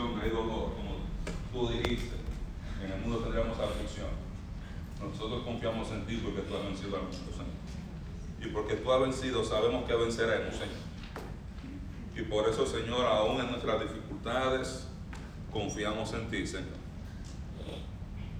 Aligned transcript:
hay 0.00 0.30
dolor, 0.30 0.72
como 0.74 0.96
tú 1.52 1.68
dijiste. 1.72 2.16
En 2.82 2.92
el 2.92 3.00
mundo 3.00 3.18
tendríamos 3.18 3.58
aflicción. 3.58 4.08
Nosotros 5.00 5.42
confiamos 5.44 5.90
en 5.92 6.04
ti 6.06 6.20
porque 6.22 6.42
tú 6.42 6.56
has 6.56 6.64
vencido 6.64 6.96
al 6.96 7.02
mundo, 7.02 7.30
Señor. 7.30 7.64
Y 8.40 8.46
porque 8.48 8.74
tú 8.76 8.92
has 8.92 9.00
vencido, 9.00 9.44
sabemos 9.44 9.84
que 9.84 9.94
venceremos, 9.94 10.54
Señor. 10.54 10.84
Y 12.16 12.22
por 12.22 12.48
eso, 12.48 12.66
Señor, 12.66 13.06
aún 13.06 13.40
en 13.40 13.50
nuestras 13.50 13.80
dificultades, 13.80 14.88
confiamos 15.52 16.12
en 16.12 16.28
ti, 16.28 16.46
Señor. 16.46 16.84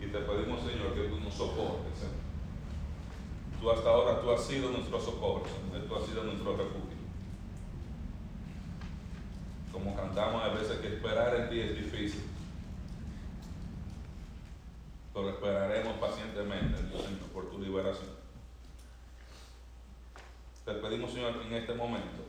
Y 0.00 0.06
te 0.06 0.18
pedimos, 0.18 0.60
Señor, 0.60 0.94
que 0.94 1.08
tú 1.08 1.20
nos 1.20 1.34
soportes, 1.34 1.98
Señor. 1.98 2.24
Tú 3.60 3.70
hasta 3.70 3.88
ahora, 3.88 4.20
tú 4.20 4.30
has 4.30 4.44
sido 4.44 4.70
nuestro 4.70 5.00
socorro, 5.00 5.44
Señor. 5.46 5.86
Tú 5.86 5.96
has 5.96 6.06
sido 6.06 6.24
nuestro 6.24 6.56
refugio. 6.56 6.93
Como 9.74 9.96
cantamos 9.96 10.40
a 10.40 10.50
veces 10.50 10.78
que 10.78 10.86
esperar 10.86 11.34
en 11.34 11.48
ti 11.50 11.58
es 11.58 11.74
difícil. 11.74 12.22
Pero 15.12 15.30
esperaremos 15.30 15.98
pacientemente, 15.98 16.78
por 17.32 17.50
tu 17.50 17.58
liberación. 17.58 18.10
Te 20.64 20.74
pedimos, 20.74 21.10
Señor, 21.12 21.40
que 21.40 21.48
en 21.48 21.54
este 21.54 21.74
momento 21.74 22.24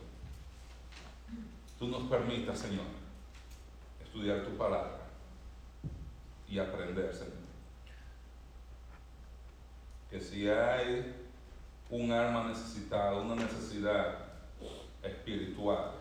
tú 1.78 1.86
nos 1.86 2.10
permitas, 2.10 2.58
Señor, 2.58 2.86
estudiar 4.04 4.44
tu 4.44 4.56
palabra 4.56 5.06
y 6.48 6.58
aprender, 6.58 7.14
Señor. 7.14 7.46
Que 10.10 10.20
si 10.20 10.48
hay 10.48 11.14
un 11.90 12.10
alma 12.10 12.48
necesitada, 12.48 13.20
una 13.20 13.36
necesidad 13.36 14.18
espiritual, 15.04 15.92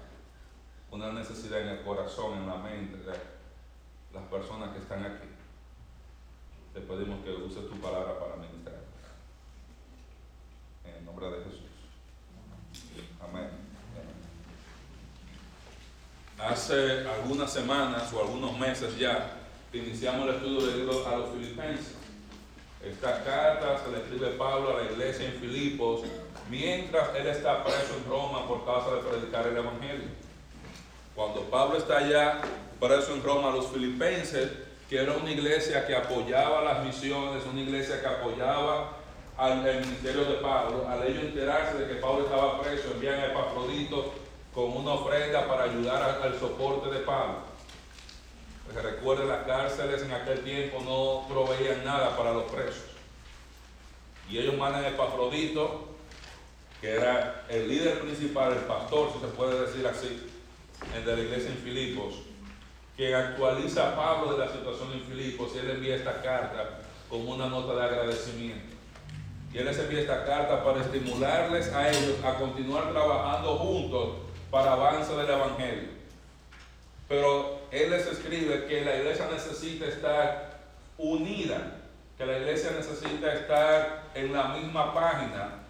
una 0.96 1.12
necesidad 1.12 1.62
en 1.62 1.68
el 1.68 1.82
corazón, 1.84 2.38
en 2.38 2.48
la 2.48 2.56
mente 2.56 2.98
de 2.98 3.18
las 4.14 4.24
personas 4.32 4.72
que 4.72 4.80
están 4.80 5.04
aquí, 5.04 5.28
te 6.74 6.80
pedimos 6.80 7.24
que 7.24 7.32
uses 7.32 7.70
tu 7.70 7.76
palabra 7.82 8.18
para 8.18 8.38
ministrar. 8.38 8.80
En 10.86 10.96
el 10.96 11.06
nombre 11.06 11.30
de 11.32 11.44
Jesús. 11.44 11.62
Amén. 13.22 13.50
Hace 16.40 17.08
algunas 17.08 17.52
semanas 17.52 18.14
o 18.14 18.22
algunos 18.22 18.58
meses 18.58 18.98
ya 18.98 19.38
iniciamos 19.74 20.30
el 20.30 20.36
estudio 20.36 20.66
del 20.66 20.80
libro 20.80 21.08
a 21.08 21.18
los 21.18 21.30
filipenses. 21.32 21.96
Esta 22.82 23.24
carta 23.24 23.84
se 23.84 23.92
le 23.92 23.98
escribe 23.98 24.28
Pablo 24.38 24.78
a 24.78 24.84
la 24.84 24.92
iglesia 24.92 25.26
en 25.26 25.40
Filipos 25.42 26.04
mientras 26.50 27.14
él 27.16 27.28
está 27.28 27.64
preso 27.64 27.98
en 27.98 28.10
Roma 28.10 28.48
por 28.48 28.64
causa 28.64 28.96
de 28.96 29.02
predicar 29.02 29.48
el 29.48 29.58
Evangelio. 29.58 30.25
Cuando 31.16 31.42
Pablo 31.44 31.78
está 31.78 32.00
allá 32.00 32.42
preso 32.80 33.14
en 33.14 33.24
Roma, 33.24 33.52
los 33.52 33.68
filipenses, 33.68 34.52
que 34.90 34.98
era 35.02 35.14
una 35.14 35.32
iglesia 35.32 35.88
que 35.88 35.96
apoyaba 35.96 36.62
las 36.62 36.84
misiones, 36.84 37.44
una 37.50 37.62
iglesia 37.62 38.02
que 38.02 38.08
apoyaba 38.08 38.98
al 39.38 39.64
ministerio 39.64 40.26
de 40.26 40.36
Pablo, 40.36 40.86
al 40.88 41.08
ellos 41.08 41.24
enterarse 41.24 41.78
de 41.78 41.88
que 41.88 42.02
Pablo 42.02 42.26
estaba 42.26 42.62
preso, 42.62 42.92
envían 42.94 43.20
a 43.20 43.28
Epafrodito 43.28 44.14
con 44.54 44.76
una 44.76 44.92
ofrenda 44.92 45.48
para 45.48 45.64
ayudar 45.64 46.20
al 46.22 46.38
soporte 46.38 46.94
de 46.94 47.00
Pablo. 47.00 47.40
Porque 48.66 48.82
recuerden, 48.82 49.30
las 49.30 49.46
cárceles 49.46 50.02
en 50.04 50.12
aquel 50.12 50.44
tiempo 50.44 50.82
no 50.82 51.28
proveían 51.34 51.86
nada 51.86 52.16
para 52.18 52.34
los 52.34 52.44
presos. 52.44 52.86
Y 54.30 54.38
ellos 54.38 54.58
mandan 54.58 54.84
a 54.84 54.90
Epafrodito, 54.90 55.90
que 56.82 56.92
era 56.92 57.46
el 57.48 57.70
líder 57.70 58.02
principal, 58.02 58.54
el 58.54 58.60
pastor, 58.60 59.12
si 59.14 59.20
se 59.20 59.28
puede 59.28 59.66
decir 59.66 59.86
así, 59.88 60.35
de 60.94 61.16
la 61.16 61.22
iglesia 61.22 61.52
en 61.52 61.58
Filipos, 61.58 62.16
que 62.96 63.14
actualiza 63.14 63.90
a 63.90 63.96
Pablo 63.96 64.34
de 64.34 64.46
la 64.46 64.52
situación 64.52 64.94
en 64.94 65.02
Filipos 65.02 65.52
y 65.56 65.60
él 65.60 65.72
envía 65.72 65.96
esta 65.96 66.22
carta 66.22 66.80
como 67.10 67.34
una 67.34 67.48
nota 67.48 67.76
de 67.76 67.84
agradecimiento. 67.84 68.76
Y 69.54 69.58
él 69.58 69.66
les 69.66 69.80
envía 69.80 70.02
esta 70.02 70.26
carta 70.26 70.64
para 70.64 70.82
estimularles 70.82 71.72
a 71.74 71.90
ellos 71.90 72.24
a 72.24 72.36
continuar 72.36 72.92
trabajando 72.92 73.56
juntos 73.58 74.16
para 74.52 74.74
avance 74.74 75.14
del 75.16 75.30
Evangelio. 75.30 75.90
Pero 77.08 77.60
Él 77.72 77.92
les 77.92 78.08
escribe 78.08 78.66
que 78.66 78.84
la 78.84 78.98
iglesia 78.98 79.28
necesita 79.32 79.86
estar 79.86 80.60
unida, 80.98 81.78
que 82.18 82.26
la 82.26 82.40
iglesia 82.40 82.72
necesita 82.72 83.34
estar 83.34 84.12
en 84.16 84.34
la 84.34 84.50
misma 84.50 84.94
página 84.94 85.62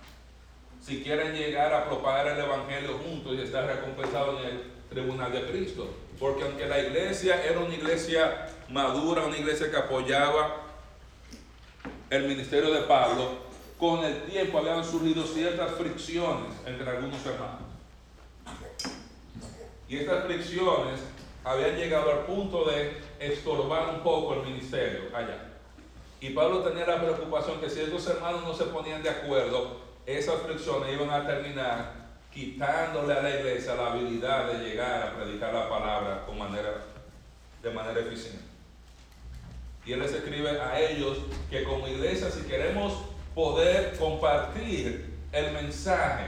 si 0.81 1.03
quieren 1.03 1.33
llegar 1.33 1.73
a 1.73 1.85
propagar 1.85 2.27
el 2.27 2.39
Evangelio 2.39 2.99
juntos 2.99 3.33
y 3.35 3.41
estar 3.41 3.65
recompensados 3.65 4.39
en 4.41 4.45
el 4.45 4.74
tribunal 4.95 5.31
de 5.31 5.45
Cristo. 5.45 5.93
Porque 6.19 6.43
aunque 6.43 6.65
la 6.67 6.79
iglesia 6.79 7.43
era 7.43 7.59
una 7.59 7.75
iglesia 7.75 8.47
madura, 8.69 9.25
una 9.25 9.37
iglesia 9.37 9.69
que 9.69 9.77
apoyaba 9.77 10.63
el 12.09 12.27
ministerio 12.27 12.73
de 12.73 12.81
Pablo, 12.83 13.45
con 13.77 14.03
el 14.03 14.23
tiempo 14.23 14.57
habían 14.57 14.83
surgido 14.83 15.23
ciertas 15.25 15.71
fricciones 15.71 16.53
entre 16.65 16.89
algunos 16.89 17.23
hermanos. 17.25 17.61
Y 19.87 19.97
estas 19.97 20.25
fricciones 20.25 21.01
habían 21.43 21.75
llegado 21.75 22.11
al 22.11 22.19
punto 22.25 22.65
de 22.65 22.97
estorbar 23.19 23.93
un 23.93 23.99
poco 24.01 24.35
el 24.35 24.43
ministerio 24.43 25.15
allá. 25.15 25.51
Y 26.21 26.29
Pablo 26.31 26.63
tenía 26.63 26.87
la 26.87 27.01
preocupación 27.01 27.59
que 27.59 27.69
si 27.69 27.81
estos 27.81 28.07
hermanos 28.07 28.43
no 28.43 28.53
se 28.53 28.63
ponían 28.65 29.03
de 29.03 29.09
acuerdo, 29.09 29.81
esas 30.05 30.41
fricciones 30.41 30.93
iban 30.93 31.09
a 31.09 31.27
terminar 31.27 32.04
quitándole 32.35 33.13
a 33.13 33.21
la 33.21 33.29
iglesia 33.29 33.75
la 33.75 33.93
habilidad 33.93 34.51
de 34.51 34.69
llegar 34.69 35.01
a 35.01 35.15
predicar 35.15 35.53
la 35.53 35.69
palabra 35.69 36.25
con 36.25 36.37
manera, 36.37 36.83
de 37.63 37.69
manera 37.71 37.97
eficiente. 38.01 38.43
Y 39.85 39.93
él 39.93 40.01
les 40.01 40.11
escribe 40.11 40.59
a 40.59 40.77
ellos 40.81 41.17
que 41.49 41.63
como 41.63 41.87
iglesia, 41.87 42.29
si 42.29 42.41
queremos 42.41 42.93
poder 43.33 43.97
compartir 43.97 45.15
el 45.31 45.53
mensaje 45.53 46.25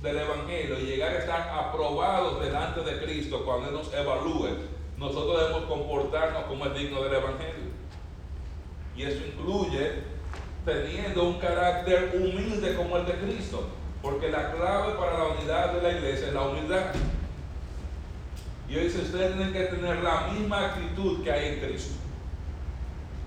del 0.00 0.18
Evangelio 0.18 0.80
y 0.80 0.86
llegar 0.86 1.12
a 1.12 1.18
estar 1.18 1.50
aprobados 1.50 2.40
delante 2.42 2.80
de 2.80 2.98
Cristo 2.98 3.44
cuando 3.44 3.68
Él 3.68 3.74
nos 3.74 3.92
evalúe, 3.92 4.48
nosotros 4.96 5.40
debemos 5.42 5.64
comportarnos 5.64 6.44
como 6.44 6.64
es 6.66 6.74
digno 6.74 7.02
del 7.02 7.14
Evangelio. 7.14 7.68
Y 8.96 9.02
eso 9.02 9.18
incluye 9.26 9.92
teniendo 10.64 11.24
un 11.24 11.38
carácter 11.38 12.12
humilde 12.14 12.74
como 12.76 12.96
el 12.96 13.06
de 13.06 13.12
Cristo, 13.14 13.68
porque 14.08 14.30
la 14.30 14.52
clave 14.52 14.94
para 14.94 15.18
la 15.18 15.24
unidad 15.26 15.72
de 15.74 15.82
la 15.82 15.98
iglesia 15.98 16.28
es 16.28 16.32
la 16.32 16.42
humildad. 16.42 16.94
Y 18.66 18.76
hoy 18.76 18.84
dice, 18.84 19.02
ustedes 19.02 19.34
tienen 19.34 19.52
que 19.52 19.64
tener 19.64 20.02
la 20.02 20.28
misma 20.28 20.66
actitud 20.66 21.22
que 21.22 21.30
hay 21.30 21.54
en 21.54 21.60
Cristo, 21.60 21.94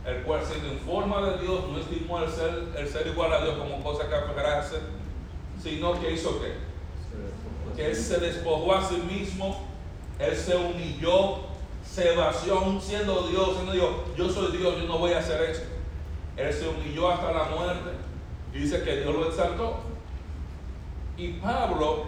el 0.06 0.24
cual 0.24 0.42
siendo 0.44 0.70
en 0.72 0.80
forma 0.80 1.22
de 1.22 1.38
Dios 1.40 1.66
no 1.70 1.78
estimó 1.78 2.24
el 2.24 2.32
ser, 2.32 2.70
el 2.76 2.88
ser 2.88 3.08
igual 3.08 3.32
a 3.32 3.44
Dios 3.44 3.58
como 3.58 3.84
cosa 3.84 4.10
que 4.10 4.16
aferrarse, 4.16 4.78
sino 5.62 6.00
que 6.00 6.14
hizo 6.14 6.42
qué? 6.42 6.56
Que 7.76 7.92
Él 7.92 7.96
se 7.96 8.20
despojó 8.20 8.76
a 8.76 8.84
sí 8.84 8.98
mismo, 8.98 9.68
Él 10.18 10.36
se 10.36 10.56
humilló, 10.56 11.42
se 11.86 12.16
vació 12.16 12.80
siendo 12.82 13.28
Dios, 13.28 13.54
siendo 13.54 13.72
Dios, 13.72 13.90
yo 14.18 14.30
soy 14.30 14.58
Dios, 14.58 14.78
yo 14.80 14.88
no 14.88 14.98
voy 14.98 15.14
a 15.14 15.20
hacer 15.20 15.42
esto. 15.42 15.68
Él 16.38 16.52
se 16.52 16.68
humilló 16.68 17.12
hasta 17.12 17.32
la 17.32 17.44
muerte 17.46 17.92
dice 18.54 18.82
que 18.84 18.98
Dios 18.98 19.14
lo 19.14 19.28
exaltó. 19.28 19.92
Y 21.22 21.34
Pablo 21.34 22.06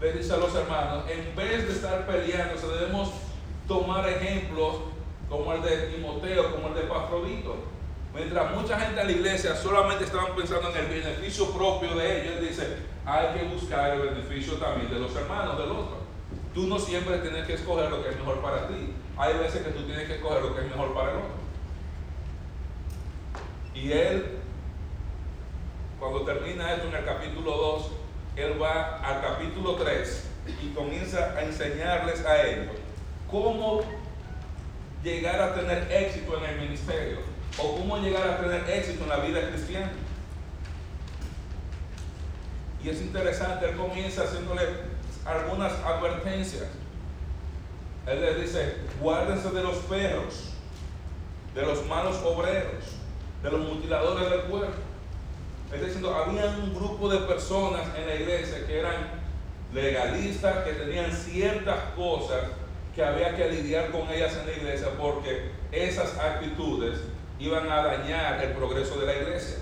le 0.00 0.12
dice 0.14 0.34
a 0.34 0.38
los 0.38 0.52
hermanos, 0.52 1.04
en 1.08 1.36
vez 1.36 1.68
de 1.68 1.72
estar 1.74 2.04
peleando, 2.08 2.60
debemos 2.76 3.12
tomar 3.68 4.08
ejemplos 4.08 4.78
como 5.30 5.52
el 5.52 5.62
de 5.62 5.76
Timoteo, 5.92 6.50
como 6.50 6.68
el 6.68 6.74
de 6.74 6.80
Pafrodito. 6.82 7.54
Mientras 8.12 8.52
mucha 8.52 8.80
gente 8.80 9.00
en 9.00 9.06
la 9.06 9.12
iglesia 9.12 9.54
solamente 9.54 10.06
estaban 10.06 10.34
pensando 10.34 10.70
en 10.70 10.76
el 10.76 10.86
beneficio 10.86 11.52
propio 11.52 11.94
de 11.94 12.22
ellos, 12.22 12.40
dice, 12.40 12.78
hay 13.04 13.38
que 13.38 13.44
buscar 13.44 13.90
el 13.90 14.00
beneficio 14.00 14.54
también 14.54 14.92
de 14.92 14.98
los 14.98 15.14
hermanos, 15.14 15.56
del 15.56 15.70
otro. 15.70 15.98
Tú 16.52 16.66
no 16.66 16.80
siempre 16.80 17.18
tienes 17.18 17.46
que 17.46 17.54
escoger 17.54 17.90
lo 17.90 18.02
que 18.02 18.08
es 18.08 18.16
mejor 18.16 18.40
para 18.40 18.66
ti. 18.66 18.92
Hay 19.16 19.34
veces 19.38 19.62
que 19.62 19.70
tú 19.70 19.84
tienes 19.84 20.08
que 20.08 20.16
escoger 20.16 20.42
lo 20.42 20.52
que 20.52 20.62
es 20.62 20.66
mejor 20.68 20.92
para 20.94 21.12
el 21.12 21.16
otro. 21.18 21.30
Y 23.72 23.92
él, 23.92 24.38
cuando 26.00 26.22
termina 26.22 26.74
esto 26.74 26.88
en 26.88 26.94
el 26.96 27.04
capítulo 27.04 27.56
2, 27.56 27.90
él 28.36 28.62
va 28.62 28.98
al 28.98 29.22
capítulo 29.22 29.76
3 29.76 30.24
y 30.62 30.68
comienza 30.74 31.34
a 31.36 31.42
enseñarles 31.42 32.24
a 32.24 32.46
ellos 32.46 32.76
cómo 33.30 33.82
llegar 35.02 35.40
a 35.40 35.54
tener 35.54 35.90
éxito 35.90 36.36
en 36.38 36.44
el 36.44 36.60
ministerio 36.60 37.18
o 37.58 37.76
cómo 37.76 37.96
llegar 37.98 38.28
a 38.28 38.38
tener 38.38 38.68
éxito 38.68 39.04
en 39.04 39.08
la 39.08 39.16
vida 39.16 39.48
cristiana. 39.48 39.90
Y 42.84 42.90
es 42.90 43.00
interesante, 43.00 43.68
él 43.70 43.76
comienza 43.76 44.24
haciéndole 44.24 44.62
algunas 45.24 45.72
advertencias. 45.72 46.66
Él 48.06 48.20
les 48.20 48.40
dice, 48.40 48.76
guárdense 49.00 49.50
de 49.50 49.62
los 49.62 49.76
perros, 49.78 50.52
de 51.54 51.62
los 51.62 51.84
malos 51.86 52.16
obreros, 52.24 52.84
de 53.42 53.50
los 53.50 53.60
mutiladores 53.60 54.30
del 54.30 54.42
cuerpo. 54.42 54.76
Es 55.72 55.80
diciendo, 55.80 56.14
había 56.14 56.46
un 56.46 56.74
grupo 56.74 57.08
de 57.08 57.18
personas 57.20 57.82
en 57.96 58.06
la 58.06 58.14
iglesia 58.14 58.66
que 58.66 58.78
eran 58.78 58.94
legalistas, 59.74 60.64
que 60.64 60.72
tenían 60.72 61.12
ciertas 61.12 61.78
cosas 61.96 62.42
que 62.94 63.04
había 63.04 63.36
que 63.36 63.50
lidiar 63.50 63.90
con 63.90 64.08
ellas 64.10 64.36
en 64.40 64.46
la 64.46 64.52
iglesia 64.52 64.88
porque 64.98 65.50
esas 65.70 66.16
actitudes 66.18 67.00
iban 67.38 67.70
a 67.70 67.82
dañar 67.82 68.42
el 68.42 68.52
progreso 68.52 68.98
de 68.98 69.06
la 69.06 69.14
iglesia. 69.14 69.58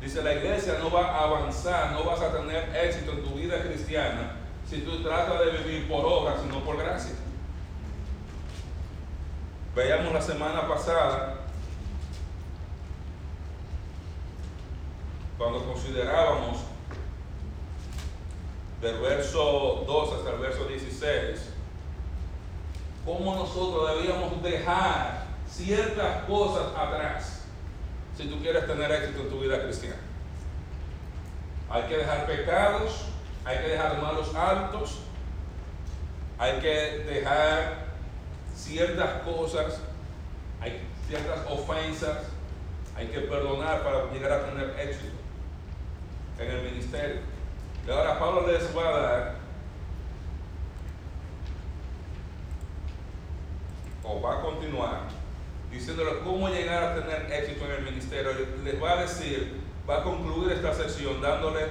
Dice, 0.00 0.22
la 0.22 0.34
iglesia 0.34 0.76
no 0.78 0.90
va 0.90 1.06
a 1.06 1.24
avanzar, 1.24 1.92
no 1.92 2.04
vas 2.04 2.20
a 2.20 2.32
tener 2.32 2.70
éxito 2.76 3.12
en 3.12 3.24
tu 3.24 3.30
vida 3.30 3.60
cristiana 3.62 4.36
si 4.68 4.82
tú 4.82 5.02
tratas 5.02 5.40
de 5.44 5.50
vivir 5.52 5.88
por 5.88 6.04
obra, 6.04 6.36
sino 6.40 6.62
por 6.64 6.76
gracia. 6.76 7.12
Veíamos 9.74 10.12
la 10.12 10.22
semana 10.22 10.68
pasada, 10.68 11.45
cuando 15.38 15.64
considerábamos 15.64 16.58
del 18.80 18.98
verso 19.00 19.84
12 19.86 20.14
hasta 20.16 20.30
el 20.30 20.38
verso 20.38 20.64
16, 20.64 21.50
cómo 23.04 23.34
nosotros 23.34 23.96
debíamos 23.96 24.42
dejar 24.42 25.26
ciertas 25.48 26.24
cosas 26.24 26.66
atrás 26.76 27.42
si 28.16 28.28
tú 28.28 28.40
quieres 28.40 28.66
tener 28.66 28.90
éxito 28.90 29.22
en 29.22 29.30
tu 29.30 29.40
vida 29.40 29.62
cristiana. 29.62 30.00
Hay 31.68 31.82
que 31.82 31.98
dejar 31.98 32.26
pecados, 32.26 33.06
hay 33.44 33.58
que 33.58 33.68
dejar 33.68 34.00
malos 34.00 34.34
hábitos, 34.34 35.00
hay 36.38 36.60
que 36.60 37.04
dejar 37.06 37.86
ciertas 38.54 39.22
cosas, 39.22 39.80
hay 40.60 40.80
ciertas 41.06 41.40
ofensas, 41.50 42.18
hay 42.96 43.08
que 43.08 43.20
perdonar 43.20 43.82
para 43.82 44.10
llegar 44.12 44.32
a 44.32 44.46
tener 44.46 44.80
éxito 44.80 45.25
en 46.38 46.50
el 46.50 46.62
ministerio. 46.62 47.20
Y 47.86 47.90
ahora 47.90 48.18
Pablo 48.18 48.46
les 48.46 48.76
va 48.76 48.88
a 48.88 49.00
dar, 49.00 49.36
o 54.02 54.20
va 54.20 54.38
a 54.38 54.42
continuar, 54.42 55.00
diciéndoles 55.70 56.14
cómo 56.24 56.48
llegar 56.48 56.82
a 56.82 56.94
tener 56.94 57.32
éxito 57.32 57.64
en 57.66 57.70
el 57.72 57.82
ministerio. 57.82 58.32
Les 58.64 58.82
va 58.82 58.92
a 58.92 59.02
decir, 59.02 59.60
va 59.88 59.98
a 59.98 60.02
concluir 60.02 60.52
esta 60.52 60.74
sesión 60.74 61.20
dándole 61.20 61.66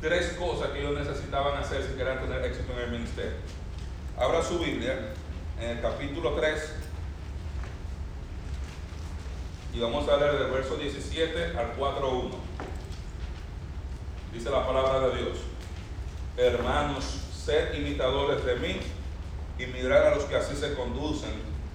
tres 0.00 0.36
cosas 0.38 0.70
que 0.70 0.80
ellos 0.80 0.98
necesitaban 0.98 1.58
hacer 1.58 1.82
si 1.82 1.96
querían 1.96 2.20
tener 2.20 2.44
éxito 2.44 2.72
en 2.72 2.78
el 2.78 2.90
ministerio. 2.90 3.38
Abra 4.16 4.42
su 4.42 4.58
Biblia 4.58 5.12
en 5.60 5.70
el 5.70 5.80
capítulo 5.80 6.32
3 6.34 6.74
y 9.74 9.80
vamos 9.80 10.08
a 10.08 10.16
leer 10.16 10.38
del 10.38 10.50
verso 10.50 10.76
17 10.76 11.56
al 11.58 11.76
4.1. 11.76 12.47
Dice 14.38 14.50
la 14.50 14.64
palabra 14.64 15.08
de 15.08 15.16
Dios, 15.16 15.38
hermanos, 16.36 17.04
sed 17.34 17.74
imitadores 17.74 18.44
de 18.44 18.54
mí 18.54 18.76
y 19.58 19.66
mirad 19.66 20.06
a 20.06 20.14
los 20.14 20.26
que 20.26 20.36
así 20.36 20.54
se 20.54 20.74
conducen 20.74 21.32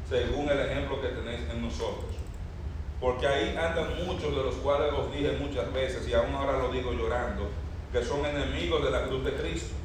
según 0.08 0.48
el 0.48 0.62
ejemplo 0.62 1.02
que 1.02 1.10
tenéis 1.10 1.42
en 1.52 1.62
nosotros. 1.62 2.16
Porque 3.02 3.28
ahí 3.28 3.58
andan 3.58 4.06
muchos 4.06 4.34
de 4.34 4.44
los 4.44 4.56
cuales 4.56 4.94
os 4.94 5.12
dije 5.12 5.36
muchas 5.42 5.74
veces 5.74 6.08
y 6.08 6.14
aún 6.14 6.34
ahora 6.34 6.58
lo 6.58 6.72
digo 6.72 6.94
llorando 6.94 7.50
que 7.92 8.02
son 8.02 8.26
enemigos 8.26 8.82
de 8.82 8.92
la 8.92 9.08
cruz 9.08 9.26
de 9.26 9.34
Cristo, 9.34 9.76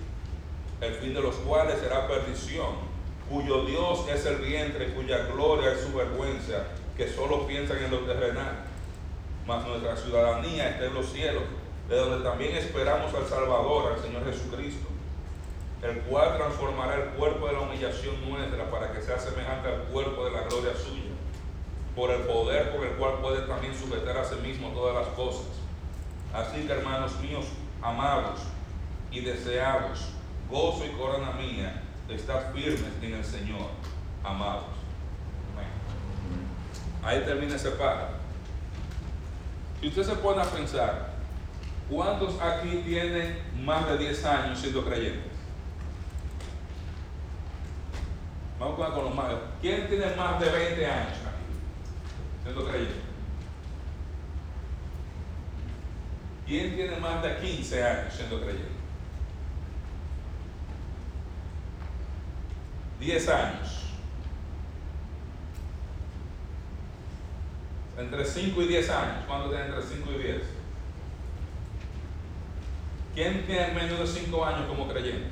el 0.80 0.94
fin 0.94 1.14
de 1.14 1.20
los 1.20 1.34
cuales 1.34 1.80
será 1.80 2.06
perdición, 2.06 2.76
cuyo 3.28 3.64
Dios 3.64 4.06
es 4.08 4.24
el 4.24 4.36
vientre, 4.36 4.94
cuya 4.94 5.26
gloria 5.34 5.72
es 5.72 5.80
su 5.80 5.92
vergüenza, 5.96 6.62
que 6.96 7.08
solo 7.08 7.44
piensan 7.44 7.78
en 7.78 7.90
lo 7.90 7.98
terrenal. 8.02 8.66
Mas 9.48 9.66
nuestra 9.66 9.96
ciudadanía 9.96 10.70
está 10.70 10.84
en 10.84 10.94
los 10.94 11.10
cielos, 11.10 11.42
de 11.88 11.96
donde 11.96 12.22
también 12.22 12.54
esperamos 12.56 13.14
al 13.14 13.26
Salvador, 13.26 13.94
al 13.94 14.02
Señor 14.02 14.24
Jesucristo, 14.24 14.88
el 15.82 16.00
cual 16.02 16.36
transformará 16.36 16.96
el 16.96 17.10
cuerpo 17.10 17.46
de 17.46 17.54
la 17.54 17.60
humillación 17.60 18.28
nuestra 18.28 18.70
para 18.70 18.92
que 18.92 19.00
sea 19.00 19.18
semejante 19.18 19.68
al 19.68 19.82
cuerpo 19.84 20.24
de 20.26 20.32
la 20.32 20.42
gloria 20.42 20.72
suya, 20.76 21.14
por 21.96 22.10
el 22.10 22.22
poder 22.22 22.76
con 22.76 22.86
el 22.86 22.92
cual 22.94 23.20
puede 23.22 23.42
también 23.42 23.74
sujetar 23.74 24.18
a 24.18 24.24
sí 24.24 24.36
mismo 24.42 24.68
todas 24.70 24.94
las 24.94 25.14
cosas. 25.14 25.46
Así 26.34 26.66
que, 26.66 26.72
hermanos 26.72 27.18
míos, 27.20 27.46
amados 27.80 28.40
y 29.10 29.20
deseados, 29.20 30.10
gozo 30.50 30.84
y 30.84 30.90
corona 30.90 31.32
mía, 31.32 31.82
de 32.06 32.14
estar 32.14 32.52
firmes 32.52 32.92
en 33.02 33.14
el 33.14 33.24
Señor, 33.24 33.68
amados. 34.22 34.64
Ahí 37.02 37.20
termina 37.24 37.56
ese 37.56 37.70
párrafo. 37.70 38.14
Si 39.80 39.88
usted 39.88 40.02
se 40.02 40.16
pone 40.16 40.42
a 40.42 40.44
pensar, 40.44 41.17
¿cuántos 41.88 42.40
aquí 42.40 42.82
tienen 42.84 43.38
más 43.64 43.88
de 43.88 43.98
10 43.98 44.24
años 44.24 44.58
siendo 44.58 44.84
creyentes? 44.84 45.32
Vamos 48.58 48.92
con 48.92 49.04
los 49.04 49.14
más. 49.14 49.32
¿Quién 49.60 49.88
tiene 49.88 50.16
más 50.16 50.40
de 50.40 50.50
20 50.50 50.86
años 50.86 51.18
aquí 51.18 52.42
siendo 52.42 52.66
creyente? 52.66 53.08
¿Quién 56.46 56.74
tiene 56.74 56.96
más 56.96 57.22
de 57.22 57.36
15 57.36 57.84
años 57.84 58.14
siendo 58.14 58.40
creyente? 58.40 58.78
10 63.00 63.28
años. 63.28 63.84
Entre 67.96 68.24
5 68.24 68.62
y 68.62 68.66
10 68.66 68.90
años. 68.90 69.24
¿Cuánto 69.26 69.50
tiene 69.50 69.66
entre 69.66 69.82
5 69.82 70.10
y 70.12 70.22
10? 70.22 70.57
¿Quién 73.18 73.44
tiene 73.46 73.72
menos 73.72 73.98
de 73.98 74.20
5 74.20 74.44
años 74.44 74.68
como 74.68 74.86
creyente? 74.86 75.26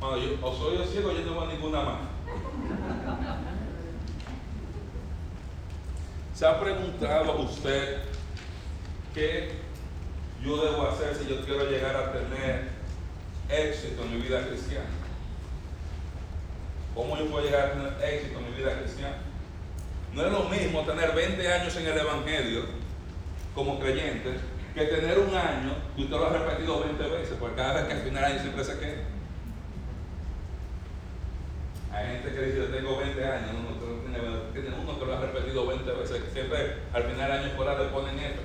Bueno, 0.00 0.16
yo, 0.16 0.56
soy 0.56 0.78
yo 0.78 0.84
ciego, 0.86 1.12
yo 1.12 1.26
no 1.26 1.40
veo 1.40 1.46
ninguna 1.52 1.82
más. 1.82 2.00
¿Se 6.34 6.46
ha 6.46 6.58
preguntado 6.58 7.38
usted 7.42 7.98
qué 9.12 9.52
yo 10.42 10.64
debo 10.64 10.88
hacer 10.88 11.16
si 11.16 11.28
yo 11.28 11.44
quiero 11.44 11.68
llegar 11.68 11.94
a 11.94 12.12
tener 12.14 12.70
éxito 13.50 14.04
en 14.04 14.14
mi 14.14 14.22
vida 14.22 14.46
cristiana? 14.46 14.88
¿Cómo 16.94 17.18
yo 17.18 17.26
puedo 17.26 17.44
llegar 17.44 17.66
a 17.66 17.72
tener 17.72 18.14
éxito 18.14 18.38
en 18.38 18.50
mi 18.50 18.56
vida 18.56 18.78
cristiana? 18.78 19.18
No 20.14 20.24
es 20.24 20.32
lo 20.32 20.44
mismo 20.44 20.80
tener 20.86 21.14
20 21.14 21.52
años 21.52 21.76
en 21.76 21.86
el 21.88 21.98
Evangelio 21.98 22.64
como 23.54 23.78
creyente 23.78 24.51
que 24.74 24.84
tener 24.86 25.18
un 25.18 25.34
año 25.34 25.74
y 25.96 26.04
usted 26.04 26.16
lo 26.16 26.26
ha 26.26 26.32
repetido 26.32 26.80
20 26.80 27.02
veces, 27.02 27.36
porque 27.38 27.56
cada 27.56 27.74
vez 27.74 27.84
que 27.84 27.92
al 27.92 28.00
final 28.00 28.24
año 28.24 28.40
siempre 28.40 28.64
se 28.64 28.78
queda. 28.78 29.02
Hay 31.92 32.06
gente 32.06 32.32
que 32.32 32.46
dice, 32.46 32.58
yo 32.58 32.66
tengo 32.66 32.96
20 32.98 33.24
años, 33.24 33.50
uno 33.50 33.92
tiene, 34.52 34.68
uno 34.74 34.98
que 34.98 35.04
lo 35.04 35.14
ha 35.14 35.20
repetido 35.20 35.66
20 35.66 35.92
veces, 35.92 36.22
que 36.22 36.30
siempre 36.30 36.76
al 36.92 37.02
final 37.02 37.30
del 37.30 37.40
año 37.40 37.48
escolar 37.48 37.80
le 37.80 37.88
ponen 37.88 38.18
esto. 38.18 38.40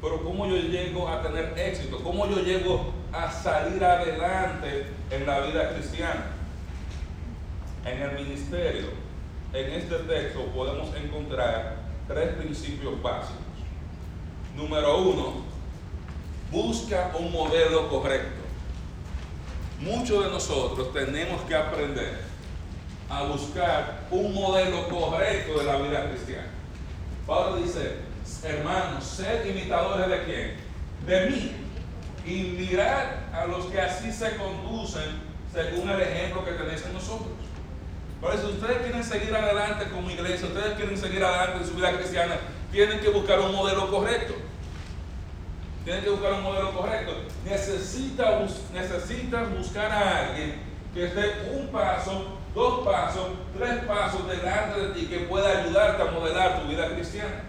Pero 0.00 0.22
¿cómo 0.22 0.46
yo 0.46 0.56
llego 0.56 1.08
a 1.08 1.22
tener 1.22 1.58
éxito? 1.58 1.98
¿Cómo 1.98 2.28
yo 2.28 2.42
llego 2.42 2.92
a 3.12 3.30
salir 3.30 3.82
adelante 3.82 4.86
en 5.10 5.26
la 5.26 5.40
vida 5.40 5.70
cristiana? 5.74 6.26
En 7.84 8.02
el 8.02 8.12
ministerio, 8.12 8.88
en 9.52 9.72
este 9.72 9.96
texto 9.96 10.44
podemos 10.54 10.94
encontrar 10.94 11.83
tres 12.08 12.34
principios 12.34 13.00
básicos. 13.02 13.42
Número 14.56 14.98
uno, 14.98 15.44
busca 16.50 17.12
un 17.18 17.32
modelo 17.32 17.88
correcto 17.88 18.44
muchos 19.84 20.24
de 20.24 20.30
nosotros 20.30 20.92
tenemos 20.92 21.42
que 21.42 21.54
aprender 21.54 22.20
a 23.08 23.24
buscar 23.24 24.06
un 24.10 24.34
modelo 24.34 24.88
correcto 24.88 25.58
de 25.58 25.64
la 25.64 25.76
vida 25.76 26.08
cristiana. 26.08 26.48
Pablo 27.26 27.56
dice, 27.56 27.96
hermanos, 28.42 29.04
sed 29.04 29.46
imitadores 29.46 30.08
de 30.08 30.24
quién? 30.24 30.56
De 31.06 31.30
mí. 31.30 31.52
Y 32.26 32.56
mirad 32.56 33.34
a 33.34 33.44
los 33.46 33.66
que 33.66 33.80
así 33.80 34.10
se 34.10 34.36
conducen 34.36 35.22
según 35.52 35.90
el 35.90 36.00
ejemplo 36.00 36.44
que 36.44 36.52
tenéis 36.52 36.84
en 36.86 36.94
nosotros. 36.94 37.28
Por 38.24 38.34
eso, 38.34 38.48
ustedes 38.48 38.78
quieren 38.78 39.04
seguir 39.04 39.36
adelante 39.36 39.84
como 39.92 40.08
iglesia, 40.10 40.48
ustedes 40.48 40.76
quieren 40.76 40.96
seguir 40.96 41.22
adelante 41.22 41.58
en 41.58 41.68
su 41.68 41.74
vida 41.74 41.92
cristiana, 41.92 42.36
tienen 42.72 42.98
que 43.00 43.10
buscar 43.10 43.38
un 43.38 43.52
modelo 43.54 43.90
correcto. 43.90 44.32
Tienen 45.84 46.02
que 46.02 46.08
buscar 46.08 46.32
un 46.32 46.42
modelo 46.42 46.72
correcto. 46.72 47.12
Necesita, 47.44 48.40
necesitas 48.72 49.54
buscar 49.54 49.92
a 49.92 50.20
alguien 50.20 50.54
que 50.94 51.04
esté 51.04 51.50
un 51.52 51.68
paso, 51.68 52.38
dos 52.54 52.82
pasos, 52.86 53.28
tres 53.58 53.84
pasos 53.84 54.26
delante 54.26 54.80
de 54.80 54.94
ti 54.94 55.06
que 55.06 55.18
pueda 55.26 55.60
ayudarte 55.60 56.02
a 56.02 56.10
modelar 56.10 56.62
tu 56.62 56.68
vida 56.68 56.88
cristiana. 56.94 57.42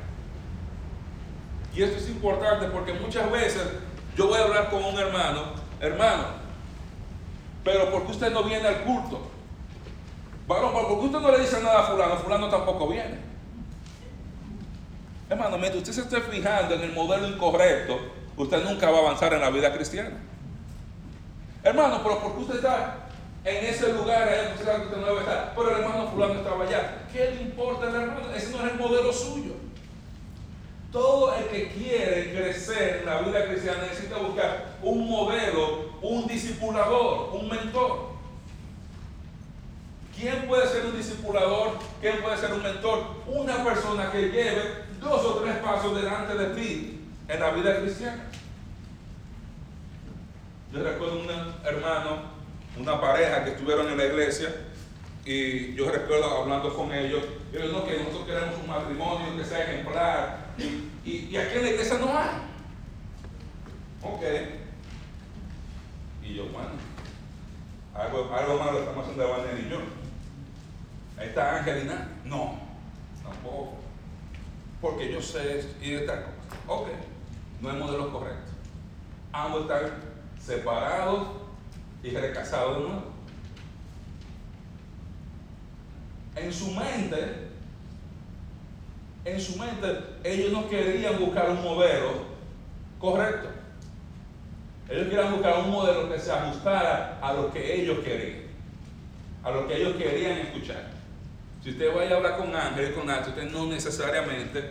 Y 1.73 1.83
esto 1.83 1.99
es 1.99 2.09
importante 2.09 2.65
porque 2.65 2.91
muchas 2.91 3.31
veces 3.31 3.63
yo 4.17 4.27
voy 4.27 4.39
a 4.39 4.43
hablar 4.43 4.69
con 4.69 4.83
un 4.83 4.99
hermano, 4.99 5.53
hermano, 5.79 6.25
pero 7.63 7.89
¿por 7.91 8.05
qué 8.05 8.11
usted 8.11 8.33
no 8.33 8.43
viene 8.43 8.67
al 8.67 8.81
culto? 8.81 9.34
Bueno, 10.47 10.71
¿por 10.71 10.87
qué 10.87 11.05
usted 11.05 11.19
no 11.19 11.31
le 11.31 11.39
dice 11.39 11.61
nada 11.61 11.79
a 11.79 11.83
fulano? 11.83 12.17
Fulano 12.17 12.49
tampoco 12.49 12.87
viene. 12.87 13.17
Hermano, 15.27 15.57
mientras 15.57 15.81
usted 15.81 15.93
se 15.93 16.01
esté 16.01 16.21
fijando 16.21 16.75
en 16.75 16.81
el 16.81 16.93
modelo 16.93 17.27
incorrecto, 17.27 17.99
usted 18.37 18.63
nunca 18.63 18.91
va 18.91 18.97
a 18.97 19.01
avanzar 19.01 19.33
en 19.33 19.41
la 19.41 19.49
vida 19.49 19.73
cristiana. 19.73 20.17
Hermano, 21.63 22.01
pero 22.03 22.19
¿por 22.19 22.33
qué 22.33 22.41
usted 22.41 22.55
está 22.57 23.07
en 23.43 23.65
ese 23.65 23.91
lugar? 23.93 24.29
Que 24.29 24.63
usted 24.63 24.97
no 24.97 25.05
debe 25.07 25.19
estar. 25.21 25.53
Pero 25.55 25.71
el 25.71 25.81
hermano 25.81 26.07
fulano 26.09 26.33
estaba 26.35 26.63
allá. 26.63 27.07
¿Qué 27.11 27.31
le 27.31 27.41
importa 27.41 27.87
al 27.87 27.95
hermano? 27.95 28.31
Ese 28.35 28.51
no 28.51 28.63
es 28.63 28.71
el 28.71 28.77
modelo 28.77 29.11
suyo. 29.11 29.53
Todo 30.91 31.33
el 31.33 31.45
que 31.47 31.69
quiere 31.69 32.31
crecer 32.33 32.99
en 32.99 33.07
la 33.07 33.21
vida 33.21 33.47
cristiana 33.47 33.81
necesita 33.81 34.17
buscar 34.17 34.77
un 34.83 35.09
modelo, 35.09 35.89
un 36.03 36.27
discipulador, 36.27 37.31
un 37.33 37.49
mentor. 37.49 38.14
¿Quién 40.15 40.47
puede 40.47 40.67
ser 40.67 40.85
un 40.85 40.95
discipulador? 40.95 41.77
¿Quién 41.99 42.21
puede 42.21 42.37
ser 42.37 42.53
un 42.53 42.63
mentor? 42.63 43.23
Una 43.27 43.63
persona 43.63 44.11
que 44.11 44.29
lleve 44.29 44.85
dos 44.99 45.25
o 45.25 45.33
tres 45.41 45.57
pasos 45.57 45.95
delante 45.95 46.35
de 46.35 46.55
ti 46.55 47.01
en 47.27 47.39
la 47.39 47.51
vida 47.51 47.81
cristiana. 47.81 48.23
Yo 50.71 50.83
recuerdo 50.83 51.19
un 51.19 51.29
hermano, 51.65 52.21
una 52.77 52.99
pareja 52.99 53.43
que 53.43 53.51
estuvieron 53.51 53.89
en 53.89 53.97
la 53.97 54.05
iglesia 54.05 54.55
y 55.25 55.73
yo 55.73 55.91
recuerdo 55.91 56.25
hablando 56.25 56.73
con 56.75 56.93
ellos, 56.93 57.23
ellos 57.51 57.71
no, 57.71 57.85
que 57.85 57.97
nosotros 57.97 58.25
queremos 58.25 58.55
un 58.61 58.67
matrimonio 58.67 59.35
que 59.35 59.43
sea 59.43 59.63
ejemplar 59.63 60.53
y, 60.57 61.09
y, 61.09 61.37
aquí 61.37 61.57
en 61.57 61.63
la 61.63 61.69
iglesia 61.69 61.97
no 61.97 62.17
hay. 62.17 62.29
Ok. 64.03 64.23
Y 66.23 66.35
yo, 66.35 66.43
bueno, 66.45 66.69
algo, 67.93 68.33
algo 68.33 68.63
malo 68.63 68.79
estamos 68.79 69.03
haciendo 69.03 69.27
Daniel 69.27 69.65
y 69.65 69.69
yo. 69.69 70.04
Está 71.19 71.57
Angelina. 71.57 72.09
No, 72.25 72.59
tampoco. 73.23 73.75
Porque 74.81 75.11
yo 75.11 75.21
sé 75.21 75.65
y 75.81 75.91
de 75.91 75.99
tal 76.01 76.23
cosa. 76.25 76.35
Ok, 76.67 76.87
no 77.61 77.69
es 77.71 77.75
modelo 77.77 78.11
correcto. 78.11 78.51
Ambos 79.31 79.61
están 79.61 79.91
separados 80.39 81.27
y 82.03 82.09
recasados 82.11 82.77
de 82.77 82.83
nuevo. 82.83 83.03
En 86.35 86.51
su 86.51 86.71
mente, 86.71 87.47
en 89.23 89.39
su 89.39 89.57
mente, 89.57 89.87
ellos 90.23 90.51
no 90.51 90.69
querían 90.69 91.17
buscar 91.17 91.49
un 91.49 91.63
modelo 91.63 92.25
correcto. 92.99 93.49
Ellos 94.89 95.07
querían 95.07 95.31
buscar 95.31 95.59
un 95.59 95.71
modelo 95.71 96.11
que 96.11 96.19
se 96.19 96.31
ajustara 96.31 97.17
a 97.21 97.33
lo 97.33 97.51
que 97.51 97.81
ellos 97.81 97.99
querían, 98.03 98.41
a 99.43 99.51
lo 99.51 99.67
que 99.67 99.77
ellos 99.77 99.95
querían 99.95 100.39
escuchar. 100.39 100.94
Si 101.65 101.71
usted 101.71 101.95
vaya 101.95 102.13
a 102.13 102.17
hablar 102.17 102.37
con 102.37 102.55
Ángel 102.55 102.91
y 102.91 102.93
con 102.93 103.07
Nacho, 103.07 103.31
usted 103.31 103.49
no 103.49 103.65
necesariamente 103.65 104.61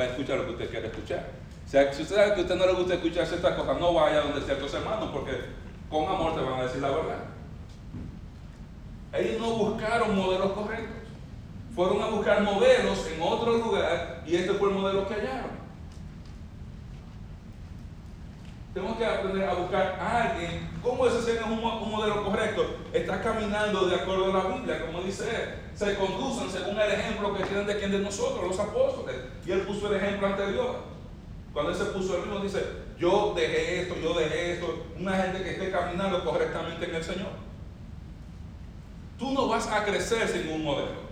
va 0.00 0.04
a 0.04 0.06
escuchar 0.06 0.38
lo 0.38 0.46
que 0.46 0.52
usted 0.52 0.70
quiere 0.70 0.86
escuchar. 0.86 1.28
O 1.66 1.68
sea, 1.68 1.92
si 1.92 2.00
usted 2.00 2.16
sabe 2.16 2.32
que 2.32 2.40
a 2.40 2.42
usted 2.44 2.54
no 2.54 2.64
le 2.64 2.72
gusta 2.72 2.94
escuchar 2.94 3.26
ciertas 3.26 3.54
cosas, 3.54 3.78
no 3.78 3.92
vaya 3.92 4.22
donde 4.22 4.40
ciertos 4.40 4.72
hermanos, 4.72 5.10
porque 5.12 5.32
con 5.90 6.08
amor 6.08 6.34
te 6.34 6.40
van 6.40 6.60
a 6.60 6.62
decir 6.62 6.80
la 6.80 6.88
verdad. 6.88 7.18
Ellos 9.12 9.38
no 9.42 9.50
buscaron 9.56 10.16
modelos 10.16 10.52
correctos. 10.52 10.96
Fueron 11.76 12.00
a 12.00 12.06
buscar 12.06 12.40
modelos 12.40 13.06
en 13.14 13.20
otro 13.20 13.58
lugar 13.58 14.22
y 14.26 14.36
este 14.36 14.54
fue 14.54 14.70
el 14.70 14.74
modelo 14.76 15.06
que 15.06 15.14
hallaron. 15.16 15.57
Tenemos 18.74 18.98
que 18.98 19.06
aprender 19.06 19.48
a 19.48 19.54
buscar 19.54 19.98
a 20.00 20.22
alguien. 20.22 20.70
¿Cómo 20.82 21.06
ese 21.06 21.18
es 21.18 21.42
un, 21.42 21.60
modelo 21.60 22.24
correcto? 22.24 22.76
Está 22.92 23.20
caminando 23.22 23.86
de 23.86 23.96
acuerdo 23.96 24.26
a 24.26 24.44
la 24.44 24.54
Biblia, 24.54 24.86
como 24.86 25.02
dice 25.02 25.24
él. 25.24 25.54
Se 25.74 25.96
conducen 25.96 26.50
según 26.50 26.78
el 26.78 26.92
ejemplo 26.92 27.34
que 27.34 27.44
tienen 27.44 27.66
de 27.66 27.78
quien 27.78 27.92
de 27.92 27.98
nosotros, 28.00 28.46
los 28.46 28.58
apóstoles. 28.58 29.16
Y 29.46 29.52
él 29.52 29.62
puso 29.62 29.88
el 29.88 29.96
ejemplo 29.96 30.26
anterior. 30.26 30.76
Cuando 31.52 31.72
él 31.72 31.78
se 31.78 31.86
puso 31.86 32.16
el 32.16 32.22
mismo, 32.22 32.40
dice, 32.40 32.62
yo 32.98 33.32
dejé 33.34 33.82
esto, 33.82 33.96
yo 34.02 34.14
dejé 34.14 34.52
esto. 34.52 34.86
Una 34.98 35.16
gente 35.16 35.42
que 35.42 35.50
esté 35.52 35.70
caminando 35.70 36.24
correctamente 36.24 36.84
en 36.88 36.94
el 36.94 37.04
Señor. 37.04 37.30
Tú 39.18 39.32
no 39.32 39.48
vas 39.48 39.66
a 39.66 39.84
crecer 39.84 40.28
sin 40.28 40.52
un 40.52 40.62
modelo. 40.62 41.08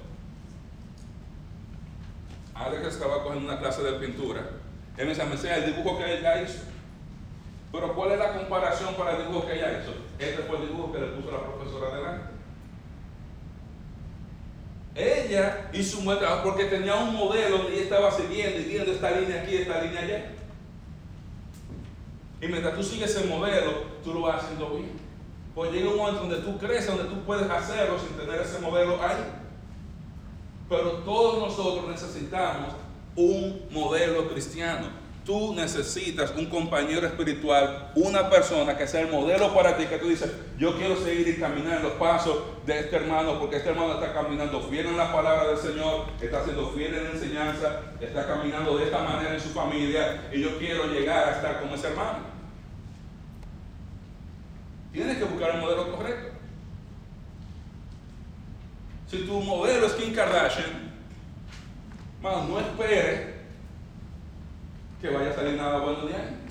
Alex 2.55 2.87
estaba 2.87 3.23
cogiendo 3.23 3.51
una 3.51 3.59
clase 3.59 3.83
de 3.83 3.93
pintura. 3.95 4.43
Él 4.97 5.07
me 5.07 5.15
decía, 5.15 5.57
el 5.57 5.75
dibujo 5.75 5.99
que 5.99 6.19
ella 6.19 6.43
hizo. 6.43 6.76
Pero 7.77 7.95
¿cuál 7.95 8.13
es 8.13 8.19
la 8.19 8.33
comparación 8.33 8.95
para 8.95 9.13
el 9.13 9.27
dibujo 9.27 9.47
que 9.47 9.57
ella 9.57 9.79
hizo? 9.79 9.93
Este 10.19 10.43
fue 10.45 10.57
el 10.57 10.69
dibujo 10.69 10.93
que 10.93 10.99
le 10.99 11.07
puso 11.09 11.31
la 11.31 11.43
profesora 11.43 11.95
delante. 11.95 12.31
Ella 14.95 15.69
hizo 15.75 15.99
un 15.99 16.07
buen 16.07 16.19
trabajo 16.19 16.45
porque 16.45 16.65
tenía 16.65 16.95
un 16.95 17.15
modelo 17.15 17.71
y 17.71 17.81
estaba 17.81 18.11
siguiendo 18.11 18.61
y 18.61 18.65
viendo 18.65 18.93
esta 18.93 19.11
línea 19.11 19.43
aquí, 19.43 19.57
esta 19.57 19.83
línea 19.83 20.01
allá. 20.01 20.33
Y 22.41 22.47
mientras 22.47 22.75
tú 22.77 22.83
sigues 22.83 23.15
ese 23.15 23.27
modelo, 23.27 23.73
tú 24.03 24.15
lo 24.15 24.23
vas 24.23 24.43
haciendo 24.43 24.71
bien. 24.71 24.93
Pues 25.55 25.71
llega 25.71 25.91
un 25.91 25.99
momento 25.99 26.21
donde 26.21 26.39
tú 26.39 26.57
creces, 26.57 26.87
donde 26.87 27.15
tú 27.15 27.21
puedes 27.27 27.51
hacerlo 27.51 27.99
sin 27.99 28.17
tener 28.17 28.41
ese 28.41 28.59
modelo 28.61 29.03
ahí. 29.03 29.23
Pero 30.71 30.93
todos 31.05 31.47
nosotros 31.47 31.91
necesitamos 31.91 32.73
un 33.17 33.67
modelo 33.71 34.31
cristiano. 34.31 35.06
Tú 35.27 35.53
necesitas 35.55 36.33
un 36.37 36.47
compañero 36.47 37.05
espiritual, 37.05 37.91
una 37.97 38.31
persona 38.31 38.79
que 38.79 38.87
sea 38.87 39.01
el 39.01 39.09
modelo 39.09 39.53
para 39.53 39.77
ti, 39.77 39.87
que 39.87 39.99
tú 39.99 40.09
dices, 40.09 40.31
yo 40.57 40.79
quiero 40.79 40.95
seguir 40.97 41.27
y 41.27 41.41
caminar 41.41 41.79
en 41.79 41.83
los 41.83 41.95
pasos 41.95 42.39
de 42.65 42.79
este 42.79 42.95
hermano, 42.95 43.41
porque 43.41 43.57
este 43.57 43.71
hermano 43.71 43.95
está 43.95 44.15
caminando 44.15 44.61
fiel 44.61 44.87
en 44.87 44.97
la 44.97 45.13
palabra 45.13 45.49
del 45.49 45.59
Señor, 45.59 46.07
está 46.21 46.45
siendo 46.45 46.71
fiel 46.71 46.95
en 46.95 47.05
la 47.05 47.11
enseñanza, 47.11 47.81
está 48.01 48.25
caminando 48.25 48.79
de 48.79 48.85
esta 48.85 49.01
manera 49.01 49.35
en 49.35 49.41
su 49.41 49.49
familia, 49.49 50.29
y 50.33 50.43
yo 50.43 50.57
quiero 50.61 50.87
llegar 50.87 51.29
a 51.29 51.33
estar 51.33 51.61
como 51.61 51.75
ese 51.75 51.89
hermano. 51.89 52.21
Tienes 54.93 55.19
que 55.19 55.25
buscar 55.25 55.57
el 55.57 55.61
modelo 55.61 55.91
correcto. 55.91 56.39
Si 59.11 59.19
tu 59.25 59.41
modelo 59.41 59.87
es 59.87 59.93
Kim 59.95 60.15
Kardashian, 60.15 60.87
no 62.23 62.61
esperes 62.61 63.36
que 65.01 65.11
vaya 65.11 65.31
a 65.31 65.35
salir 65.35 65.55
nada 65.55 65.79
bueno 65.79 66.07
de 66.07 66.15
ahí. 66.15 66.47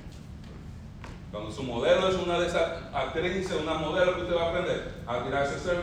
Cuando 1.32 1.52
su 1.52 1.64
modelo 1.64 2.08
es 2.08 2.16
una 2.16 2.40
de 2.40 2.48
esas 2.48 2.84
actrices, 2.94 3.52
una 3.62 3.74
modelo 3.74 4.16
que 4.16 4.22
usted 4.22 4.36
va 4.36 4.46
a 4.46 4.50
aprender 4.50 4.94
a 5.06 5.24
tirarse 5.24 5.60
ser, 5.60 5.78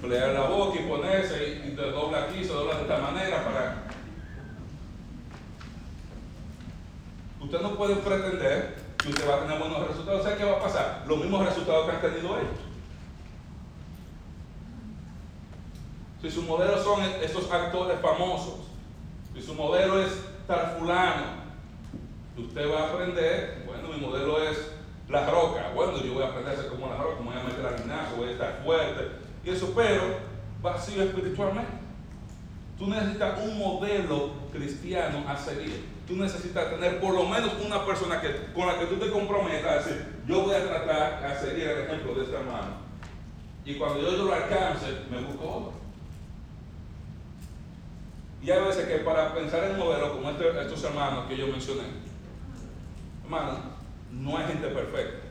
pelear 0.00 0.32
la 0.32 0.42
boca 0.42 0.78
y 0.78 0.88
ponerse 0.88 1.64
y, 1.66 1.74
te 1.74 1.90
dobla 1.90 2.24
aquí, 2.24 2.44
se 2.44 2.52
dobla 2.52 2.76
de 2.76 2.82
esta 2.82 2.98
manera 2.98 3.44
para. 3.44 3.82
Usted 7.40 7.60
no 7.60 7.74
puede 7.76 7.96
pretender 7.96 8.76
que 8.98 9.08
usted 9.08 9.28
va 9.28 9.36
a 9.36 9.40
tener 9.40 9.58
buenos 9.58 9.88
resultados. 9.88 10.22
¿Sabe 10.22 10.36
qué 10.36 10.44
va 10.44 10.58
a 10.58 10.62
pasar? 10.62 11.04
Los 11.08 11.18
mismos 11.18 11.44
resultados 11.46 11.86
que 11.86 11.96
han 11.96 12.02
tenido 12.02 12.38
ellos. 12.38 12.68
Si 16.20 16.30
su 16.30 16.42
modelo 16.42 16.82
son 16.82 17.02
estos 17.22 17.50
actores 17.50 18.00
famosos, 18.00 18.56
si 19.34 19.42
su 19.42 19.54
modelo 19.54 20.02
es 20.02 20.12
tal 20.46 20.76
fulano, 20.78 21.37
usted 22.42 22.70
va 22.70 22.80
a 22.80 22.88
aprender, 22.90 23.64
bueno, 23.66 23.88
mi 23.88 24.00
modelo 24.00 24.42
es 24.42 24.72
la 25.08 25.28
roca, 25.28 25.70
bueno, 25.74 26.02
yo 26.02 26.14
voy 26.14 26.22
a 26.22 26.28
aprender 26.28 26.54
a 26.54 26.56
ser 26.56 26.68
como 26.68 26.88
la 26.88 26.96
roca, 26.96 27.20
me 27.20 27.30
voy 27.30 27.40
a 27.40 27.44
meter 27.44 27.66
al 27.66 27.78
gimnasio, 27.78 28.16
voy 28.16 28.28
a 28.28 28.32
estar 28.32 28.62
fuerte, 28.64 29.08
y 29.44 29.50
eso, 29.50 29.72
pero 29.74 30.02
vacío 30.62 31.02
espiritualmente. 31.02 31.72
Tú 32.78 32.86
necesitas 32.86 33.40
un 33.42 33.58
modelo 33.58 34.30
cristiano 34.52 35.24
a 35.28 35.36
seguir. 35.36 35.84
Tú 36.06 36.16
necesitas 36.16 36.70
tener 36.70 37.00
por 37.00 37.12
lo 37.12 37.24
menos 37.26 37.52
una 37.64 37.84
persona 37.84 38.20
que, 38.20 38.52
con 38.54 38.66
la 38.66 38.78
que 38.78 38.86
tú 38.86 38.96
te 38.96 39.10
comprometas 39.10 39.70
a 39.70 39.76
decir, 39.78 40.06
yo 40.26 40.42
voy 40.42 40.54
a 40.54 40.66
tratar 40.66 41.24
a 41.24 41.40
seguir 41.40 41.66
el 41.66 41.80
ejemplo 41.80 42.14
de 42.14 42.24
este 42.24 42.36
hermano. 42.36 42.88
Y 43.64 43.74
cuando 43.74 44.00
yo 44.00 44.24
lo 44.24 44.32
alcance, 44.32 44.86
me 45.10 45.20
busco 45.20 45.44
otro. 45.44 45.72
Y 48.40 48.50
hay 48.50 48.64
veces 48.64 48.86
que 48.86 48.98
para 48.98 49.34
pensar 49.34 49.64
en 49.64 49.72
un 49.72 49.78
modelo 49.80 50.12
como 50.12 50.30
este, 50.30 50.48
estos 50.48 50.84
hermanos 50.84 51.26
que 51.28 51.36
yo 51.36 51.48
mencioné, 51.48 51.82
hermano, 53.28 53.58
no 54.10 54.38
hay 54.38 54.46
gente 54.46 54.68
perfecta. 54.68 55.28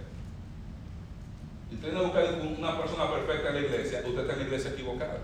Si 1.70 1.75
usted 1.75 1.94
no 1.94 2.04
busca 2.04 2.20
una 2.58 2.80
persona 2.80 3.12
perfecta 3.12 3.50
en 3.50 3.56
la 3.56 3.62
iglesia, 3.62 4.04
usted 4.06 4.22
está 4.22 4.34
en 4.34 4.39
la 4.39 4.46
iglesia 4.46 4.72
equivocada. 4.72 5.20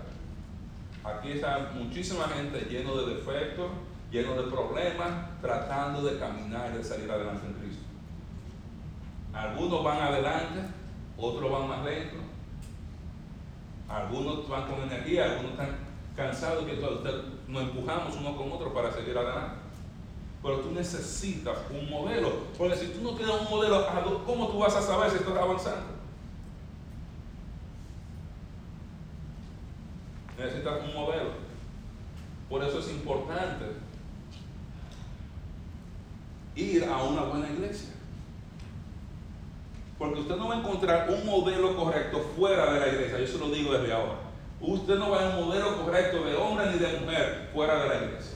Aquí 1.04 1.32
está 1.32 1.70
muchísima 1.74 2.24
gente 2.24 2.66
lleno 2.68 2.96
de 2.96 3.14
defectos, 3.14 3.70
lleno 4.10 4.34
de 4.34 4.50
problemas, 4.50 5.40
tratando 5.40 6.02
de 6.02 6.18
caminar 6.18 6.72
y 6.74 6.78
de 6.78 6.84
salir 6.84 7.10
adelante 7.10 7.46
en 7.46 7.54
Cristo. 7.54 7.84
Algunos 9.32 9.84
van 9.84 10.00
adelante, 10.00 10.60
otros 11.16 11.50
van 11.50 11.68
más 11.68 11.84
lento. 11.84 12.16
Algunos 13.88 14.48
van 14.48 14.68
con 14.68 14.82
energía, 14.82 15.24
algunos 15.24 15.52
están 15.52 15.76
cansados 16.16 16.64
que 16.64 16.76
nos 17.48 17.62
empujamos 17.62 18.16
uno 18.16 18.36
con 18.36 18.52
otro 18.52 18.72
para 18.74 18.92
seguir 18.92 19.16
adelante. 19.16 19.63
Pero 20.44 20.60
tú 20.60 20.72
necesitas 20.72 21.56
un 21.70 21.88
modelo. 21.88 22.30
Porque 22.58 22.76
si 22.76 22.88
tú 22.88 23.00
no 23.02 23.16
tienes 23.16 23.34
un 23.34 23.48
modelo, 23.48 23.86
¿cómo 24.26 24.48
tú 24.48 24.58
vas 24.58 24.76
a 24.76 24.82
saber 24.82 25.10
si 25.10 25.16
estás 25.16 25.34
avanzando? 25.38 25.86
Necesitas 30.38 30.82
un 30.84 30.94
modelo. 30.94 31.30
Por 32.50 32.62
eso 32.62 32.78
es 32.78 32.90
importante 32.90 33.64
ir 36.54 36.84
a 36.84 37.02
una 37.02 37.22
buena 37.22 37.48
iglesia. 37.48 37.94
Porque 39.98 40.20
usted 40.20 40.36
no 40.36 40.48
va 40.48 40.56
a 40.56 40.58
encontrar 40.58 41.08
un 41.08 41.24
modelo 41.24 41.74
correcto 41.74 42.20
fuera 42.36 42.70
de 42.74 42.80
la 42.80 42.88
iglesia, 42.88 43.18
yo 43.18 43.26
se 43.26 43.38
lo 43.38 43.48
digo 43.48 43.72
desde 43.72 43.94
ahora. 43.94 44.18
Usted 44.60 44.98
no 44.98 45.10
va 45.10 45.20
a 45.20 45.24
ver 45.24 45.38
un 45.38 45.46
modelo 45.46 45.82
correcto 45.82 46.22
de 46.22 46.36
hombre 46.36 46.66
ni 46.70 46.78
de 46.78 47.00
mujer 47.00 47.48
fuera 47.54 47.82
de 47.82 47.88
la 47.88 47.94
iglesia. 48.04 48.33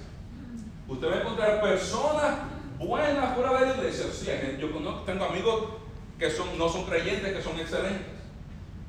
Usted 0.88 1.06
va 1.06 1.14
a 1.14 1.20
encontrar 1.20 1.60
personas 1.60 2.38
buenas 2.78 3.34
fuera 3.36 3.60
de 3.60 3.66
la 3.66 3.74
iglesia. 3.74 4.06
Sí, 4.10 4.26
yo 4.58 4.68
tengo 5.04 5.24
amigos 5.24 5.64
que 6.18 6.30
son, 6.30 6.56
no 6.56 6.68
son 6.68 6.84
creyentes, 6.84 7.36
que 7.36 7.42
son 7.42 7.58
excelentes, 7.58 8.06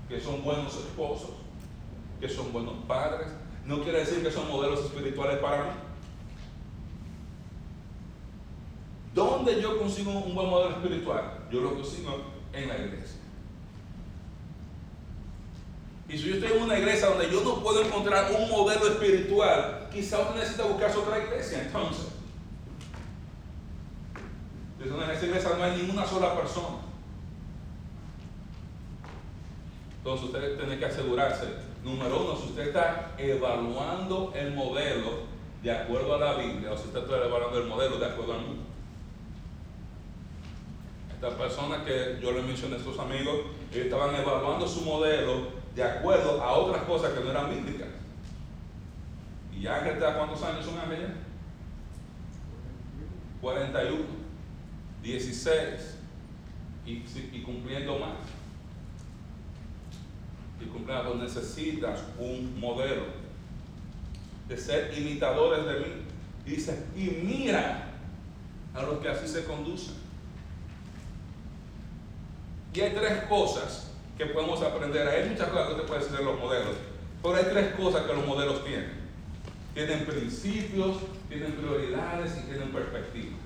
que 0.07 0.19
son 0.19 0.43
buenos 0.43 0.75
esposos, 0.75 1.31
que 2.19 2.29
son 2.29 2.53
buenos 2.53 2.75
padres. 2.87 3.27
No 3.65 3.83
quiere 3.83 3.99
decir 3.99 4.23
que 4.23 4.31
son 4.31 4.47
modelos 4.47 4.85
espirituales 4.85 5.39
para 5.39 5.63
mí. 5.63 5.69
¿Dónde 9.13 9.61
yo 9.61 9.77
consigo 9.77 10.11
un 10.11 10.33
buen 10.33 10.49
modelo 10.49 10.77
espiritual? 10.77 11.45
Yo 11.51 11.61
lo 11.61 11.75
consigo 11.75 12.21
en 12.53 12.69
la 12.69 12.77
iglesia. 12.77 13.17
Y 16.07 16.17
si 16.17 16.29
yo 16.29 16.35
estoy 16.35 16.57
en 16.57 16.63
una 16.63 16.79
iglesia 16.79 17.09
donde 17.09 17.29
yo 17.29 17.43
no 17.43 17.61
puedo 17.61 17.83
encontrar 17.83 18.31
un 18.31 18.49
modelo 18.49 18.87
espiritual, 18.87 19.78
quizá 19.91 20.19
usted 20.19 20.35
necesita 20.35 20.63
buscar 20.63 20.95
otra 20.95 21.19
iglesia 21.19 21.61
entonces. 21.61 22.07
Entonces 24.79 25.09
en 25.09 25.15
esa 25.15 25.25
iglesia 25.25 25.49
no 25.57 25.63
hay 25.63 25.77
ninguna 25.77 26.05
sola 26.05 26.35
persona. 26.35 26.77
Entonces 29.97 30.27
usted 30.27 30.57
tiene 30.57 30.79
que 30.79 30.85
asegurarse, 30.85 31.45
número 31.83 32.21
uno, 32.21 32.35
si 32.37 32.49
usted 32.49 32.67
está 32.69 33.11
evaluando 33.17 34.31
el 34.33 34.53
modelo 34.53 35.27
de 35.61 35.71
acuerdo 35.71 36.15
a 36.15 36.19
la 36.19 36.33
Biblia, 36.35 36.71
o 36.71 36.77
si 36.77 36.87
usted 36.87 37.01
está 37.01 37.17
evaluando 37.25 37.59
el 37.59 37.67
modelo 37.67 37.99
de 37.99 38.05
acuerdo 38.05 38.33
al 38.33 38.41
mundo. 38.41 38.63
Estas 41.13 41.33
personas 41.33 41.83
que 41.83 42.17
yo 42.21 42.31
le 42.31 42.41
mencioné 42.41 42.75
a 42.75 42.77
estos 42.77 42.97
amigos, 42.97 43.41
estaban 43.73 44.15
evaluando 44.15 44.65
su 44.65 44.81
modelo 44.81 45.49
de 45.75 45.83
acuerdo 45.83 46.41
a 46.41 46.53
otras 46.53 46.83
cosas 46.83 47.11
que 47.11 47.19
no 47.19 47.31
eran 47.31 47.49
bíblicas. 47.49 47.88
¿Y 49.59 49.67
Ángel 49.67 49.99
cuántos 49.99 50.41
años 50.43 50.63
son 50.63 50.79
Ángel? 50.79 51.15
41, 53.41 53.97
16 55.03 55.97
y, 56.85 56.91
y 56.91 57.41
cumpliendo 57.43 57.99
más. 57.99 58.15
Y 60.61 60.65
cumpliendo, 60.65 61.15
necesitas 61.15 62.03
un 62.17 62.57
modelo 62.59 63.03
de 64.47 64.57
ser 64.57 64.97
imitadores 64.97 65.65
de 65.65 65.79
mí. 65.79 66.03
dice, 66.45 66.85
y 66.95 67.21
mira 67.23 67.89
a 68.73 68.81
los 68.83 68.99
que 68.99 69.09
así 69.09 69.27
se 69.27 69.43
conducen. 69.43 69.95
Y 72.73 72.79
hay 72.79 72.93
tres 72.93 73.23
cosas 73.23 73.91
que 74.17 74.25
podemos 74.27 74.61
aprender. 74.61 75.07
Hay 75.07 75.29
muchas 75.29 75.49
cosas 75.49 75.67
que 75.67 75.73
usted 75.73 75.87
puede 75.87 75.99
decir 76.01 76.17
de 76.17 76.23
los 76.23 76.39
modelos, 76.39 76.75
pero 77.21 77.35
hay 77.35 77.45
tres 77.45 77.75
cosas 77.75 78.05
que 78.05 78.13
los 78.13 78.25
modelos 78.25 78.63
tienen. 78.63 78.98
Tienen 79.73 80.05
principios, 80.05 80.97
tienen 81.29 81.53
prioridades 81.53 82.37
y 82.37 82.49
tienen 82.49 82.71
perspectiva. 82.71 83.37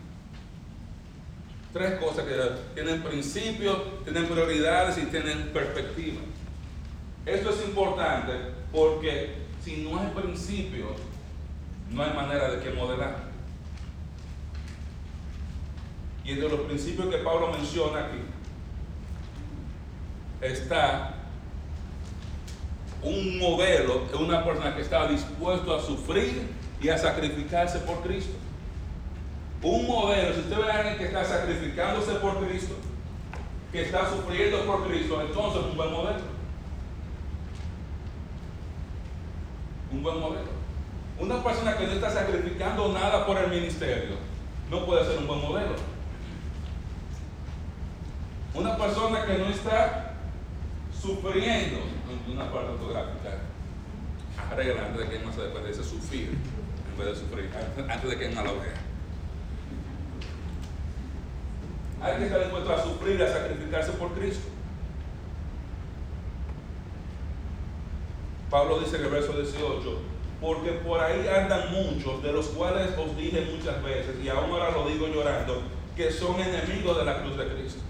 Tres 1.74 2.00
cosas 2.00 2.26
que 2.26 2.36
tienen 2.76 3.02
principios, 3.02 3.78
tienen 4.04 4.28
prioridades 4.28 4.98
y 4.98 5.06
tienen 5.08 5.50
perspectiva. 5.52 6.22
Esto 7.26 7.50
es 7.50 7.66
importante 7.66 8.34
porque 8.72 9.36
si 9.64 9.78
no 9.78 10.00
hay 10.00 10.10
principios, 10.10 10.92
no 11.92 12.04
hay 12.04 12.14
manera 12.14 12.52
de 12.52 12.64
que 12.64 12.72
modelar. 12.72 13.32
Y 16.24 16.32
entre 16.32 16.50
los 16.50 16.62
principios 16.62 17.08
que 17.08 17.18
Pablo 17.18 17.52
menciona 17.52 18.06
aquí 18.06 18.20
está 20.42 21.13
un 23.04 23.40
modelo 23.40 24.06
de 24.12 24.18
una 24.18 24.44
persona 24.44 24.76
que 24.76 24.82
está 24.82 25.08
dispuesto 25.08 25.76
a 25.76 25.82
sufrir 25.82 26.50
y 26.82 26.90
a 26.90 26.98
sacrificarse 26.98 27.80
por 27.80 28.02
Cristo. 28.02 28.34
Un 29.62 29.88
modelo, 29.88 30.34
si 30.34 30.42
usted 30.42 30.58
ve 30.58 30.72
a 30.72 30.78
alguien 30.78 30.98
que 30.98 31.06
está 31.06 31.24
sacrificándose 31.24 32.14
por 32.16 32.46
Cristo, 32.46 32.76
que 33.72 33.84
está 33.84 34.10
sufriendo 34.10 34.66
por 34.66 34.88
Cristo, 34.88 35.22
entonces 35.22 35.62
es 35.62 35.70
un 35.70 35.78
buen 35.78 35.92
modelo. 35.92 36.20
Un 39.92 40.04
buen 40.04 40.20
modelo. 40.20 40.54
Una 41.20 41.44
persona 41.44 41.78
que 41.78 41.88
no 41.88 41.94
está 41.94 42.10
sacrificando 42.10 42.92
nada 42.92 43.26
por 43.26 43.38
el 43.38 43.50
ministerio, 43.50 44.18
no 44.70 44.86
puede 44.86 45.06
ser 45.06 45.20
un 45.20 45.28
buen 45.28 45.42
modelo. 45.42 45.76
Una 48.54 48.78
persona 48.78 49.26
que 49.26 49.38
no 49.38 49.46
está 49.48 50.14
sufriendo, 51.02 51.78
una 52.34 52.52
parte 52.52 52.72
ortográfica, 52.72 53.30
arregla 54.52 54.86
antes 54.88 55.10
de 55.10 55.18
que 55.18 55.26
no 55.26 55.32
se 55.34 55.42
después 55.42 55.78
de 55.78 55.84
sufrir, 55.84 56.38
en 56.92 56.98
vez 56.98 57.08
de 57.08 57.16
sufrir, 57.16 57.50
antes 57.90 58.10
de 58.10 58.18
que 58.18 58.30
no 58.30 58.44
lo 58.44 58.60
vea. 58.60 58.74
Hay 62.02 62.18
que 62.18 62.26
estar 62.26 62.40
dispuesto 62.42 62.74
a 62.74 62.84
sufrir, 62.84 63.24
a 63.24 63.32
sacrificarse 63.32 63.94
por 63.94 64.12
Cristo. 64.14 64.50
Pablo 68.50 68.80
dice 68.80 68.98
en 68.98 69.06
el 69.06 69.10
verso 69.10 69.34
18, 69.34 70.00
porque 70.42 70.72
por 70.72 71.00
ahí 71.00 71.28
andan 71.28 71.72
muchos, 71.72 72.22
de 72.22 72.34
los 72.34 72.48
cuales 72.50 72.92
os 72.98 73.16
dije 73.16 73.48
muchas 73.56 73.82
veces, 73.82 74.16
y 74.22 74.28
aún 74.28 74.52
ahora 74.52 74.72
lo 74.72 74.88
digo 74.88 75.08
llorando, 75.08 75.64
que 75.96 76.12
son 76.12 76.40
enemigos 76.40 76.98
de 76.98 77.06
la 77.06 77.22
cruz 77.22 77.38
de 77.38 77.48
Cristo. 77.48 77.82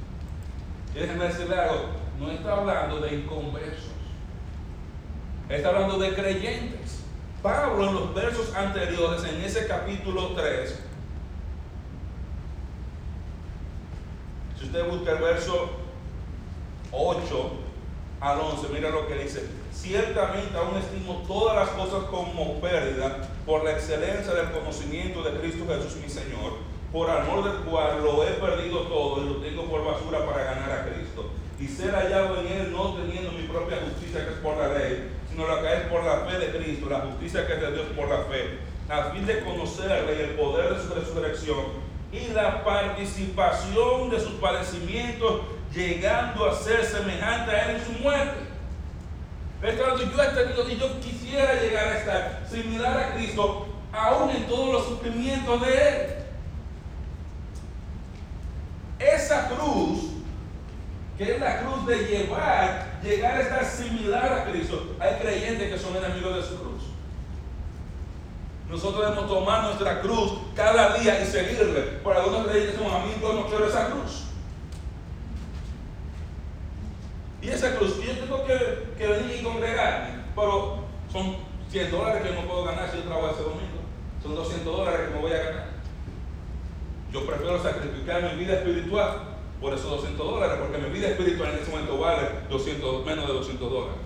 Y 0.96 1.00
déjenme 1.00 1.26
decirle 1.26 1.56
algo, 1.56 1.88
no 2.20 2.30
está 2.30 2.56
hablando 2.56 3.00
de 3.00 3.16
inconversos, 3.16 3.93
está 5.58 5.70
hablando 5.70 5.98
de 5.98 6.14
creyentes. 6.14 7.00
Pablo 7.42 7.90
en 7.90 7.96
los 7.96 8.14
versos 8.16 8.56
anteriores, 8.56 9.24
en 9.26 9.42
ese 9.42 9.68
capítulo 9.68 10.30
3, 10.30 10.80
si 14.58 14.66
usted 14.66 14.90
busca 14.90 15.12
el 15.12 15.18
verso 15.18 15.72
8 16.92 17.52
al 18.22 18.40
11, 18.40 18.68
mira 18.74 18.90
lo 18.90 19.08
que 19.08 19.16
dice. 19.16 19.46
Ciertamente 19.74 20.58
aún 20.58 20.78
estimo 20.78 21.24
todas 21.28 21.56
las 21.58 21.70
cosas 21.70 22.06
como 22.10 22.62
pérdida 22.62 23.30
por 23.46 23.66
la 23.66 23.72
excelencia 23.72 24.34
del 24.34 24.52
conocimiento 24.52 25.22
de 25.24 25.40
Cristo 25.42 25.66
Jesús 25.68 25.98
mi 26.02 26.10
Señor, 26.10 26.54
por 26.94 27.10
amor 27.10 27.44
del 27.44 27.64
cual 27.64 28.02
lo 28.02 28.24
he 28.24 28.32
perdido 28.34 28.84
todo 28.84 29.22
y 29.22 29.30
lo 29.30 29.36
tengo 29.38 29.66
por 29.66 29.84
basura 29.84 30.26
para 30.26 30.46
ganar 30.46 30.72
a 30.72 30.86
Cristo 30.86 31.30
y 31.60 31.68
ser 31.68 31.92
hallado 31.92 32.40
en 32.40 32.48
él 32.48 32.72
no 32.72 32.94
teniendo 32.94 33.32
mi 33.32 33.44
propia 33.44 33.78
justicia 33.78 34.26
que 34.26 34.34
es 34.34 34.40
por 34.40 34.58
la 34.58 34.78
ley, 34.78 35.10
sino 35.34 35.48
la 35.48 35.62
que 35.62 35.88
por 35.88 36.04
la 36.04 36.26
fe 36.30 36.38
de 36.38 36.58
Cristo, 36.58 36.90
la 36.90 37.00
justicia 37.00 37.48
que 37.48 37.54
es 37.54 37.62
de 37.62 37.72
Dios 37.72 37.88
por 37.96 38.08
la 38.08 38.20
fe, 38.26 38.60
a 38.88 39.12
fin 39.12 39.26
de 39.26 39.44
conocerle 39.44 40.16
y 40.16 40.22
el 40.22 40.30
poder 40.36 40.76
de 40.76 40.84
su 40.84 40.94
resurrección 40.94 41.66
y 42.12 42.28
la 42.34 42.64
participación 42.64 44.12
de 44.12 44.20
sus 44.20 44.34
padecimientos, 44.34 45.42
llegando 45.74 46.48
a 46.48 46.56
ser 46.56 46.86
semejante 46.86 47.52
a 47.52 47.72
él 47.72 47.78
en 47.78 47.86
su 47.86 48.04
muerte. 48.04 48.54
Claro, 49.60 49.98
yo 49.98 50.22
he 50.22 50.28
tenido 50.28 50.70
y 50.70 50.78
yo 50.78 51.00
quisiera 51.00 51.56
llegar 51.56 51.88
a 51.88 51.98
estar 51.98 52.48
similar 52.48 52.98
a 52.98 53.14
Cristo, 53.16 53.68
aún 53.92 54.30
en 54.30 54.46
todos 54.46 54.74
los 54.74 54.86
sufrimientos 54.86 55.62
de 55.62 55.90
él. 55.90 56.16
Esa 59.00 59.50
cruz 59.50 60.12
que 61.18 61.36
es 61.36 61.40
la 61.40 61.62
cruz 61.62 61.88
de 61.88 61.98
llevar, 61.98 62.93
llegar 63.04 63.38
a 63.38 63.42
estar 63.42 63.66
similar 63.66 64.32
a 64.34 64.46
Cristo. 64.46 64.96
Hay 65.00 65.16
creyentes 65.22 65.72
que 65.72 65.78
son 65.78 65.96
enemigos 65.96 66.36
de 66.36 66.44
su 66.44 66.58
cruz. 66.58 66.84
Nosotros 68.70 69.04
debemos 69.04 69.28
tomar 69.28 69.64
nuestra 69.66 70.02
cruz 70.02 70.34
cada 70.56 70.98
día 70.98 71.22
y 71.22 71.26
seguirle. 71.26 71.82
Por 72.04 72.16
algunos 72.16 72.48
creyentes 72.48 72.76
son 72.76 72.92
a 72.92 73.06
mí, 73.06 73.14
yo 73.22 73.34
no 73.34 73.46
quiero 73.48 73.68
esa 73.68 73.90
cruz. 73.90 74.24
Y 77.42 77.50
esa 77.50 77.76
cruz, 77.76 78.02
yo 78.02 78.14
tengo 78.14 78.46
que, 78.46 78.96
que 78.98 79.06
venir 79.06 79.40
y 79.42 79.44
congregarme, 79.44 80.24
pero 80.34 80.86
son 81.12 81.36
100 81.70 81.92
dólares 81.92 82.24
que 82.24 82.34
no 82.34 82.48
puedo 82.48 82.64
ganar 82.64 82.90
si 82.90 82.98
yo 82.98 83.04
trabajo 83.04 83.32
ese 83.34 83.44
domingo. 83.44 83.84
Son 84.24 84.34
200 84.34 84.78
dólares 84.78 85.08
que 85.08 85.16
me 85.16 85.22
voy 85.22 85.34
a 85.34 85.44
ganar. 85.44 85.66
Yo 87.12 87.28
prefiero 87.28 87.62
sacrificar 87.62 88.24
mi 88.24 88.44
vida 88.44 88.54
espiritual 88.54 89.33
por 89.62 89.74
esos 89.74 89.90
200 89.90 90.18
dólares, 90.18 90.58
porque 90.60 90.78
mi 90.78 90.90
vida 90.90 91.10
espiritual 91.10 91.52
en 91.52 91.60
ese 91.60 91.72
momento 91.72 91.98
vale 91.98 92.30
200, 92.50 93.06
menos 93.06 93.28
de 93.28 93.34
200 93.34 93.72
dólares. 93.72 93.98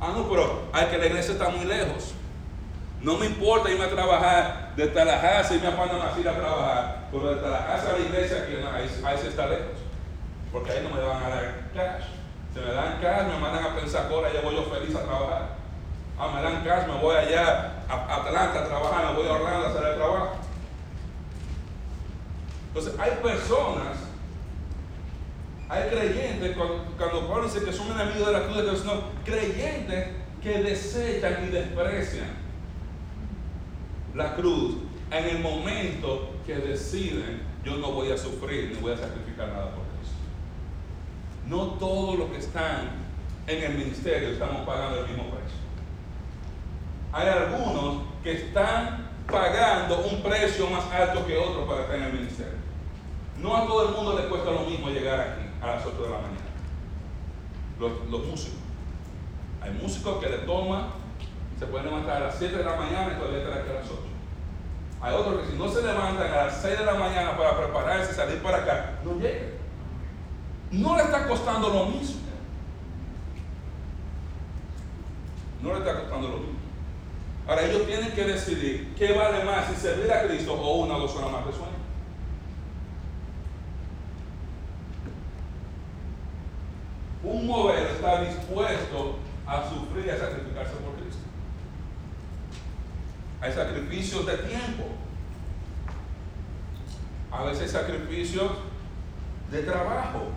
Ah, 0.00 0.12
no, 0.16 0.28
pero 0.28 0.62
hay 0.72 0.86
que 0.86 0.98
la 0.98 1.06
iglesia 1.06 1.32
está 1.32 1.48
muy 1.48 1.64
lejos. 1.64 2.14
No 3.02 3.16
me 3.18 3.26
importa 3.26 3.70
irme 3.70 3.84
a 3.84 3.90
trabajar 3.90 4.72
de 4.76 4.86
Tallahassee 4.88 5.56
y 5.56 5.60
me 5.60 5.70
mandan 5.70 6.00
a 6.00 6.18
ir 6.18 6.28
a 6.28 6.36
trabajar, 6.36 7.08
pero 7.10 7.34
de 7.34 7.40
Tallahassee 7.40 7.88
a 7.88 7.92
la 7.92 7.98
iglesia, 7.98 8.36
aquí, 8.42 8.54
ahí, 8.54 9.02
ahí 9.04 9.18
se 9.18 9.28
está 9.28 9.46
lejos. 9.46 9.78
Porque 10.52 10.70
ahí 10.70 10.82
no 10.82 10.94
me 10.94 11.02
van 11.02 11.22
a 11.22 11.28
dar 11.28 11.70
cash. 11.74 12.04
Se 12.54 12.60
me 12.60 12.72
dan 12.72 12.98
cash, 13.00 13.26
me 13.26 13.38
mandan 13.38 13.64
a 13.64 13.76
Pensacola, 13.76 14.32
ya 14.32 14.40
voy 14.40 14.54
yo 14.54 14.62
feliz 14.64 14.94
a 14.94 15.02
trabajar. 15.02 15.56
Ah, 16.18 16.28
me 16.34 16.42
dan 16.42 16.64
cash, 16.64 16.86
me 16.86 17.00
voy 17.00 17.16
allá 17.16 17.72
a 17.88 18.16
Atlanta 18.16 18.60
a 18.60 18.64
trabajar, 18.64 19.12
me 19.12 19.18
voy 19.18 19.28
a 19.28 19.32
Orlando 19.32 19.66
a 19.66 19.70
hacer 19.70 19.84
el 19.84 19.96
trabajo. 19.96 20.36
Entonces 22.76 23.00
hay 23.00 23.12
personas, 23.22 23.96
hay 25.66 25.88
creyentes, 25.88 26.54
cuando, 26.98 27.26
Pablo 27.26 27.44
dice 27.44 27.64
que 27.64 27.72
son 27.72 27.90
enemigos 27.98 28.26
de 28.26 28.32
la 28.34 28.42
cruz 28.42 28.56
de 28.58 28.62
Dios, 28.64 28.84
no, 28.84 28.92
creyentes 29.24 30.08
que 30.42 30.58
desechan 30.58 31.48
y 31.48 31.52
desprecian 31.52 32.28
la 34.14 34.34
cruz 34.34 34.74
en 35.10 35.24
el 35.24 35.38
momento 35.38 36.34
que 36.44 36.56
deciden, 36.56 37.40
yo 37.64 37.78
no 37.78 37.92
voy 37.92 38.12
a 38.12 38.18
sufrir 38.18 38.72
ni 38.74 38.80
voy 38.82 38.92
a 38.92 38.98
sacrificar 38.98 39.48
nada 39.48 39.70
por 39.70 39.84
Cristo. 39.96 40.18
No 41.46 41.78
todos 41.78 42.18
los 42.18 42.30
que 42.30 42.38
están 42.40 42.90
en 43.46 43.62
el 43.64 43.78
ministerio 43.78 44.28
estamos 44.28 44.66
pagando 44.66 45.00
el 45.00 45.06
mismo 45.06 45.30
precio. 45.30 45.56
Hay 47.10 47.26
algunos 47.26 48.02
que 48.22 48.32
están 48.32 49.08
pagando 49.26 50.04
un 50.12 50.22
precio 50.22 50.68
más 50.68 50.84
alto 50.92 51.26
que 51.26 51.38
otros 51.38 51.66
para 51.66 51.80
estar 51.80 51.96
en 51.96 52.02
el 52.02 52.12
ministerio. 52.12 52.65
No 53.42 53.56
a 53.56 53.66
todo 53.66 53.88
el 53.88 53.94
mundo 53.94 54.18
le 54.18 54.28
cuesta 54.28 54.50
lo 54.50 54.60
mismo 54.60 54.88
llegar 54.88 55.20
aquí 55.20 55.42
a 55.60 55.66
las 55.66 55.86
8 55.86 56.02
de 56.02 56.10
la 56.10 56.16
mañana. 56.16 56.36
Los, 57.78 58.26
músicos. 58.26 58.58
Hay 59.60 59.72
músicos 59.72 60.22
que 60.22 60.30
le 60.30 60.38
toman, 60.38 60.86
se 61.58 61.66
pueden 61.66 61.86
levantar 61.86 62.16
a 62.16 62.26
las 62.26 62.38
7 62.38 62.56
de 62.56 62.64
la 62.64 62.76
mañana 62.76 63.12
y 63.12 63.18
todavía 63.18 63.38
estar 63.40 63.58
aquí 63.58 63.70
a 63.70 63.74
las 63.74 63.86
8. 63.86 63.98
Hay 65.02 65.14
otros 65.14 65.42
que 65.42 65.52
si 65.52 65.58
no 65.58 65.68
se 65.68 65.82
levantan 65.82 66.32
a 66.32 66.46
las 66.46 66.62
6 66.62 66.78
de 66.78 66.84
la 66.84 66.94
mañana 66.94 67.36
para 67.36 67.58
prepararse 67.58 68.12
y 68.12 68.14
salir 68.14 68.42
para 68.42 68.58
acá, 68.58 68.98
no 69.04 69.18
llegan. 69.18 69.56
No 70.70 70.96
le 70.96 71.02
está 71.02 71.26
costando 71.28 71.68
lo 71.68 71.86
mismo. 71.86 72.20
No 75.62 75.72
le 75.72 75.78
está 75.78 76.00
costando 76.00 76.28
lo 76.28 76.38
mismo. 76.38 76.56
Ahora 77.46 77.64
ellos 77.64 77.86
tienen 77.86 78.12
que 78.12 78.24
decidir 78.24 78.94
qué 78.96 79.12
vale 79.12 79.44
más, 79.44 79.68
si 79.68 79.76
servir 79.76 80.10
a 80.12 80.26
Cristo 80.26 80.54
o 80.54 80.78
una 80.78 80.96
o 80.96 81.00
dos 81.00 81.14
horas 81.14 81.30
más 81.30 81.46
de 81.46 81.52
sueño. 81.52 81.75
Un 87.26 87.44
modelo 87.44 87.88
está 87.88 88.20
dispuesto 88.20 89.16
a 89.44 89.68
sufrir 89.68 90.06
y 90.06 90.10
a 90.10 90.16
sacrificarse 90.16 90.74
por 90.74 90.94
Cristo. 90.94 91.22
Hay 93.40 93.52
sacrificios 93.52 94.24
de 94.26 94.36
tiempo. 94.38 94.84
A 97.32 97.42
veces 97.42 97.72
sacrificios 97.72 98.52
de 99.50 99.62
trabajo. 99.64 100.28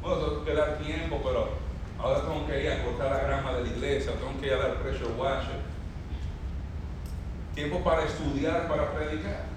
Bueno, 0.00 0.16
tengo 0.16 0.44
que 0.46 0.54
dar 0.54 0.78
tiempo, 0.78 1.20
pero 1.22 1.50
ahora 1.98 2.22
tengo 2.22 2.46
que 2.46 2.64
ir 2.64 2.70
a 2.72 2.82
cortar 2.82 3.10
la 3.10 3.22
grama 3.22 3.52
de 3.52 3.64
la 3.64 3.68
iglesia, 3.68 4.12
tengo 4.12 4.40
que 4.40 4.46
ir 4.46 4.54
a 4.54 4.56
dar 4.56 4.76
pressure 4.76 5.12
washer. 5.18 5.60
Tiempo 7.54 7.84
para 7.84 8.04
estudiar, 8.04 8.66
para 8.68 8.90
predicar. 8.92 9.49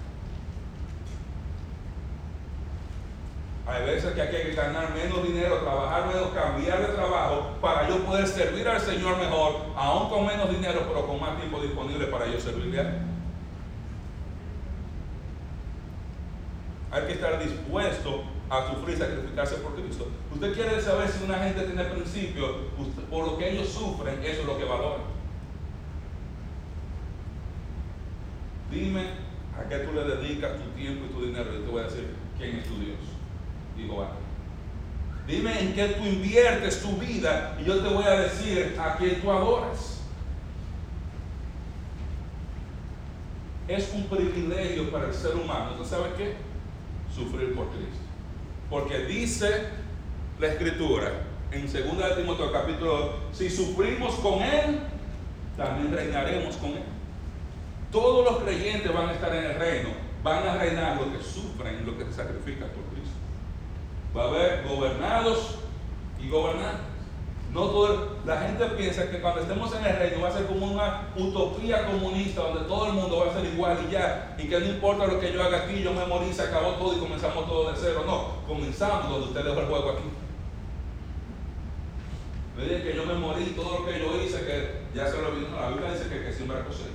Hay 3.66 3.82
veces 3.86 4.12
que 4.12 4.20
hay 4.20 4.28
que 4.28 4.52
ganar 4.52 4.92
menos 4.92 5.22
dinero, 5.22 5.60
trabajar 5.60 6.06
menos, 6.06 6.28
cambiar 6.32 6.86
de 6.86 6.92
trabajo 6.92 7.56
para 7.62 7.88
yo 7.88 8.04
poder 8.04 8.26
servir 8.26 8.68
al 8.68 8.78
Señor 8.78 9.16
mejor, 9.16 9.56
aún 9.74 10.10
con 10.10 10.26
menos 10.26 10.50
dinero, 10.50 10.84
pero 10.86 11.06
con 11.06 11.18
más 11.18 11.38
tiempo 11.38 11.60
disponible 11.62 12.06
para 12.08 12.26
yo 12.26 12.38
servirle. 12.38 12.84
Hay 16.90 17.06
que 17.06 17.12
estar 17.14 17.42
dispuesto 17.42 18.24
a 18.50 18.68
sufrir 18.68 18.96
y 18.96 18.98
sacrificarse 18.98 19.56
por 19.56 19.74
Cristo. 19.74 20.08
Usted 20.32 20.52
quiere 20.52 20.80
saber 20.82 21.08
si 21.08 21.24
una 21.24 21.38
gente 21.38 21.62
tiene 21.62 21.84
principios, 21.84 22.50
por 23.10 23.26
lo 23.26 23.38
que 23.38 23.50
ellos 23.50 23.68
sufren, 23.68 24.22
eso 24.22 24.42
es 24.42 24.46
lo 24.46 24.58
que 24.58 24.64
valoran. 24.64 25.00
Dime 28.70 29.06
a 29.58 29.66
qué 29.68 29.78
tú 29.78 29.92
le 29.94 30.04
dedicas 30.04 30.52
tu 30.62 30.68
tiempo 30.78 31.06
y 31.06 31.14
tu 31.14 31.26
dinero. 31.26 31.50
Yo 31.50 31.60
te 31.60 31.70
voy 31.70 31.80
a 31.80 31.84
decir 31.84 32.14
quién 32.36 32.56
es 32.56 32.68
tu 32.68 32.78
Dios 32.78 32.98
dijo 33.76 34.06
Dime 35.26 35.58
en 35.58 35.74
qué 35.74 35.88
tú 35.88 36.04
inviertes 36.04 36.82
tu 36.82 36.96
vida 36.96 37.56
y 37.58 37.64
yo 37.64 37.82
te 37.82 37.88
voy 37.88 38.04
a 38.04 38.20
decir 38.20 38.76
a 38.78 38.96
quién 38.96 39.22
tú 39.22 39.30
adoras. 39.30 40.02
Es 43.66 43.90
un 43.94 44.04
privilegio 44.04 44.90
para 44.90 45.06
el 45.06 45.14
ser 45.14 45.34
humano. 45.36 45.70
¿Tú 45.78 45.84
sabes 45.84 46.12
qué? 46.18 46.34
Sufrir 47.14 47.54
por 47.54 47.68
Cristo. 47.68 48.04
Porque 48.68 49.06
dice 49.06 49.68
la 50.38 50.48
escritura 50.48 51.10
en 51.50 51.62
2 51.62 51.72
de 51.72 52.16
Timoteo 52.16 52.52
capítulo, 52.52 53.14
si 53.32 53.48
sufrimos 53.48 54.16
con 54.16 54.42
Él, 54.42 54.80
también 55.56 55.92
reinaremos 55.92 56.56
con 56.56 56.70
Él. 56.70 56.82
Todos 57.90 58.24
los 58.24 58.42
creyentes 58.42 58.92
van 58.92 59.08
a 59.08 59.12
estar 59.12 59.34
en 59.34 59.44
el 59.44 59.54
reino, 59.54 59.90
van 60.22 60.46
a 60.46 60.56
reinar 60.56 60.96
los 60.96 61.06
que 61.16 61.22
sufren, 61.22 61.86
los 61.86 61.94
que 61.94 62.12
sacrifican 62.12 62.68
por 62.70 62.93
va 64.16 64.24
a 64.24 64.28
haber 64.28 64.64
gobernados 64.68 65.56
y 66.20 66.28
gobernantes. 66.28 66.94
No 67.52 67.66
todo, 67.66 68.16
la 68.26 68.38
gente 68.38 68.64
piensa 68.76 69.08
que 69.08 69.20
cuando 69.20 69.42
estemos 69.42 69.72
en 69.76 69.86
el 69.86 69.96
reino 69.96 70.22
va 70.22 70.28
a 70.28 70.32
ser 70.32 70.46
como 70.46 70.66
una 70.66 71.08
utopía 71.16 71.86
comunista 71.86 72.42
donde 72.42 72.64
todo 72.64 72.86
el 72.86 72.94
mundo 72.94 73.24
va 73.24 73.30
a 73.30 73.34
ser 73.34 73.44
igual 73.44 73.78
y 73.88 73.92
ya, 73.92 74.34
y 74.36 74.48
que 74.48 74.58
no 74.58 74.66
importa 74.66 75.06
lo 75.06 75.20
que 75.20 75.32
yo 75.32 75.40
haga 75.40 75.58
aquí, 75.58 75.80
yo 75.80 75.92
me 75.92 76.04
morí, 76.04 76.32
se 76.32 76.42
acabó 76.42 76.72
todo 76.72 76.96
y 76.96 76.98
comenzamos 76.98 77.46
todo 77.46 77.70
de 77.70 77.78
cero. 77.80 78.02
No, 78.04 78.44
comenzamos 78.44 79.08
donde 79.08 79.28
usted 79.28 79.44
dejó 79.44 79.60
el 79.60 79.66
juego 79.66 79.90
aquí. 79.90 80.10
Le 82.58 82.82
que 82.82 82.96
yo 82.96 83.04
me 83.04 83.14
morí, 83.14 83.44
todo 83.56 83.78
lo 83.78 83.86
que 83.86 83.98
yo 83.98 84.20
hice, 84.20 84.44
que 84.44 84.84
ya 84.96 85.06
se 85.06 85.20
lo 85.20 85.32
vino. 85.32 85.60
La 85.60 85.68
Biblia 85.68 85.92
dice 85.92 86.08
que, 86.08 86.24
que 86.24 86.32
siembra 86.32 86.64
cosecha. 86.64 86.90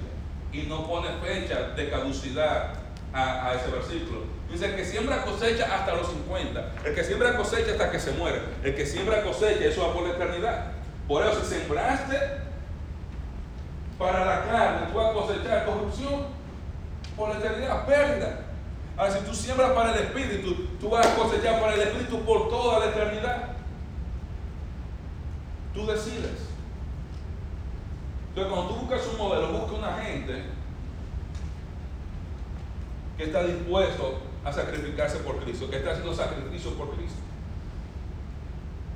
Y 0.52 0.64
no 0.64 0.88
pone 0.88 1.10
fecha 1.22 1.70
de 1.70 1.90
caducidad 1.90 2.74
a, 3.14 3.54
ese 3.56 3.72
versículo. 3.72 4.22
Dice 4.52 4.76
que 4.76 4.84
siembra 4.84 5.24
cosecha 5.24 5.76
hasta 5.76 5.96
los 5.96 6.08
50. 6.10 6.74
El 6.84 6.96
que 6.96 7.04
siembra 7.04 7.38
cosecha 7.38 7.72
hasta 7.72 7.92
que 7.92 8.00
se 8.00 8.12
muere. 8.14 8.42
El 8.64 8.76
que 8.76 8.86
siembra 8.86 9.22
cosecha, 9.24 9.66
eso 9.66 9.88
va 9.88 9.94
por 9.94 10.04
la 10.04 10.16
eternidad. 10.16 10.72
Por 11.08 11.26
eso, 11.26 11.42
si 11.42 11.56
sembraste 11.56 12.18
para 13.98 14.26
la 14.26 14.46
carne, 14.46 14.88
tú 14.92 14.98
vas 14.98 15.10
a 15.10 15.14
cosechar 15.14 15.66
corrupción 15.66 16.26
por 17.16 17.30
la 17.30 17.40
eternidad, 17.40 17.86
pérdida. 17.86 18.46
Ahora, 18.98 19.12
si 19.12 19.20
tú 19.26 19.34
siembras 19.34 19.72
para 19.72 19.94
el 19.94 20.06
espíritu, 20.06 20.68
tú 20.80 20.90
vas 20.90 21.06
a 21.06 21.16
cosechar 21.16 21.62
para 21.62 21.76
el 21.76 21.82
espíritu 21.82 22.20
por 22.24 22.50
toda 22.50 22.80
la 22.80 22.86
eternidad. 22.88 23.50
Tú 25.74 25.86
decides. 25.86 26.50
Entonces, 28.30 28.54
cuando 28.54 28.74
tú 28.74 28.82
buscas 28.82 29.08
un 29.08 29.18
modelo, 29.18 29.60
busca 29.60 29.78
una 29.78 29.94
gente 29.98 30.44
que 33.18 33.24
está 33.26 33.44
dispuesto 33.44 34.29
a 34.44 34.54
sacrificarse 34.54 35.20
por 35.20 35.40
Cristo, 35.40 35.70
que 35.70 35.78
está 35.78 35.92
haciendo 35.92 36.14
sacrificios 36.14 36.74
por 36.74 36.92
Cristo. 36.96 37.20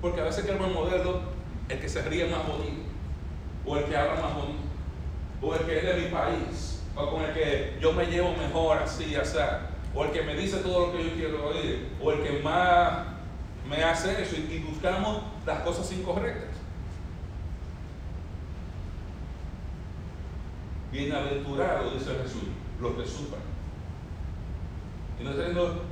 Porque 0.02 0.22
a 0.22 0.26
veces 0.26 0.46
queremos 0.46 0.68
el 0.68 0.74
modelo 0.74 1.22
el 1.70 1.80
que 1.80 1.90
se 1.90 2.02
ríe 2.04 2.28
más 2.28 2.48
bonito, 2.48 2.84
o 3.66 3.78
el 3.78 3.86
que 3.86 3.96
habla 3.96 4.22
más 4.22 4.36
bonito, 4.36 4.64
o 5.42 5.56
el 5.56 5.62
que 5.62 5.78
es 5.78 5.84
de 5.84 6.02
mi 6.02 6.08
país, 6.08 6.82
o 6.96 7.10
con 7.10 7.24
el 7.24 7.34
que 7.34 7.78
yo 7.82 7.94
me 7.94 8.06
llevo 8.06 8.34
mejor 8.36 8.78
así, 8.78 9.16
así, 9.16 9.38
o 9.96 10.06
el 10.06 10.12
que 10.12 10.24
me 10.24 10.36
dice 10.36 10.58
todo 10.58 10.88
lo 10.88 10.94
que 10.94 11.04
yo 11.04 11.14
quiero 11.14 11.48
oír, 11.48 11.90
o 12.02 12.12
el 12.12 12.24
que 12.24 12.40
más 12.42 13.08
me 13.70 13.84
hace 13.84 14.22
eso, 14.22 14.36
y 14.36 14.60
buscamos 14.60 15.24
las 15.46 15.62
cosas 15.62 15.92
incorrectas. 15.92 16.58
Bienaventurado, 20.92 21.92
dice 21.92 22.12
Jesús, 22.22 22.44
los 22.80 22.94
que 22.94 23.06
sufren 23.06 23.53
no 25.24 25.30
estoy 25.32 25.46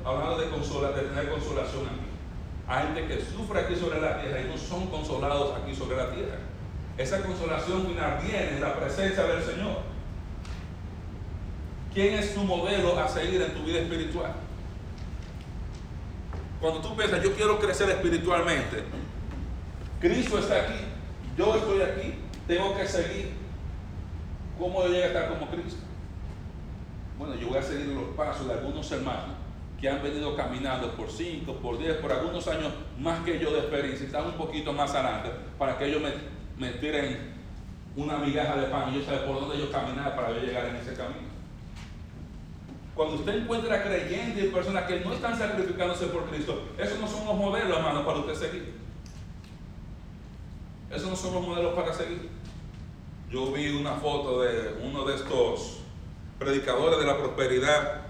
hablando 0.06 0.38
de, 0.38 0.50
consola, 0.50 0.92
de 0.92 1.04
tener 1.04 1.30
consolación 1.30 1.86
aquí. 1.86 2.12
Hay 2.68 2.88
gente 2.88 3.08
que 3.08 3.22
sufre 3.22 3.62
aquí 3.62 3.76
sobre 3.76 4.02
la 4.02 4.22
tierra 4.22 4.42
y 4.42 4.48
no 4.48 4.58
son 4.58 4.88
consolados 4.88 5.58
aquí 5.58 5.76
sobre 5.76 5.98
la 5.98 6.12
tierra. 6.12 6.38
Esa 6.98 7.22
consolación 7.22 7.88
viene 7.88 8.50
en 8.56 8.62
la 8.62 8.76
presencia 8.76 9.24
del 9.24 9.44
Señor. 9.44 9.80
¿Quién 11.94 12.16
es 12.16 12.34
tu 12.34 12.44
modelo 12.44 12.98
a 13.00 13.08
seguir 13.08 13.42
en 13.42 13.54
tu 13.54 13.64
vida 13.64 13.80
espiritual? 13.80 14.34
Cuando 16.62 16.80
tú 16.80 16.96
piensas, 16.96 17.24
yo 17.24 17.34
quiero 17.34 17.60
crecer 17.60 17.90
espiritualmente, 17.90 18.84
Cristo 20.00 20.38
está 20.38 20.62
aquí, 20.62 20.80
yo 21.38 21.56
estoy 21.56 21.82
aquí, 21.82 22.14
tengo 22.48 22.76
que 22.78 22.88
seguir. 22.88 23.34
¿Cómo 24.60 24.84
yo 24.84 24.90
llego 24.90 25.04
a 25.04 25.08
estar 25.08 25.30
como 25.30 25.50
Cristo? 25.50 25.91
Bueno, 27.22 27.36
yo 27.36 27.50
voy 27.50 27.60
a 27.60 27.62
seguir 27.62 27.86
los 27.86 28.16
pasos 28.16 28.48
de 28.48 28.54
algunos 28.54 28.92
hermanos 28.92 29.36
que 29.80 29.88
han 29.88 30.02
venido 30.02 30.36
caminando 30.36 30.92
por 30.94 31.08
5, 31.08 31.54
por 31.58 31.78
10, 31.78 31.98
por 31.98 32.12
algunos 32.12 32.48
años 32.48 32.74
más 32.98 33.24
que 33.24 33.38
yo 33.38 33.52
de 33.52 33.60
experiencia, 33.60 34.08
están 34.08 34.26
un 34.26 34.32
poquito 34.32 34.74
más 34.74 34.96
adelante, 34.96 35.30
para 35.60 35.78
que 35.78 35.86
ellos 35.86 36.02
me, 36.58 36.70
tiren 36.80 37.36
una 37.96 38.18
migaja 38.18 38.56
de 38.56 38.66
pan 38.70 38.92
y 38.92 38.98
yo 38.98 39.06
saber 39.06 39.28
por 39.28 39.40
dónde 39.40 39.60
yo 39.60 39.72
caminar 39.72 40.16
para 40.16 40.32
yo 40.32 40.40
llegar 40.40 40.66
en 40.66 40.78
ese 40.78 40.96
camino. 40.96 41.30
Cuando 42.96 43.18
usted 43.18 43.36
encuentra 43.36 43.84
creyentes 43.84 44.44
y 44.44 44.48
personas 44.48 44.86
que 44.86 45.02
no 45.02 45.14
están 45.14 45.38
sacrificándose 45.38 46.08
por 46.08 46.26
Cristo, 46.26 46.70
esos 46.80 47.00
no 47.00 47.08
son 47.08 47.28
los 47.28 47.36
modelos, 47.36 47.78
hermano, 47.78 48.04
para 48.04 48.18
usted 48.18 48.34
seguir. 48.34 48.74
Esos 50.90 51.08
no 51.08 51.16
son 51.16 51.36
los 51.36 51.48
modelos 51.48 51.76
para 51.76 51.94
seguir. 51.94 52.32
Yo 53.30 53.52
vi 53.52 53.70
una 53.76 53.94
foto 53.94 54.42
de 54.42 54.80
uno 54.84 55.06
de 55.06 55.16
estos 55.18 55.81
predicadores 56.42 56.98
de 56.98 57.06
la 57.06 57.20
prosperidad 57.20 58.02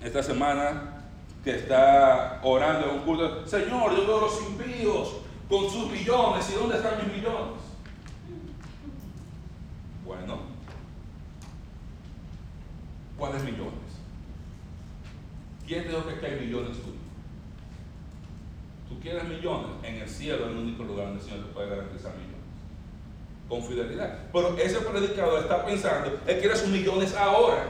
esta 0.00 0.22
semana 0.22 1.02
que 1.42 1.56
está 1.56 2.38
orando 2.44 2.88
en 2.88 2.98
un 2.98 3.00
culto, 3.00 3.44
Señor, 3.48 3.96
yo 3.96 4.06
veo 4.06 4.20
los 4.20 4.40
impíos 4.42 5.16
con 5.48 5.68
sus 5.68 5.90
millones, 5.90 6.48
¿y 6.50 6.54
dónde 6.54 6.76
están 6.76 6.98
mis 6.98 7.16
millones? 7.16 7.58
Bueno, 10.06 10.38
¿cuáles 13.18 13.42
millones? 13.42 13.72
¿Quién 15.66 15.82
te 15.82 15.88
dijo 15.88 16.04
que 16.06 16.26
hay 16.26 16.40
millones 16.46 16.76
tuyos? 16.76 16.94
Tú 18.88 19.00
quieres 19.00 19.24
millones, 19.24 19.70
en 19.82 19.96
el 19.96 20.08
cielo 20.08 20.44
es 20.44 20.52
el 20.52 20.58
único 20.58 20.84
lugar 20.84 21.06
donde 21.06 21.24
el 21.24 21.28
Señor 21.28 21.44
te 21.44 21.52
puede 21.52 21.70
garantizar 21.70 22.12
millones. 22.14 22.27
Con 23.48 23.62
fidelidad. 23.62 24.18
Pero 24.32 24.56
ese 24.58 24.78
predicador 24.80 25.40
está 25.40 25.64
pensando, 25.64 26.18
él 26.26 26.38
quiere 26.38 26.54
sus 26.54 26.68
millones 26.68 27.14
ahora. 27.14 27.64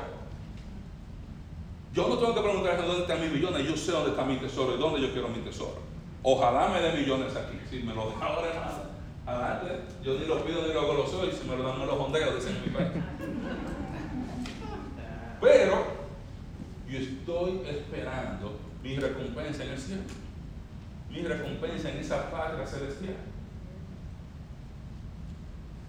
Yo 1.92 2.08
no 2.08 2.18
tengo 2.18 2.34
que 2.34 2.40
preguntarle 2.40 2.86
dónde 2.86 3.02
están 3.02 3.20
mis 3.20 3.32
millones, 3.32 3.66
yo 3.66 3.76
sé 3.76 3.92
dónde 3.92 4.10
está 4.10 4.24
mi 4.24 4.36
tesoro 4.36 4.74
y 4.74 4.78
dónde 4.78 5.00
yo 5.00 5.12
quiero 5.12 5.28
mi 5.28 5.38
tesoro. 5.38 5.78
Ojalá 6.22 6.68
me 6.68 6.80
dé 6.80 6.92
millones 7.00 7.34
aquí. 7.36 7.58
Si 7.70 7.82
me 7.82 7.94
lo 7.94 8.10
da 8.10 8.26
ahora 8.26 8.54
nada, 8.54 8.90
adelante. 9.26 9.82
Yo 10.02 10.14
ni 10.18 10.26
lo 10.26 10.44
pido 10.44 10.66
ni 10.66 10.74
lo 10.74 10.86
goloseo 10.86 11.26
y 11.26 11.32
si 11.32 11.48
me 11.48 11.56
lo 11.56 11.62
dan 11.62 11.78
me 11.78 11.86
lo 11.86 11.96
jondeo, 11.96 12.34
dicen 12.34 12.56
en 12.56 12.62
mi 12.62 12.68
país. 12.68 12.88
Pero 15.40 15.86
yo 16.88 16.98
estoy 16.98 17.62
esperando 17.68 18.58
mi 18.82 18.96
recompensa 18.96 19.64
en 19.64 19.70
el 19.70 19.78
cielo. 19.78 20.02
Mi 21.10 21.22
recompensa 21.22 21.90
en 21.90 21.98
esa 21.98 22.30
patria 22.30 22.66
celestial. 22.66 23.16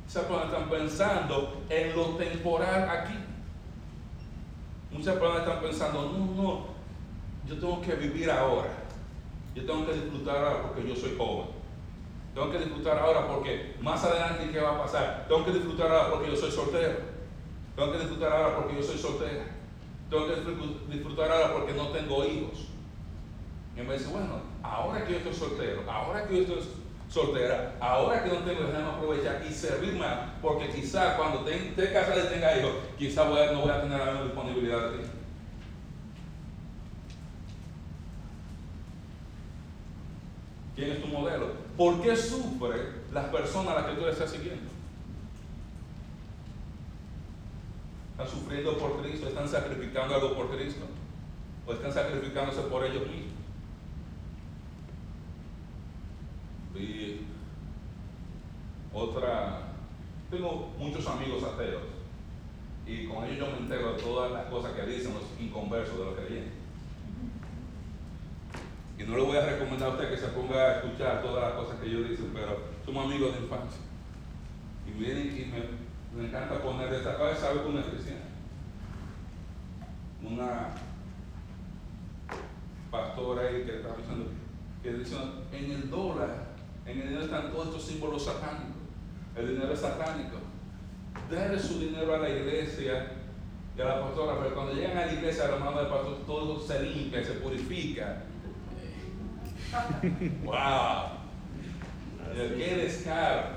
Muchas 0.09 0.23
personas 0.23 0.45
están 0.51 0.69
pensando 0.71 1.61
en 1.69 1.95
lo 1.95 2.05
temporal 2.15 2.89
aquí. 2.89 3.13
Muchas 4.89 5.17
personas 5.17 5.41
están 5.41 5.61
pensando, 5.61 6.01
no, 6.01 6.41
no, 6.41 6.65
yo 7.47 7.59
tengo 7.59 7.79
que 7.79 7.93
vivir 7.93 8.31
ahora. 8.31 8.69
Yo 9.53 9.67
tengo 9.67 9.85
que 9.85 9.93
disfrutar 9.93 10.37
ahora 10.37 10.63
porque 10.63 10.89
yo 10.89 10.95
soy 10.95 11.15
joven. 11.15 11.49
Tengo 12.33 12.51
que 12.51 12.57
disfrutar 12.57 12.97
ahora 12.97 13.27
porque 13.27 13.75
más 13.81 14.03
adelante 14.03 14.49
¿qué 14.51 14.59
va 14.59 14.77
a 14.77 14.81
pasar? 14.81 15.25
Tengo 15.27 15.45
que 15.45 15.51
disfrutar 15.51 15.91
ahora 15.91 16.09
porque 16.09 16.31
yo 16.31 16.35
soy 16.35 16.51
soltero. 16.51 16.97
Tengo 17.75 17.91
que 17.91 17.99
disfrutar 17.99 18.31
ahora 18.31 18.55
porque 18.55 18.75
yo 18.77 18.81
soy 18.81 18.97
soltera. 18.97 19.45
Tengo 20.09 20.25
que 20.25 20.91
disfrutar 20.91 21.31
ahora 21.31 21.53
porque 21.53 21.73
no 21.73 21.89
tengo 21.89 22.25
hijos. 22.25 22.65
Y 23.77 23.81
me 23.81 23.93
dice, 23.93 24.07
bueno, 24.07 24.41
ahora 24.63 25.05
que 25.05 25.11
yo 25.11 25.17
estoy 25.19 25.35
soltero, 25.35 25.83
ahora 25.87 26.27
que 26.27 26.35
yo 26.35 26.41
estoy 26.41 26.63
soltera, 27.09 27.75
ahora 27.79 28.23
que 28.23 28.29
no 28.29 28.37
tengo, 28.37 28.63
déjame 28.63 28.87
aprovechar 28.87 29.43
y 29.47 29.51
servir 29.51 29.95
más, 29.95 30.29
porque 30.41 30.69
quizás 30.69 31.15
cuando 31.15 31.47
esté 31.49 31.91
casada 31.91 32.23
y 32.23 32.33
tenga 32.33 32.57
hijos, 32.57 32.71
quizás 32.97 33.25
no 33.25 33.61
voy 33.61 33.71
a 33.71 33.81
tener 33.81 33.97
la 33.97 34.05
misma 34.05 34.23
disponibilidad 34.25 34.91
de 34.91 34.97
ti. 34.97 35.03
¿Quién 40.75 40.91
es 40.91 41.01
tu 41.01 41.07
modelo? 41.07 41.47
¿Por 41.75 42.01
qué 42.01 42.15
sufren 42.15 42.81
las 43.11 43.25
personas 43.25 43.73
a 43.73 43.81
las 43.81 43.85
que 43.87 43.95
tú 43.95 44.07
estás 44.07 44.29
siguiendo? 44.29 44.69
¿Están 48.11 48.27
sufriendo 48.27 48.77
por 48.77 49.01
Cristo? 49.01 49.27
¿Están 49.27 49.49
sacrificando 49.49 50.15
algo 50.15 50.35
por 50.35 50.55
Cristo? 50.55 50.85
¿O 51.65 51.73
están 51.73 51.91
sacrificándose 51.91 52.61
por 52.61 52.85
ellos 52.85 53.07
mismos? 53.07 53.38
Y 56.75 57.21
otra, 58.93 59.73
tengo 60.29 60.71
muchos 60.77 61.05
amigos 61.07 61.43
ateos 61.43 61.99
y 62.89 63.05
con 63.05 63.23
ellos 63.23 63.37
yo 63.37 63.51
me 63.51 63.57
entero 63.59 63.93
de 63.93 64.01
todas 64.01 64.31
las 64.31 64.45
cosas 64.45 64.73
que 64.73 64.81
dicen 64.87 65.13
los 65.13 65.23
inconversos 65.39 65.97
de 65.97 66.05
los 66.05 66.15
creyentes. 66.15 66.53
Y 68.97 69.03
no 69.03 69.15
le 69.15 69.23
voy 69.23 69.37
a 69.37 69.45
recomendar 69.45 69.89
a 69.89 69.93
usted 69.93 70.09
que 70.09 70.17
se 70.17 70.27
ponga 70.29 70.55
a 70.55 70.75
escuchar 70.77 71.21
todas 71.21 71.43
las 71.43 71.53
cosas 71.53 71.79
que 71.79 71.87
ellos 71.87 72.09
dicen, 72.09 72.31
pero 72.33 72.57
somos 72.83 73.05
amigos 73.05 73.35
de 73.35 73.41
infancia. 73.41 73.81
Y 74.87 74.99
vienen 74.99 75.27
y 75.27 75.45
me, 75.45 76.19
me 76.19 76.27
encanta 76.27 76.61
poner 76.63 76.91
esta 76.91 77.15
cabeza, 77.15 77.41
sabe 77.41 77.61
que 77.61 77.67
una 77.67 77.83
cristiana. 77.83 78.21
Una 80.23 80.69
pastora 82.89 83.47
ahí 83.47 83.65
que 83.65 83.77
está 83.77 83.95
diciendo 83.95 84.31
que 84.81 84.93
dice, 84.93 85.15
en 85.53 85.71
el 85.71 85.89
dólar, 85.91 86.48
en 86.91 87.01
el 87.01 87.07
dinero 87.07 87.25
están 87.25 87.51
todos 87.51 87.67
estos 87.67 87.83
símbolos 87.83 88.25
satánicos. 88.25 88.75
El 89.35 89.49
dinero 89.49 89.73
es 89.73 89.79
satánico. 89.79 90.37
Dale 91.31 91.59
su 91.59 91.79
dinero 91.79 92.15
a 92.15 92.19
la 92.19 92.29
iglesia 92.29 93.11
y 93.77 93.81
a 93.81 93.85
la 93.85 94.01
pastora, 94.01 94.39
pero 94.39 94.55
cuando 94.55 94.73
llegan 94.73 94.97
a 94.97 95.05
la 95.05 95.13
iglesia, 95.13 95.45
a 95.45 95.51
la 95.51 95.57
mano 95.57 95.77
del 95.79 95.87
pastor, 95.87 96.17
todo 96.25 96.59
se 96.59 96.81
limpia, 96.83 97.23
se 97.23 97.33
purifica 97.33 98.23
¡Wow! 100.43 101.09
¡Qué 102.33 102.75
descaro! 102.75 103.47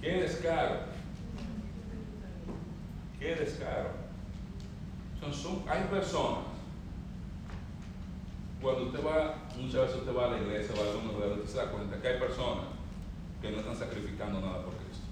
¡Qué 0.00 0.12
descaro! 0.22 0.80
¡Qué 3.18 3.34
descaro! 3.36 4.04
Son, 5.32 5.62
hay 5.66 5.84
personas, 5.84 6.44
cuando 8.64 8.84
usted 8.84 9.04
va, 9.04 9.34
muchas 9.60 9.82
veces 9.82 9.96
usted 9.96 10.16
va 10.16 10.24
a 10.24 10.30
la 10.30 10.38
iglesia, 10.38 10.74
va 10.74 10.88
a 10.88 10.90
algún 10.90 11.12
lugar, 11.12 11.32
usted 11.32 11.50
se 11.52 11.58
da 11.58 11.70
cuenta 11.70 12.00
que 12.00 12.08
hay 12.08 12.18
personas 12.18 12.64
que 13.42 13.50
no 13.50 13.58
están 13.58 13.76
sacrificando 13.76 14.40
nada 14.40 14.64
por 14.64 14.72
Cristo. 14.80 15.04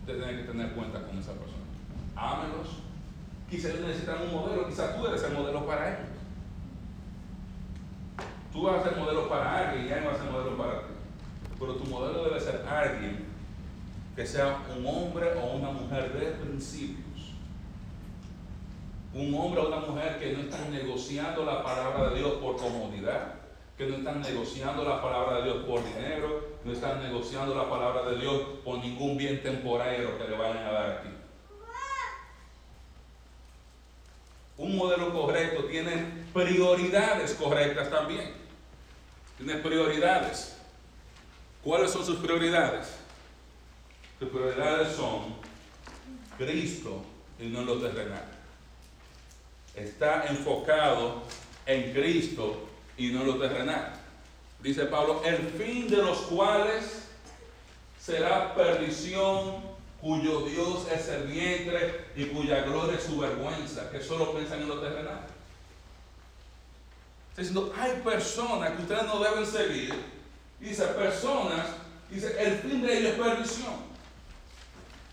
Usted 0.00 0.24
tiene 0.24 0.40
que 0.40 0.48
tener 0.48 0.72
cuenta 0.72 1.02
con 1.02 1.18
esa 1.18 1.32
persona. 1.32 1.68
Ámelos. 2.16 2.80
Quizá 3.50 3.68
ellos 3.68 3.82
necesitan 3.82 4.22
un 4.22 4.32
modelo, 4.32 4.66
quizá 4.66 4.96
tú 4.96 5.06
eres 5.06 5.22
el 5.22 5.34
modelo 5.34 5.66
para 5.66 5.88
ellos. 5.90 6.08
Tú 8.50 8.62
vas 8.62 8.80
a 8.80 8.88
ser 8.88 8.96
modelo 8.98 9.28
para 9.28 9.68
alguien 9.68 9.86
y 9.86 9.92
alguien 9.92 10.10
va 10.10 10.16
a 10.16 10.22
ser 10.22 10.32
modelo 10.32 10.56
para 10.56 10.78
ti. 10.80 10.94
Pero 11.60 11.74
tu 11.74 11.84
modelo 11.90 12.24
debe 12.24 12.40
ser 12.40 12.66
alguien 12.66 13.26
que 14.16 14.26
sea 14.26 14.62
un 14.74 14.86
hombre 14.86 15.34
o 15.34 15.56
una 15.56 15.72
mujer 15.72 16.10
de 16.14 16.26
principios. 16.42 17.07
Un 19.18 19.34
hombre 19.34 19.60
o 19.60 19.66
una 19.66 19.80
mujer 19.80 20.16
que 20.20 20.32
no 20.32 20.42
están 20.42 20.70
negociando 20.70 21.44
la 21.44 21.60
palabra 21.60 22.10
de 22.10 22.18
Dios 22.20 22.34
por 22.34 22.56
comodidad, 22.56 23.34
que 23.76 23.86
no 23.86 23.96
están 23.96 24.20
negociando 24.20 24.84
la 24.84 25.02
palabra 25.02 25.38
de 25.38 25.42
Dios 25.42 25.64
por 25.64 25.84
dinero, 25.84 26.50
no 26.64 26.72
están 26.72 27.02
negociando 27.02 27.52
la 27.52 27.68
palabra 27.68 28.08
de 28.08 28.18
Dios 28.18 28.40
por 28.64 28.78
ningún 28.78 29.16
bien 29.16 29.42
temporero 29.42 30.16
que 30.16 30.28
le 30.28 30.36
vayan 30.36 30.58
a 30.58 30.70
dar 30.70 30.90
aquí. 30.90 31.08
Un 34.56 34.76
modelo 34.76 35.12
correcto 35.12 35.64
tiene 35.64 36.24
prioridades 36.32 37.34
correctas 37.34 37.90
también. 37.90 38.34
Tiene 39.36 39.54
prioridades. 39.56 40.58
¿Cuáles 41.64 41.90
son 41.90 42.06
sus 42.06 42.20
prioridades? 42.20 42.94
Sus 44.20 44.28
prioridades 44.28 44.94
son 44.94 45.34
Cristo 46.36 47.02
y 47.40 47.46
no 47.46 47.62
lo 47.62 47.78
terrenal. 47.78 48.37
Está 49.84 50.26
enfocado 50.28 51.22
en 51.66 51.92
Cristo 51.92 52.68
y 52.96 53.08
no 53.08 53.24
lo 53.24 53.36
terrenal. 53.38 53.94
Dice 54.60 54.86
Pablo, 54.86 55.22
el 55.24 55.36
fin 55.36 55.88
de 55.88 55.98
los 55.98 56.18
cuales 56.22 57.04
será 58.00 58.54
perdición, 58.54 59.62
cuyo 60.00 60.42
Dios 60.42 60.86
es 60.92 61.08
el 61.08 61.24
vientre 61.24 62.06
y 62.16 62.26
cuya 62.26 62.62
gloria 62.62 62.96
es 62.96 63.04
su 63.04 63.18
vergüenza, 63.18 63.90
que 63.90 64.00
solo 64.00 64.32
piensan 64.34 64.62
en 64.62 64.68
lo 64.68 64.80
terrenal. 64.80 65.26
Está 67.30 67.42
diciendo, 67.42 67.72
hay 67.78 68.00
personas 68.00 68.70
que 68.72 68.82
ustedes 68.82 69.04
no 69.04 69.20
deben 69.20 69.46
seguir. 69.46 69.94
Dice, 70.58 70.84
personas, 70.86 71.66
dice, 72.10 72.34
el 72.38 72.58
fin 72.58 72.82
de 72.82 72.98
ellos 72.98 73.12
es 73.12 73.18
perdición. 73.18 73.74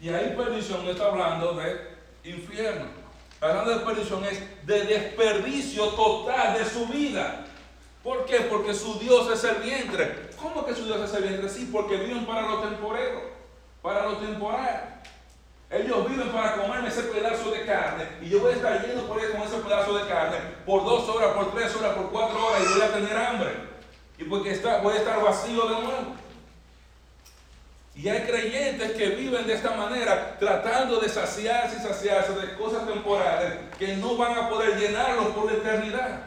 Y 0.01 0.09
ahí 0.09 0.35
perdición 0.35 0.87
está 0.87 1.05
hablando 1.05 1.53
de 1.53 1.95
infierno. 2.23 3.04
Hablando 3.41 3.71
de 3.71 3.85
perdición 3.85 4.23
es 4.25 4.65
de 4.65 4.83
desperdicio 4.83 5.87
total 5.89 6.57
de 6.57 6.65
su 6.65 6.87
vida. 6.87 7.45
¿Por 8.03 8.25
qué? 8.25 8.41
Porque 8.41 8.73
su 8.73 8.99
Dios 8.99 9.29
es 9.31 9.43
el 9.43 9.55
vientre. 9.63 10.29
¿Cómo 10.41 10.65
que 10.65 10.75
su 10.75 10.85
Dios 10.85 11.09
es 11.09 11.13
el 11.15 11.23
vientre? 11.23 11.49
Sí, 11.49 11.69
porque 11.71 11.97
viven 11.97 12.25
para 12.25 12.43
lo 12.43 12.59
temporero, 12.59 13.21
para 13.81 14.05
lo 14.05 14.17
temporal. 14.17 15.01
Ellos 15.69 16.07
viven 16.07 16.29
para 16.29 16.55
comerme 16.55 16.87
ese 16.87 17.03
pedazo 17.03 17.49
de 17.49 17.65
carne 17.65 18.07
y 18.21 18.29
yo 18.29 18.39
voy 18.39 18.53
a 18.53 18.55
estar 18.55 18.85
yendo 18.85 19.07
por 19.07 19.19
ahí 19.19 19.31
con 19.31 19.41
ese 19.41 19.57
pedazo 19.57 19.97
de 19.97 20.07
carne 20.07 20.37
por 20.65 20.85
dos 20.85 21.09
horas, 21.09 21.31
por 21.31 21.53
tres 21.55 21.75
horas, 21.75 21.95
por 21.95 22.11
cuatro 22.11 22.45
horas 22.45 22.61
y 22.61 22.73
voy 22.73 22.81
a 22.81 22.93
tener 22.93 23.17
hambre. 23.17 23.49
Y 24.17 24.23
porque 24.25 24.51
está, 24.51 24.77
voy 24.77 24.93
a 24.93 24.97
estar 24.97 25.21
vacío 25.21 25.63
de 25.63 25.75
nuevo. 25.81 26.15
Y 27.95 28.09
hay 28.09 28.21
creyentes 28.23 28.91
que 28.91 29.09
viven 29.09 29.47
de 29.47 29.53
esta 29.53 29.71
manera, 29.71 30.37
tratando 30.37 30.99
de 30.99 31.07
saciarse 31.07 31.77
y 31.77 31.81
saciarse 31.81 32.33
de 32.33 32.53
cosas 32.55 32.85
temporales 32.85 33.53
que 33.79 33.95
no 33.95 34.17
van 34.17 34.37
a 34.37 34.49
poder 34.49 34.77
llenarlos 34.77 35.27
por 35.27 35.45
la 35.45 35.57
eternidad. 35.57 36.19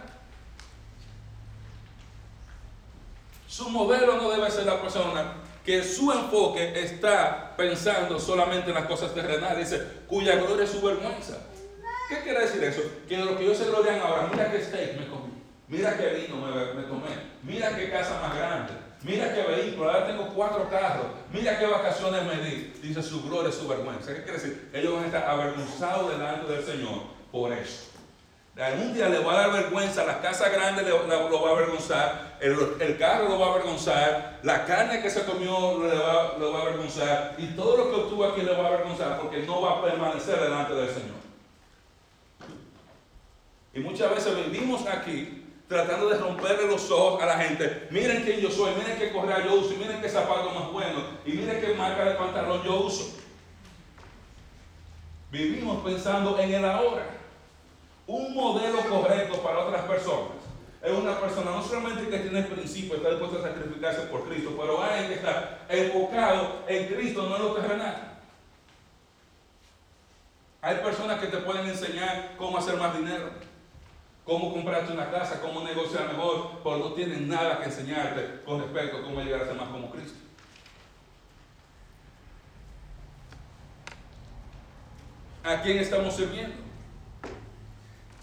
Su 3.46 3.68
modelo 3.68 4.16
no 4.16 4.30
debe 4.30 4.50
ser 4.50 4.64
la 4.64 4.80
persona 4.80 5.34
que 5.64 5.84
su 5.84 6.10
enfoque 6.10 6.80
está 6.80 7.54
pensando 7.54 8.18
solamente 8.18 8.70
en 8.70 8.74
las 8.74 8.86
cosas 8.86 9.12
terrenales, 9.12 9.70
dice, 9.70 9.84
cuya 10.06 10.36
gloria 10.36 10.64
es 10.64 10.70
su 10.70 10.80
vergüenza. 10.80 11.36
¿Qué 12.08 12.22
quiere 12.22 12.40
decir 12.40 12.64
eso? 12.64 12.80
Que 13.06 13.18
de 13.18 13.24
lo 13.26 13.36
que 13.36 13.44
ellos 13.44 13.58
se 13.58 13.66
glorian 13.66 14.00
ahora, 14.00 14.30
mira 14.32 14.50
qué 14.50 14.62
steak 14.62 14.98
me 14.98 15.08
comí, 15.08 15.34
mira 15.68 15.94
qué 15.98 16.08
vino 16.08 16.36
me, 16.36 16.72
me 16.72 16.82
tomé, 16.84 17.10
mira 17.42 17.76
qué 17.76 17.90
casa 17.90 18.18
más 18.22 18.34
grande, 18.34 18.72
mira 19.02 19.34
qué 19.34 19.42
vehículo, 19.42 19.90
ahora 19.90 20.06
tengo 20.06 20.28
cuatro 20.34 20.68
carros, 20.68 21.06
mira 21.32 21.58
qué 21.58 21.66
vacaciones 21.66 22.24
me 22.24 22.42
di. 22.42 22.72
Dice 22.82 23.02
su 23.02 23.22
gloria, 23.22 23.52
su 23.52 23.68
vergüenza. 23.68 24.14
¿Qué 24.14 24.22
quiere 24.22 24.38
decir? 24.38 24.70
Ellos 24.72 24.94
van 24.94 25.04
a 25.04 25.06
estar 25.06 25.28
avergonzados 25.28 26.10
delante 26.10 26.52
del 26.52 26.64
Señor 26.64 27.02
por 27.30 27.52
eso. 27.52 27.88
Algún 28.58 28.92
día 28.92 29.08
le 29.08 29.20
va 29.20 29.34
a 29.34 29.36
dar 29.36 29.52
vergüenza, 29.52 30.04
la 30.04 30.20
casa 30.20 30.48
grande 30.48 30.82
lo 30.82 31.06
va 31.06 31.50
a 31.50 31.52
avergonzar, 31.52 32.38
el, 32.40 32.98
carro 32.98 33.28
lo 33.28 33.38
va 33.38 33.46
a 33.46 33.50
avergonzar, 33.52 34.40
la 34.42 34.64
carne 34.64 35.00
que 35.00 35.08
se 35.08 35.24
comió 35.24 35.78
lo 35.78 36.52
va 36.52 36.58
a 36.58 36.62
avergonzar 36.62 37.36
y 37.38 37.46
todo 37.48 37.76
lo 37.76 37.88
que 37.88 37.96
obtuvo 38.00 38.24
aquí 38.24 38.42
le 38.42 38.52
va 38.52 38.64
a 38.64 38.66
avergonzar 38.66 39.20
porque 39.20 39.44
no 39.44 39.62
va 39.62 39.78
a 39.78 39.82
permanecer 39.82 40.40
delante 40.40 40.74
del 40.74 40.88
Señor. 40.88 41.18
Y 43.74 43.78
muchas 43.78 44.10
veces 44.10 44.34
vivimos 44.34 44.84
aquí 44.86 45.37
tratando 45.68 46.08
de 46.08 46.18
romperle 46.18 46.66
los 46.66 46.90
ojos 46.90 47.22
a 47.22 47.26
la 47.26 47.38
gente. 47.38 47.88
Miren 47.90 48.22
quién 48.22 48.40
yo 48.40 48.50
soy, 48.50 48.72
miren 48.74 48.98
qué 48.98 49.12
correa 49.12 49.44
yo 49.44 49.54
uso, 49.54 49.74
y 49.74 49.76
miren 49.76 50.00
qué 50.00 50.08
zapato 50.08 50.50
más 50.50 50.72
bueno, 50.72 51.00
y 51.24 51.32
miren 51.32 51.60
qué 51.60 51.74
marca 51.74 52.04
de 52.04 52.14
pantalón 52.14 52.62
yo 52.64 52.80
uso. 52.80 53.16
Vivimos 55.30 55.84
pensando 55.84 56.38
en 56.38 56.54
el 56.54 56.64
ahora 56.64 57.06
un 58.06 58.34
modelo 58.34 58.80
correcto 58.88 59.42
para 59.42 59.58
otras 59.58 59.84
personas 59.84 60.38
es 60.82 60.92
una 60.92 61.18
persona 61.18 61.50
no 61.50 61.62
solamente 61.62 62.08
que 62.08 62.18
tiene 62.18 62.42
principio, 62.42 62.96
está 62.96 63.10
dispuesta 63.10 63.38
a 63.38 63.50
sacrificarse 63.50 64.02
por 64.02 64.28
Cristo, 64.28 64.54
pero 64.58 64.82
alguien 64.82 65.08
que 65.08 65.14
está 65.14 65.66
enfocado 65.68 66.62
en 66.68 66.86
Cristo, 66.86 67.28
no 67.28 67.36
en 67.36 67.42
lo 67.42 67.52
terrenal. 67.54 68.18
Hay 70.62 70.76
personas 70.76 71.20
que 71.20 71.26
te 71.26 71.38
pueden 71.38 71.66
enseñar 71.66 72.34
cómo 72.36 72.58
hacer 72.58 72.76
más 72.76 72.96
dinero, 72.96 73.30
cómo 74.28 74.52
comprarte 74.52 74.92
una 74.92 75.10
casa, 75.10 75.40
cómo 75.40 75.62
negociar 75.62 76.06
mejor, 76.08 76.50
pero 76.62 76.76
no 76.76 76.92
tienen 76.92 77.28
nada 77.28 77.60
que 77.60 77.64
enseñarte 77.64 78.42
con 78.44 78.60
respecto 78.60 78.98
a 78.98 79.02
cómo 79.02 79.22
llegar 79.22 79.40
a 79.40 79.46
ser 79.46 79.54
más 79.54 79.70
como 79.70 79.90
Cristo. 79.90 80.18
¿A 85.42 85.62
quién 85.62 85.78
estamos 85.78 86.14
sirviendo? 86.14 86.56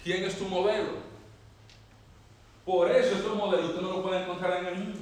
¿Quién 0.04 0.24
es 0.26 0.38
tu 0.38 0.46
modelo? 0.46 0.92
Por 2.64 2.92
eso 2.92 3.16
estos 3.16 3.36
modelos 3.36 3.72
usted 3.72 3.82
no 3.82 3.94
lo 3.94 4.04
puede 4.04 4.22
encontrar 4.22 4.60
en 4.60 4.66
el 4.68 4.76
mundo. 4.76 5.00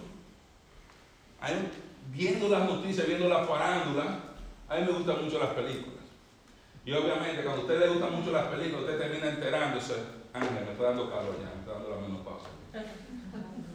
viendo 2.11 2.47
las 2.47 2.65
noticias, 2.65 3.05
viendo 3.05 3.27
la 3.27 3.43
farándula, 3.43 4.19
a 4.69 4.77
mí 4.77 4.85
me 4.85 4.93
gustan 4.93 5.25
mucho 5.25 5.37
las 5.37 5.49
películas. 5.49 5.99
Y 6.85 6.93
obviamente 6.93 7.43
cuando 7.43 7.61
a 7.61 7.65
usted 7.65 7.79
le 7.81 7.89
gustan 7.89 8.15
mucho 8.15 8.31
las 8.31 8.47
películas, 8.47 8.83
usted 8.83 8.99
termina 8.99 9.27
enterándose, 9.27 10.22
Ángel, 10.33 10.65
me 10.65 10.71
está 10.71 10.83
dando 10.83 11.09
calor 11.09 11.35
ya, 11.39 11.53
me 11.53 11.59
está 11.61 11.73
dando 11.73 11.89
la 11.89 12.01
menopausa. 12.01 12.47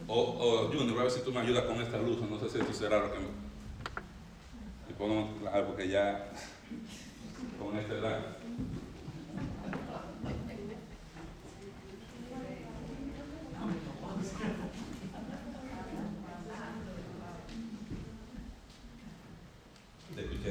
O, 0.07 0.19
o 0.19 0.67
Junior, 0.67 0.99
a 0.99 1.03
ver 1.03 1.11
si 1.11 1.21
tú 1.21 1.31
me 1.31 1.39
ayudas 1.39 1.63
con 1.63 1.81
esta 1.81 1.97
luz, 1.97 2.19
no 2.21 2.37
sé 2.37 2.49
si 2.49 2.59
esto 2.59 2.73
será 2.73 2.99
lo 2.99 3.13
que 3.13 3.19
me... 3.19 3.25
Y 4.89 4.93
pongo, 4.97 5.37
claro, 5.39 5.67
porque 5.67 5.87
ya 5.87 6.31
con 7.57 7.77
este 7.77 7.97
edad. 7.97 8.19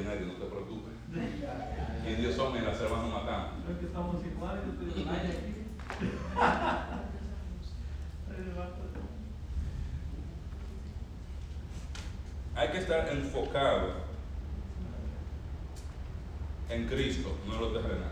nadie, 0.05 0.27
no 0.27 0.35
te 0.35 0.47
preocupes. 0.47 0.94
Y 2.07 2.14
Dios 2.21 2.35
son, 2.35 2.53
mira, 2.53 2.75
se 2.75 2.85
van 2.85 3.05
a 3.05 3.09
matar. 3.09 3.51
que 3.79 3.87
estamos 3.87 4.25
igual, 4.25 4.62
yo 4.64 4.87
estoy 4.87 5.58
Hay 12.55 12.69
que 12.69 12.79
estar 12.79 13.09
enfocado 13.09 13.93
en 16.69 16.87
Cristo, 16.87 17.37
no 17.47 17.55
en 17.55 17.61
lo 17.61 17.69
terrenal. 17.73 18.11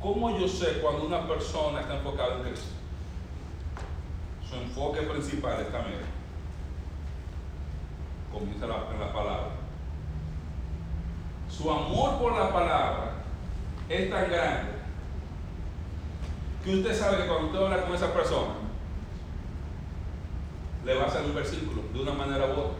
¿Cómo 0.00 0.38
yo 0.38 0.48
sé 0.48 0.80
cuando 0.80 1.06
una 1.06 1.26
persona 1.28 1.80
está 1.80 1.96
enfocada 1.96 2.36
en 2.38 2.42
Cristo? 2.44 2.70
Su 4.48 4.56
enfoque 4.56 5.02
principal 5.02 5.60
está, 5.60 5.82
mira, 5.82 6.00
comienza 8.32 8.64
en 8.64 9.00
la 9.00 9.12
palabra 9.12 9.62
su 11.52 11.70
amor 11.70 12.18
por 12.18 12.32
la 12.32 12.52
palabra 12.52 13.12
es 13.88 14.10
tan 14.10 14.30
grande 14.30 14.71
que 16.64 16.76
usted 16.76 16.96
sabe 16.96 17.18
que 17.18 17.26
cuando 17.26 17.46
usted 17.46 17.58
habla 17.58 17.84
con 17.84 17.94
esa 17.94 18.12
persona, 18.12 18.54
le 20.84 20.94
va 20.94 21.04
a 21.04 21.06
hacer 21.06 21.24
un 21.24 21.34
versículo 21.34 21.82
de 21.92 22.00
una 22.00 22.12
manera 22.12 22.46
u 22.46 22.52
otra. 22.52 22.78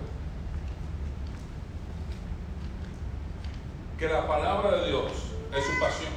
Que 3.98 4.08
la 4.08 4.26
palabra 4.26 4.78
de 4.78 4.88
Dios 4.88 5.12
es 5.56 5.64
su 5.64 5.80
pasión. 5.80 6.12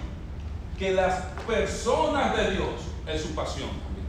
Que 0.78 0.92
las 0.92 1.22
personas 1.48 2.36
de 2.36 2.52
Dios 2.52 2.70
es 3.08 3.22
su 3.22 3.36
pasión 3.36 3.70
también. 3.70 4.08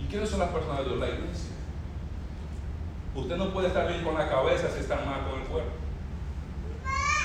¿Y 0.00 0.06
quiénes 0.06 0.28
son 0.28 0.40
las 0.40 0.50
personas 0.50 0.78
de 0.78 0.84
Dios? 0.84 0.98
La 0.98 1.08
iglesia. 1.08 1.50
Usted 3.14 3.36
no 3.36 3.52
puede 3.52 3.68
estar 3.68 3.88
bien 3.88 4.02
con 4.02 4.14
la 4.14 4.28
cabeza 4.28 4.68
si 4.70 4.80
está 4.80 4.96
mal 4.96 5.28
con 5.30 5.40
el 5.40 5.46
cuerpo. 5.46 5.70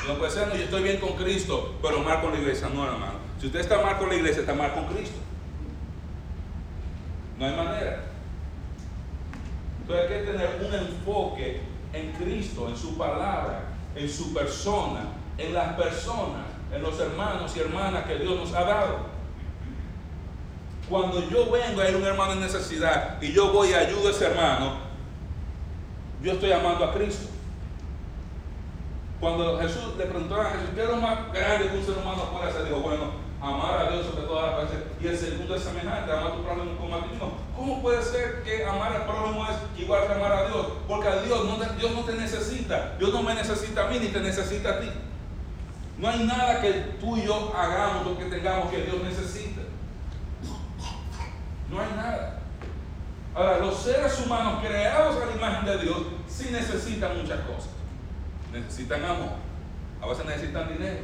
No 0.07 0.17
puede 0.17 0.31
ser, 0.31 0.47
no, 0.47 0.55
yo 0.55 0.63
estoy 0.63 0.83
bien 0.83 0.99
con 0.99 1.13
Cristo, 1.13 1.75
pero 1.81 1.99
mal 1.99 2.21
con 2.21 2.31
la 2.31 2.39
iglesia. 2.39 2.69
No, 2.73 2.85
hermano. 2.85 3.18
Si 3.39 3.47
usted 3.47 3.61
está 3.61 3.81
mal 3.81 3.97
con 3.97 4.09
la 4.09 4.15
iglesia, 4.15 4.41
está 4.41 4.53
mal 4.53 4.73
con 4.73 4.85
Cristo. 4.87 5.17
No 7.37 7.45
hay 7.45 7.55
manera. 7.55 8.03
Entonces 9.81 10.11
hay 10.11 10.17
que 10.17 10.31
tener 10.31 10.61
un 10.67 10.73
enfoque 10.73 11.61
en 11.93 12.11
Cristo, 12.13 12.67
en 12.67 12.75
su 12.75 12.97
palabra, 12.97 13.63
en 13.95 14.09
su 14.09 14.33
persona, 14.33 15.05
en 15.37 15.53
las 15.53 15.73
personas, 15.75 16.45
en 16.73 16.81
los 16.81 16.99
hermanos 16.99 17.55
y 17.55 17.59
hermanas 17.61 18.05
que 18.05 18.17
Dios 18.17 18.35
nos 18.35 18.53
ha 18.53 18.63
dado. 18.63 18.97
Cuando 20.89 21.27
yo 21.29 21.49
vengo 21.49 21.81
a 21.81 21.89
ir 21.89 21.95
un 21.95 22.03
hermano 22.03 22.33
en 22.33 22.41
necesidad 22.41 23.21
y 23.21 23.31
yo 23.31 23.53
voy 23.53 23.69
y 23.69 23.73
ayudo 23.73 24.09
a 24.09 24.11
ese 24.11 24.25
hermano, 24.25 24.73
yo 26.21 26.33
estoy 26.33 26.51
amando 26.51 26.83
a 26.83 26.93
Cristo. 26.93 27.29
Cuando 29.21 29.59
Jesús 29.59 29.95
le 29.97 30.05
preguntó 30.05 30.41
a 30.41 30.51
Jesús, 30.51 30.69
¿qué 30.75 30.83
es 30.83 30.89
lo 30.89 30.97
más 30.97 31.31
grande 31.31 31.69
que 31.69 31.77
un 31.77 31.85
ser 31.85 31.97
humano 31.97 32.31
puede 32.31 32.49
hacer? 32.49 32.65
Dijo, 32.65 32.79
bueno, 32.79 33.28
amar 33.41 33.87
a 33.87 33.91
Dios 33.91 34.05
sobre 34.05 34.27
todas 34.27 34.51
las 34.51 34.55
cosas. 34.55 34.83
Y 35.01 35.07
el 35.07 35.17
segundo 35.17 35.55
es 35.55 35.63
semejante, 35.63 36.11
amar 36.11 36.33
tu 36.33 36.43
prójimo 36.43 36.77
como 36.77 36.95
a 36.95 37.03
ti 37.03 37.09
mismo. 37.09 37.33
¿Cómo 37.55 37.81
puede 37.81 38.03
ser 38.03 38.43
que 38.43 38.65
amar 38.65 38.93
al 38.93 39.05
prójimo 39.05 39.47
es 39.49 39.81
igual 39.81 40.07
que 40.07 40.13
amar 40.13 40.31
a 40.31 40.47
Dios? 40.47 40.67
Porque 40.87 41.07
a 41.07 41.21
Dios 41.21 41.45
no, 41.45 41.57
Dios 41.75 41.91
no 41.93 42.03
te 42.03 42.13
necesita. 42.13 42.95
Dios 42.97 43.13
no 43.13 43.23
me 43.23 43.33
necesita 43.33 43.85
a 43.85 43.89
mí 43.89 43.99
ni 43.99 44.07
te 44.07 44.19
necesita 44.19 44.69
a 44.69 44.79
ti. 44.79 44.89
No 45.97 46.09
hay 46.09 46.23
nada 46.23 46.61
que 46.61 46.71
tú 46.99 47.17
y 47.17 47.25
yo 47.25 47.53
hagamos 47.55 48.07
o 48.07 48.17
que 48.17 48.25
tengamos 48.25 48.69
que 48.69 48.83
Dios 48.83 49.03
necesite. 49.03 49.61
No 51.69 51.81
hay 51.81 51.89
nada. 51.95 52.39
Ahora, 53.35 53.59
los 53.59 53.77
seres 53.77 54.19
humanos 54.25 54.61
creados 54.61 55.21
a 55.21 55.25
la 55.25 55.31
imagen 55.33 55.65
de 55.65 55.77
Dios 55.83 55.97
sí 56.27 56.49
necesitan 56.51 57.17
muchas 57.17 57.39
cosas. 57.41 57.69
Necesitan 58.51 59.05
amor, 59.05 59.33
a 60.01 60.07
veces 60.07 60.25
necesitan 60.25 60.69
dinero, 60.69 61.01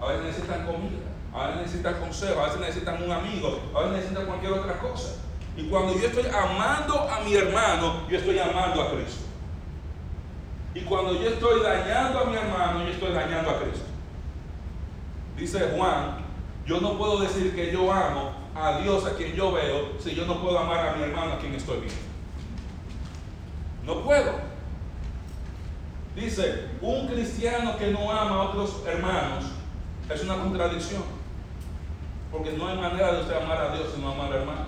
a 0.00 0.06
veces 0.06 0.24
necesitan 0.24 0.66
comida, 0.66 1.15
a 1.36 1.46
veces 1.48 1.62
necesitan 1.62 1.94
consejo, 2.00 2.40
a 2.40 2.44
veces 2.44 2.60
necesitan 2.60 3.02
un 3.02 3.12
amigo, 3.12 3.60
a 3.74 3.80
veces 3.80 3.96
necesitan 3.96 4.26
cualquier 4.26 4.52
otra 4.52 4.78
cosa. 4.78 5.16
Y 5.56 5.68
cuando 5.68 5.98
yo 5.98 6.06
estoy 6.06 6.26
amando 6.26 7.08
a 7.08 7.20
mi 7.20 7.34
hermano, 7.34 8.08
yo 8.08 8.18
estoy 8.18 8.38
amando 8.38 8.82
a 8.82 8.90
Cristo. 8.90 9.24
Y 10.74 10.80
cuando 10.82 11.14
yo 11.14 11.28
estoy 11.28 11.62
dañando 11.62 12.20
a 12.20 12.24
mi 12.24 12.36
hermano, 12.36 12.84
yo 12.84 12.90
estoy 12.90 13.12
dañando 13.12 13.50
a 13.50 13.60
Cristo. 13.60 13.86
Dice 15.36 15.72
Juan, 15.76 16.18
yo 16.66 16.80
no 16.80 16.98
puedo 16.98 17.20
decir 17.20 17.54
que 17.54 17.72
yo 17.72 17.92
amo 17.92 18.32
a 18.54 18.78
Dios 18.78 19.04
a 19.04 19.14
quien 19.14 19.34
yo 19.34 19.52
veo 19.52 19.92
si 19.98 20.14
yo 20.14 20.24
no 20.26 20.40
puedo 20.40 20.58
amar 20.58 20.88
a 20.88 20.96
mi 20.96 21.02
hermano 21.02 21.34
a 21.34 21.38
quien 21.38 21.54
estoy 21.54 21.78
viendo? 21.78 21.96
No 23.84 24.02
puedo. 24.02 24.32
Dice, 26.14 26.68
un 26.80 27.06
cristiano 27.06 27.76
que 27.76 27.90
no 27.90 28.10
ama 28.10 28.36
a 28.36 28.42
otros 28.44 28.82
hermanos 28.86 29.44
es 30.08 30.22
una 30.22 30.36
contradicción. 30.36 31.15
Porque 32.36 32.52
no 32.52 32.68
hay 32.68 32.76
manera 32.76 33.12
de 33.12 33.22
usted 33.22 33.34
amar 33.34 33.58
a 33.58 33.74
Dios 33.74 33.92
si 33.94 34.00
no 34.00 34.12
ama 34.12 34.26
al 34.26 34.34
hermano. 34.34 34.66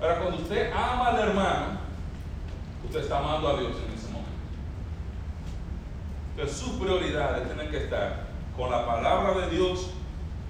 Ahora, 0.00 0.20
cuando 0.20 0.38
usted 0.38 0.72
ama 0.72 1.08
al 1.08 1.18
hermano, 1.18 1.66
usted 2.86 3.00
está 3.00 3.18
amando 3.18 3.48
a 3.48 3.58
Dios 3.58 3.72
en 3.86 3.92
ese 3.92 4.06
momento. 4.06 4.30
Entonces, 6.30 6.56
sus 6.56 6.72
prioridades 6.80 7.46
tienen 7.46 7.70
que 7.70 7.84
estar 7.84 8.28
con 8.56 8.70
la 8.70 8.86
palabra 8.86 9.34
de 9.42 9.50
Dios, 9.50 9.90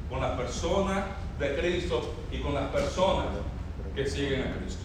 con 0.09 0.21
las 0.21 0.39
personas 0.39 1.07
de 1.41 1.57
Cristo 1.57 2.15
y 2.31 2.39
con 2.39 2.55
las 2.55 2.71
personas 2.71 3.27
que 3.97 4.07
siguen 4.07 4.43
a 4.43 4.59
Cristo. 4.59 4.85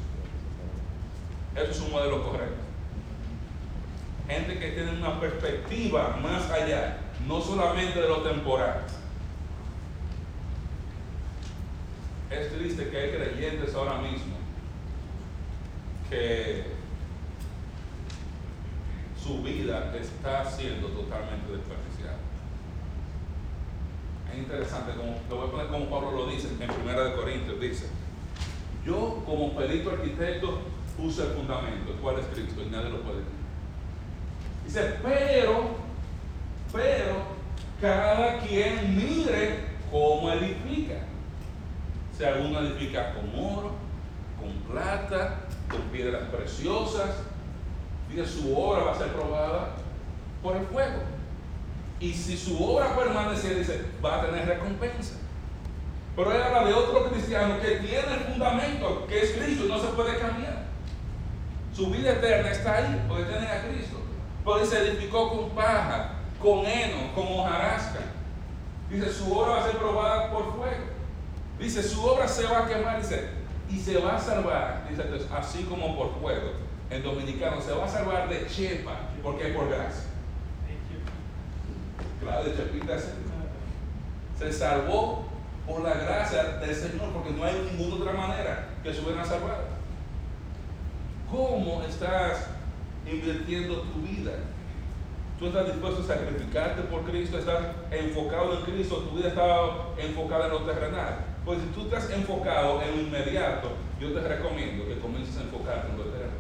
Eso 1.56 1.72
es 1.72 1.82
un 1.82 1.92
modelo 1.92 2.24
correcto. 2.24 2.64
Gente 4.28 4.58
que 4.58 4.72
tiene 4.72 4.92
una 4.92 5.20
perspectiva 5.20 6.18
más 6.22 6.50
allá, 6.50 6.98
no 7.28 7.40
solamente 7.42 8.02
de 8.02 8.08
lo 8.08 8.24
temporal, 8.24 8.82
es 12.30 12.54
triste 12.54 12.90
que 12.90 12.98
hay 12.98 13.12
creyentes 13.12 13.74
ahora 13.74 14.00
mismo 14.00 14.36
que 16.10 16.64
su 19.22 19.44
vida 19.44 19.94
está 20.00 20.50
siendo 20.50 20.88
totalmente 20.88 21.52
desperdiciada. 21.52 22.18
Es 24.32 24.38
interesante, 24.38 24.94
como, 24.96 25.18
lo 25.30 25.36
voy 25.38 25.48
a 25.48 25.52
poner 25.52 25.68
como 25.68 25.90
Pablo 25.90 26.12
lo 26.12 26.32
dice 26.32 26.48
en 26.48 26.70
1 26.70 27.16
Corintios, 27.16 27.60
dice, 27.60 27.88
yo 28.86 29.22
como 29.26 29.54
perito 29.56 29.92
arquitecto 29.92 30.60
puse 30.98 31.24
el 31.24 31.30
fundamento, 31.30 31.94
¿cuál 32.02 32.20
es 32.20 32.26
Cristo? 32.28 32.62
Y 32.62 32.70
nadie 32.70 32.90
lo 32.90 33.02
puede 33.02 33.20
decir. 33.20 33.34
Dice, 34.66 34.96
pero, 35.04 35.76
pero, 36.72 37.38
cada 37.82 38.40
quien 38.40 38.98
mire 38.98 39.60
cómo 39.92 40.32
edifica. 40.32 40.96
Si 42.18 42.26
alguno 42.26 42.61
edifica 42.61 43.13
con 43.13 43.30
oro, 43.39 43.72
con 44.39 44.51
plata, 44.72 45.41
con 45.70 45.82
piedras 45.91 46.24
preciosas, 46.30 47.09
dice 48.09 48.26
su 48.26 48.57
obra 48.57 48.86
va 48.86 48.91
a 48.93 48.97
ser 48.97 49.09
probada 49.09 49.76
por 50.41 50.55
el 50.55 50.65
fuego. 50.65 50.97
Y 51.99 52.11
si 52.13 52.36
su 52.36 52.63
obra 52.63 52.95
permanece, 52.95 53.53
dice, 53.53 53.86
va 54.03 54.18
a 54.18 54.26
tener 54.26 54.47
recompensa. 54.47 55.15
Pero 56.15 56.32
él 56.32 56.41
habla 56.41 56.65
de 56.65 56.74
otro 56.74 57.11
cristiano 57.11 57.59
que 57.59 57.76
tiene 57.76 58.13
el 58.13 58.20
fundamento, 58.32 59.05
que 59.07 59.22
es 59.22 59.32
Cristo, 59.34 59.65
no 59.68 59.80
se 59.80 59.88
puede 59.89 60.18
cambiar. 60.18 60.65
Su 61.76 61.91
vida 61.91 62.13
eterna 62.13 62.49
está 62.49 62.78
ahí, 62.78 63.05
porque 63.07 63.26
tiene 63.26 63.47
a 63.47 63.68
Cristo. 63.68 63.97
Pero 64.43 64.65
se 64.65 64.80
edificó 64.80 65.30
con 65.30 65.49
paja, 65.51 66.13
con 66.41 66.65
heno, 66.65 67.13
con 67.13 67.28
hojarasca. 67.28 67.99
Dice, 68.89 69.13
su 69.13 69.32
obra 69.32 69.51
va 69.51 69.59
a 69.61 69.68
ser 69.68 69.78
probada 69.78 70.32
por 70.32 70.55
fuego. 70.55 70.97
Dice, 71.60 71.84
su 71.84 72.05
obra 72.05 72.28
se 72.28 72.43
va 72.43 72.60
a 72.60 72.68
quemar, 72.68 73.01
dice, 73.01 73.30
y 73.70 73.80
se 73.80 73.97
va 73.97 74.16
a 74.16 74.20
salvar, 74.20 74.88
dice, 74.89 75.03
así 75.36 75.64
como 75.64 75.95
por 75.97 76.20
fuego. 76.20 76.51
En 76.89 77.03
dominicano 77.03 77.60
se 77.60 77.74
va 77.74 77.86
a 77.86 77.89
salvar 77.89 78.30
de 78.30 78.47
chepa, 78.47 79.10
porque 79.22 79.49
es 79.49 79.55
por 79.55 79.68
gracia. 79.68 80.03
Claro, 82.22 82.43
de 82.43 82.55
chepita 82.55 82.97
se 84.38 84.53
salvó 84.53 85.26
por 85.66 85.82
la 85.82 85.93
gracia 85.93 86.43
del 86.60 86.76
Señor, 86.76 87.12
porque 87.14 87.32
no 87.32 87.43
hay 87.43 87.70
ninguna 87.72 87.95
otra 87.95 88.14
manera 88.14 88.70
que 88.84 88.93
se 88.93 89.01
hubieran 89.01 89.26
salvado. 89.26 89.66
¿Cómo 91.30 91.84
estás 91.84 92.47
invirtiendo 93.05 93.82
tu 93.82 94.01
vida? 94.01 94.32
¿Tú 95.38 95.47
estás 95.47 95.66
dispuesto 95.68 96.01
a 96.01 96.16
sacrificarte 96.16 96.82
por 96.84 97.03
Cristo? 97.03 97.38
¿Estás 97.38 97.60
enfocado 97.91 98.58
en 98.58 98.66
Cristo? 98.66 98.97
¿Tu 98.97 99.18
vida 99.18 99.30
está 99.30 99.45
enfocada 99.97 100.45
en 100.45 100.51
lo 100.51 100.62
terrenal? 100.62 101.27
Pues 101.48 101.62
si 101.62 101.68
tú 101.68 101.84
estás 101.84 102.10
enfocado 102.10 102.82
en 102.82 102.91
lo 102.91 103.02
inmediato, 103.04 103.72
yo 104.02 104.12
te 104.12 104.20
recomiendo 104.20 104.86
que 104.86 105.00
comiences 105.00 105.38
a 105.38 105.43
enfocarte 105.43 105.89
en 105.89 105.98
lo 105.98 106.04
eterno. 106.04 106.36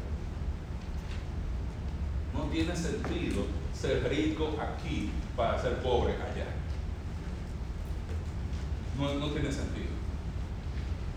No 2.33 2.41
tiene 2.51 2.75
sentido 2.75 3.45
ser 3.73 4.03
rico 4.09 4.57
aquí 4.59 5.09
para 5.37 5.61
ser 5.61 5.77
pobre 5.77 6.11
allá. 6.15 6.47
No, 8.99 9.13
no 9.13 9.27
tiene 9.31 9.49
sentido. 9.49 9.95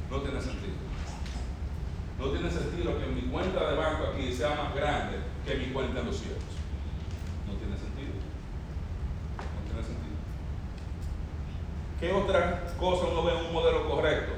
No 0.09 0.19
tiene 0.19 0.41
sentido. 0.41 0.75
No 2.17 2.27
tiene 2.27 2.49
sentido 2.49 2.97
que 2.97 3.07
mi 3.07 3.23
cuenta 3.23 3.71
de 3.71 3.77
banco 3.77 4.13
aquí 4.15 4.33
sea 4.33 4.55
más 4.55 4.73
grande 4.73 5.19
que 5.45 5.57
mi 5.57 5.73
cuenta 5.73 5.99
en 5.99 6.07
los 6.07 6.17
cielos. 6.17 6.39
No 7.45 7.55
tiene 7.55 7.77
sentido. 7.77 8.15
No 9.37 9.67
tiene 9.67 9.83
sentido. 9.83 10.11
¿Qué 12.01 12.11
otra 12.11 12.65
cosa 12.79 13.05
uno 13.13 13.25
ve 13.25 13.33
en 13.33 13.45
un 13.45 13.53
modelo 13.53 13.87
correcto? 13.87 14.33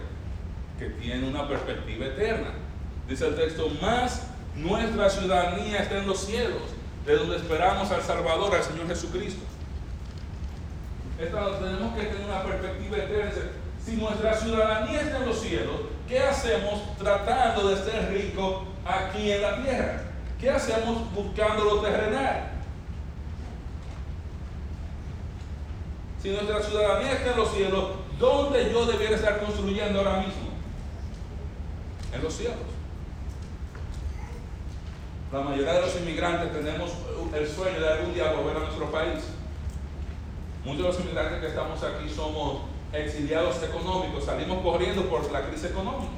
Que 0.80 0.86
tiene 0.86 1.28
una 1.28 1.46
perspectiva 1.46 2.06
eterna. 2.06 2.54
Dice 3.08 3.28
el 3.28 3.36
texto, 3.36 3.68
más 3.80 4.26
nuestra 4.56 5.08
ciudadanía 5.08 5.78
está 5.78 5.98
en 5.98 6.08
los 6.08 6.18
cielos, 6.18 6.62
de 7.06 7.16
donde 7.16 7.36
esperamos 7.36 7.88
al 7.92 8.02
Salvador, 8.02 8.52
al 8.52 8.64
Señor 8.64 8.88
Jesucristo. 8.88 9.42
Esta, 11.20 11.58
tenemos 11.60 11.94
que 11.94 12.02
tener 12.06 12.26
una 12.28 12.42
perspectiva 12.42 12.96
eterna. 12.96 13.42
Si 13.84 13.92
nuestra 13.96 14.34
ciudadanía 14.34 15.00
está 15.00 15.18
en 15.18 15.26
los 15.26 15.40
cielos, 15.40 15.76
¿qué 16.08 16.18
hacemos 16.18 16.96
tratando 16.98 17.68
de 17.68 17.76
ser 17.76 18.12
ricos 18.12 18.64
aquí 18.84 19.30
en 19.30 19.42
la 19.42 19.62
tierra? 19.62 20.02
¿Qué 20.40 20.50
hacemos 20.50 21.12
buscando 21.14 21.64
lo 21.64 21.80
terrenal? 21.80 22.51
Si 26.22 26.30
nuestra 26.30 26.62
ciudadanía 26.62 27.14
está 27.14 27.32
en 27.32 27.36
los 27.36 27.52
cielos, 27.52 27.84
¿dónde 28.16 28.70
yo 28.72 28.86
debiera 28.86 29.16
estar 29.16 29.40
construyendo 29.40 29.98
ahora 29.98 30.18
mismo? 30.18 30.50
En 32.14 32.22
los 32.22 32.32
cielos. 32.32 32.58
La 35.32 35.40
mayoría 35.40 35.72
de 35.72 35.80
los 35.80 35.96
inmigrantes 35.96 36.52
tenemos 36.52 36.92
el 37.34 37.48
sueño 37.48 37.80
de 37.80 37.88
algún 37.88 38.14
día 38.14 38.34
volver 38.34 38.56
a 38.56 38.60
nuestro 38.60 38.88
país. 38.92 39.24
Muchos 40.64 40.82
de 40.82 40.88
los 40.88 41.00
inmigrantes 41.00 41.40
que 41.40 41.48
estamos 41.48 41.82
aquí 41.82 42.08
somos 42.08 42.60
exiliados 42.92 43.60
económicos, 43.64 44.24
salimos 44.24 44.62
corriendo 44.62 45.02
por 45.06 45.28
la 45.32 45.42
crisis 45.48 45.70
económica, 45.70 46.12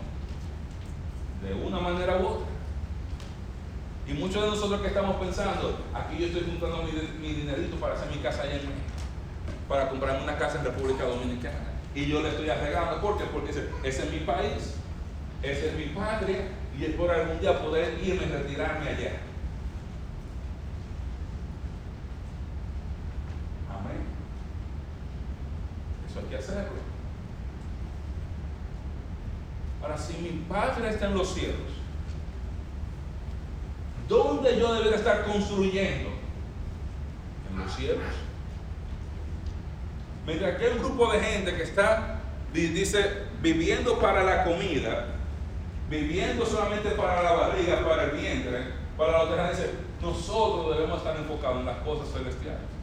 de 1.42 1.55
una 1.55 1.80
manera 1.80 2.18
u 2.18 2.26
otra. 2.26 2.46
Y 4.07 4.12
muchos 4.12 4.42
de 4.42 4.50
nosotros 4.50 4.82
que 4.82 4.88
estamos 4.88 5.16
pensando, 5.16 5.78
aquí 5.94 6.18
yo 6.18 6.26
estoy 6.26 6.42
juntando 6.42 6.82
mi, 6.82 6.92
mi 7.26 7.32
dinerito 7.32 7.76
para 7.76 7.94
hacer 7.94 8.11
mi 8.11 8.18
casa 8.18 8.42
allá 8.42 8.57
en 8.57 8.66
México 8.68 8.84
para 9.69 9.89
comprarme 9.89 10.23
una 10.25 10.37
casa 10.37 10.59
en 10.59 10.65
República 10.65 11.05
Dominicana. 11.05 11.75
Y 11.95 12.07
yo 12.07 12.23
le 12.23 12.31
estoy 12.31 12.51
arreglando. 12.51 13.01
¿Por 13.01 13.19
qué? 13.19 13.25
Porque 13.25 13.51
ese, 13.51 13.69
es 13.85 14.11
mi 14.11 14.21
país, 14.21 14.75
ese 15.43 15.69
es 15.69 15.77
mi 15.77 15.95
patria, 15.95 16.49
y 16.79 16.85
es 16.85 16.91
por 16.95 17.11
algún 17.11 17.41
día 17.41 17.62
poder 17.62 17.99
irme 18.03 18.27
y 18.27 18.31
retirarme 18.31 18.89
allá. 18.91 19.12
Amén. 23.71 24.03
Eso 26.09 26.19
hay 26.21 26.27
que 26.27 26.37
hacerlo. 26.37 26.85
Ahora, 29.81 29.99
si 29.99 30.15
mi 30.15 30.45
patria 30.49 30.91
está 30.91 31.07
en 31.07 31.15
los 31.15 31.35
cielos, 31.35 31.61
¿dónde 34.09 34.59
yo 34.59 34.73
debería 34.75 34.97
estar 34.97 35.25
construyendo? 35.25 36.11
En 37.51 37.59
los 37.59 37.73
cielos. 37.73 38.24
Mientras 40.27 40.57
que 40.57 40.68
un 40.68 40.79
grupo 40.79 41.12
de 41.12 41.20
gente 41.20 41.55
que 41.55 41.62
está, 41.62 42.20
dice, 42.53 43.25
viviendo 43.43 43.99
para 43.99 44.22
la 44.22 44.45
comida, 44.45 45.07
viviendo 45.91 46.47
solamente 46.47 46.91
para 46.91 47.22
la 47.22 47.33
barriga, 47.33 47.87
para 47.87 48.05
el 48.05 48.11
vientre, 48.12 48.64
para 48.97 49.18
los 49.18 49.31
terrenos, 49.31 49.57
dice, 49.57 49.70
nosotros 50.01 50.77
debemos 50.77 50.99
estar 50.99 51.16
enfocados 51.16 51.61
en 51.61 51.66
las 51.66 51.77
cosas 51.79 52.09
celestiales. 52.12 52.75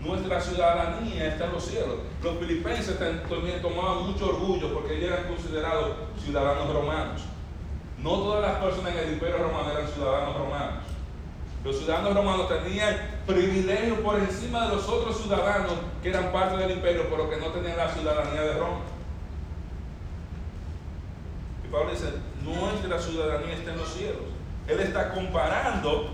Nuestra 0.00 0.40
ciudadanía 0.40 1.28
está 1.28 1.44
en 1.44 1.52
los 1.52 1.64
cielos. 1.64 1.98
Los 2.22 2.38
filipenses 2.38 2.98
también 2.98 3.62
tomaban 3.62 4.10
mucho 4.10 4.30
orgullo 4.30 4.74
porque 4.74 4.96
ellos 4.96 5.12
eran 5.12 5.28
considerados 5.28 5.92
ciudadanos 6.24 6.74
romanos. 6.74 7.22
No 8.02 8.10
todas 8.10 8.42
las 8.42 8.60
personas 8.60 8.92
en 8.94 8.98
el 8.98 9.12
imperio 9.12 9.38
romano 9.38 9.70
eran 9.70 9.86
ciudadanos. 9.86 10.21
Los 11.72 11.80
ciudadanos 11.80 12.14
romanos 12.14 12.48
tenían 12.50 12.94
privilegios 13.26 13.98
por 14.00 14.18
encima 14.18 14.68
de 14.68 14.76
los 14.76 14.86
otros 14.86 15.16
ciudadanos 15.22 15.72
que 16.02 16.10
eran 16.10 16.30
parte 16.30 16.58
del 16.58 16.72
imperio, 16.72 17.06
pero 17.08 17.30
que 17.30 17.38
no 17.38 17.46
tenían 17.46 17.78
la 17.78 17.88
ciudadanía 17.88 18.42
de 18.42 18.52
Roma. 18.58 18.80
Y 21.64 21.72
Pablo 21.72 21.90
dice, 21.90 22.12
nuestra 22.44 22.98
ciudadanía 22.98 23.54
está 23.54 23.72
en 23.72 23.78
los 23.78 23.88
cielos. 23.88 24.20
Él 24.68 24.80
está 24.80 25.14
comparando 25.14 26.10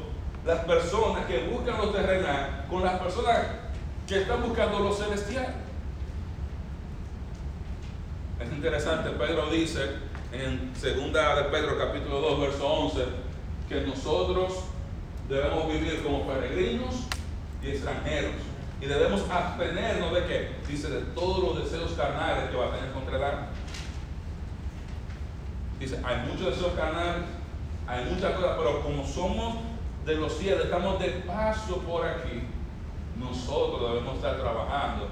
las 0.46 0.60
personas 0.60 1.26
que 1.26 1.48
buscan 1.48 1.76
lo 1.76 1.90
terrenal 1.90 2.66
con 2.70 2.84
las 2.84 3.00
personas 3.00 3.38
que 4.06 4.22
están 4.22 4.40
buscando 4.40 4.78
lo 4.78 4.92
celestial. 4.94 5.56
Es 8.38 8.52
interesante, 8.52 9.10
Pedro 9.10 9.50
dice 9.50 9.80
en 10.30 10.72
segunda 10.76 11.34
de 11.34 11.50
Pedro 11.50 11.76
capítulo 11.76 12.20
2, 12.20 12.40
verso 12.42 12.64
11, 12.64 13.04
que 13.68 13.80
nosotros 13.80 14.67
debemos 15.28 15.68
vivir 15.68 16.02
como 16.02 16.26
peregrinos 16.26 17.06
y 17.62 17.68
extranjeros. 17.68 18.32
Y 18.80 18.86
debemos 18.86 19.28
abstenernos 19.28 20.14
de 20.14 20.26
qué? 20.26 20.56
Dice, 20.68 20.88
de 20.88 21.00
todos 21.12 21.42
los 21.42 21.64
deseos 21.64 21.92
carnales 21.92 22.50
que 22.50 22.56
va 22.56 22.66
a 22.66 22.76
tener 22.76 22.92
contra 22.92 23.16
el 23.16 23.22
alma. 23.24 23.48
Dice, 25.80 26.00
hay 26.04 26.28
muchos 26.28 26.56
deseos 26.56 26.72
carnales, 26.74 27.24
hay 27.86 28.04
muchas 28.04 28.32
cosas, 28.34 28.56
pero 28.56 28.82
como 28.82 29.04
somos 29.04 29.56
de 30.04 30.14
los 30.14 30.38
cielos, 30.38 30.64
estamos 30.64 30.98
de 31.00 31.08
paso 31.26 31.78
por 31.78 32.06
aquí, 32.06 32.42
nosotros 33.18 33.92
debemos 33.92 34.16
estar 34.16 34.36
trabajando 34.36 35.08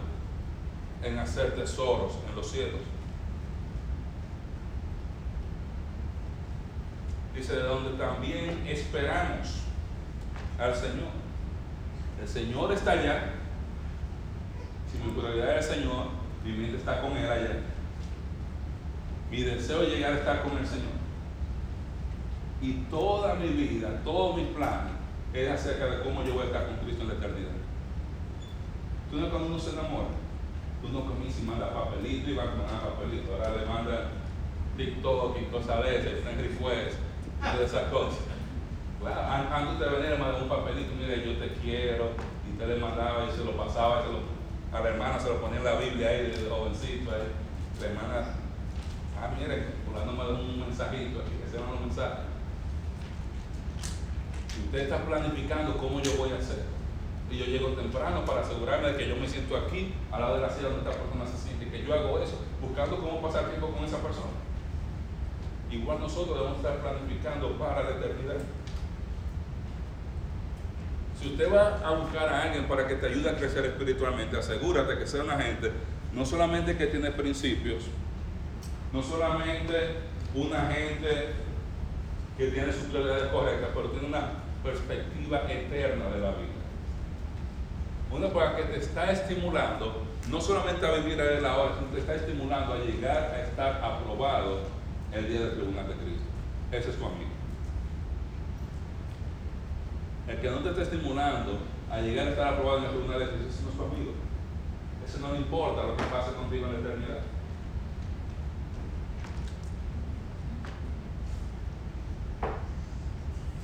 en 1.03 1.19
hacer 1.19 1.55
tesoros 1.55 2.13
en 2.29 2.37
los 2.37 2.51
cielos. 2.51 2.81
Dice, 7.35 7.55
de 7.57 7.63
donde 7.63 7.99
también 7.99 8.65
esperamos 8.67 9.66
al 10.59 10.75
Señor. 10.75 11.11
El 12.21 12.29
Señor 12.29 12.73
está 12.73 12.93
allá. 12.93 13.33
Si 14.91 14.99
mi 14.99 15.13
prioridad 15.13 15.59
es 15.59 15.69
el 15.69 15.77
Señor, 15.77 16.07
mi 16.45 16.53
mente 16.53 16.79
está 16.79 17.01
con 17.01 17.17
Él 17.17 17.31
allá. 17.31 17.61
Mi 19.31 19.43
deseo 19.43 19.83
es 19.83 19.89
llegar 19.91 20.13
a 20.13 20.19
estar 20.19 20.43
con 20.43 20.57
el 20.57 20.67
Señor. 20.67 20.97
Y 22.63 22.73
toda 22.91 23.35
mi 23.35 23.49
vida, 23.49 24.01
todos 24.03 24.37
mis 24.37 24.47
planes, 24.49 24.93
es 25.35 25.51
acerca 25.51 25.87
de 25.87 26.03
cómo 26.03 26.25
yo 26.25 26.35
voy 26.35 26.45
a 26.45 26.47
estar 26.47 26.67
con 26.67 26.77
Cristo 26.77 27.03
en 27.03 27.09
la 27.09 27.15
eternidad. 27.15 27.51
Tú 29.11 29.19
no 29.19 29.29
cuando 29.29 29.49
uno 29.49 29.59
se 29.59 29.71
enamora, 29.71 30.09
tú 30.81 30.89
no 30.89 31.05
comienzas 31.05 31.43
y 31.43 31.45
mandas 31.45 31.71
papelito 31.71 32.31
y 32.31 32.35
vas 32.35 32.47
a 32.47 32.55
mandar 32.55 32.95
papelito. 32.95 33.35
Ahora 33.35 33.57
le 33.57 33.67
mandan 33.67 34.09
TikTok 34.77 35.37
y 35.41 35.45
cosas 35.47 35.85
de 35.85 35.97
esas, 35.97 36.33
Henry 36.33 36.49
Fuez, 36.49 36.97
y 37.43 37.59
de 37.59 37.65
esas 37.65 37.91
cosas. 37.93 38.36
Claro, 39.01 39.55
antes 39.55 39.79
de 39.79 39.87
venir 39.87 40.11
le 40.11 40.19
mandaba 40.19 40.43
un 40.43 40.49
papelito, 40.49 40.95
mire, 40.95 41.25
yo 41.25 41.39
te 41.39 41.53
quiero, 41.55 42.13
y 42.49 42.59
te 42.59 42.67
le 42.67 42.77
mandaba 42.77 43.27
y 43.27 43.37
se 43.37 43.45
lo 43.45 43.57
pasaba, 43.57 44.05
a 44.73 44.81
la 44.81 44.89
hermana 44.89 45.19
se 45.19 45.29
lo 45.29 45.41
ponía 45.41 45.59
en 45.59 45.65
la 45.65 45.75
Biblia 45.77 46.09
ahí, 46.09 46.31
de 46.31 46.49
jovencito, 46.51 47.11
ahí. 47.11 47.29
la 47.81 47.87
hermana, 47.87 48.27
ah, 49.21 49.31
mire, 49.39 49.67
fulano 49.87 50.13
me 50.13 50.19
da 50.19 50.41
un 50.41 50.61
mensajito 50.61 51.21
aquí, 51.21 51.33
ese 51.47 51.57
era 51.57 51.67
un 51.67 51.87
mensaje. 51.87 52.23
Si 54.49 54.61
usted 54.61 54.79
está 54.79 55.05
planificando 55.05 55.77
cómo 55.77 56.01
yo 56.01 56.17
voy 56.17 56.31
a 56.33 56.39
hacer, 56.39 56.65
y 57.31 57.39
yo 57.39 57.45
llego 57.47 57.69
temprano 57.71 58.25
para 58.25 58.41
asegurarme 58.41 58.93
de 58.93 58.97
que 58.97 59.09
yo 59.09 59.17
me 59.17 59.29
siento 59.29 59.57
aquí, 59.57 59.95
al 60.13 60.21
lado 60.21 60.37
de 60.37 60.43
la 60.43 60.51
silla 60.51 60.69
donde 60.69 60.89
esta 60.89 61.03
persona 61.03 61.27
se 61.27 61.37
siente, 61.37 61.69
que 61.69 61.85
yo 61.85 61.95
hago 61.95 62.19
eso, 62.21 62.41
buscando 62.61 62.99
cómo 62.99 63.21
pasar 63.21 63.51
tiempo 63.51 63.69
con 63.69 63.85
esa 63.85 63.99
persona. 63.99 64.31
Igual 65.71 66.01
nosotros 66.01 66.39
debemos 66.39 66.59
estar 66.59 66.79
planificando 66.79 67.59
para 67.59 67.83
la 67.83 67.91
eternidad. 67.91 68.37
Si 71.27 71.33
usted 71.33 71.53
va 71.53 71.81
a 71.85 71.91
buscar 71.91 72.29
a 72.29 72.43
alguien 72.45 72.69
para 72.69 72.87
que 72.87 72.95
te 72.95 73.07
ayude 73.07 73.29
a 73.29 73.37
crecer 73.37 73.65
espiritualmente, 73.65 74.39
asegúrate 74.39 74.97
que 74.97 75.09
sea 75.09 75.25
una 75.25 75.37
gente 75.37 75.73
no 76.15 76.25
solamente 76.25 76.77
que 76.77 76.87
tiene 76.87 77.11
principios, 77.11 77.83
no 78.93 79.03
solamente 79.03 79.97
una 80.37 80.67
gente 80.67 81.31
que 82.39 82.47
tiene 82.47 82.73
sus 82.73 82.85
prioridades 82.85 83.25
correctas, 83.33 83.71
pero 83.75 83.91
tiene 83.91 84.07
una 84.07 84.29
perspectiva 84.63 85.51
eterna 85.51 86.05
de 86.11 86.21
la 86.21 86.31
vida. 86.31 86.63
Una 88.13 88.29
para 88.29 88.55
que 88.55 88.63
te 88.63 88.79
está 88.79 89.11
estimulando 89.11 90.05
no 90.31 90.41
solamente 90.41 90.87
a 90.87 90.93
vivir 90.93 91.21
a 91.21 91.41
la 91.41 91.57
hora, 91.59 91.75
sino 91.75 91.91
te 91.91 91.99
está 91.99 92.15
estimulando 92.15 92.75
a 92.75 92.79
llegar 92.79 93.35
a 93.35 93.43
estar 93.43 93.83
aprobado 93.83 94.61
el 95.13 95.29
día 95.29 95.41
del 95.41 95.55
tribunal 95.55 95.89
de 95.89 95.95
Cristo. 95.95 96.25
Ese 96.71 96.91
es 96.91 96.97
tu 96.97 97.05
amigo. 97.05 97.36
El 100.29 100.41
que 100.41 100.51
no 100.51 100.59
te 100.59 100.71
está 100.71 100.83
estimulando 100.83 101.59
a 101.91 102.01
llegar 102.01 102.27
a 102.27 102.31
estar 102.31 102.55
aprobado 102.55 102.79
en 102.79 102.85
el 102.85 102.91
tribunal 102.91 103.19
de 103.21 103.27
Cristo, 103.27 103.49
ese 103.49 103.63
no 103.63 103.71
es 103.71 103.77
tu 103.77 103.85
amigo. 103.85 104.13
Ese 105.07 105.21
no 105.21 105.33
le 105.33 105.39
importa 105.39 105.85
lo 105.85 105.97
que 105.97 106.03
pase 106.05 106.33
contigo 106.33 106.67
en 106.67 106.73
la 106.73 106.79
eternidad. 106.81 107.21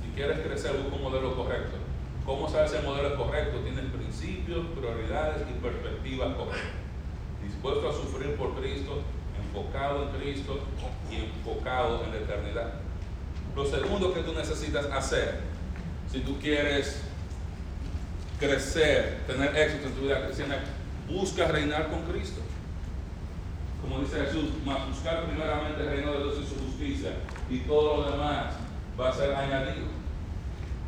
Si 0.01 0.09
quieres 0.15 0.39
crecer, 0.39 0.77
busca 0.77 0.95
un 0.95 1.03
modelo 1.03 1.35
correcto. 1.35 1.77
¿Cómo 2.25 2.47
sabes 2.47 2.71
si 2.71 2.77
el 2.77 2.83
modelo 2.83 3.09
es 3.09 3.15
correcto? 3.15 3.59
Tienes 3.59 3.85
principios, 3.91 4.65
prioridades 4.67 5.41
y 5.49 5.61
perspectivas 5.61 6.33
correctas. 6.35 6.71
Dispuesto 7.43 7.89
a 7.89 7.91
sufrir 7.91 8.37
por 8.37 8.55
Cristo, 8.55 9.01
enfocado 9.37 10.03
en 10.03 10.09
Cristo 10.17 10.59
y 11.11 11.15
enfocado 11.15 12.05
en 12.05 12.11
la 12.11 12.17
eternidad. 12.17 12.75
Lo 13.53 13.65
segundo 13.65 14.13
que 14.13 14.21
tú 14.21 14.33
necesitas 14.33 14.85
hacer, 14.85 15.41
si 16.13 16.19
tú 16.19 16.37
quieres 16.37 17.01
crecer, 18.39 19.23
tener 19.25 19.57
éxito 19.57 19.87
en 19.87 19.93
tu 19.95 20.01
vida 20.01 20.23
cristiana, 20.23 20.57
busca 21.09 21.47
reinar 21.47 21.89
con 21.89 22.03
Cristo. 22.03 22.39
Como 23.81 23.99
dice 23.99 24.23
Jesús, 24.23 24.51
más 24.63 24.87
buscar 24.87 25.25
primeramente 25.25 25.81
el 25.81 25.87
reino 25.87 26.11
de 26.13 26.19
Dios 26.19 26.35
y 26.43 26.47
su 26.47 26.55
justicia 26.63 27.13
y 27.49 27.59
todo 27.61 27.97
lo 27.97 28.11
demás 28.11 28.53
va 28.99 29.09
a 29.09 29.13
ser 29.13 29.33
añadido. 29.33 29.87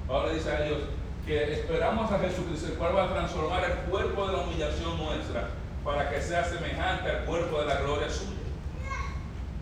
Ahora 0.08 0.32
dice 0.32 0.52
a 0.52 0.64
ellos 0.64 0.84
que 1.26 1.54
esperamos 1.54 2.12
a 2.12 2.20
Jesucristo, 2.20 2.68
el 2.68 2.74
cual 2.76 2.96
va 2.96 3.06
a 3.06 3.14
transformar 3.14 3.64
el 3.64 3.90
cuerpo 3.90 4.28
de 4.28 4.34
la 4.34 4.44
humillación 4.44 4.96
nuestra 4.96 5.50
para 5.84 6.08
que 6.12 6.22
sea 6.22 6.46
semejante 6.46 7.10
al 7.10 7.26
cuerpo 7.26 7.62
de 7.62 7.66
la 7.66 7.82
gloria 7.82 8.10
suya. 8.12 8.30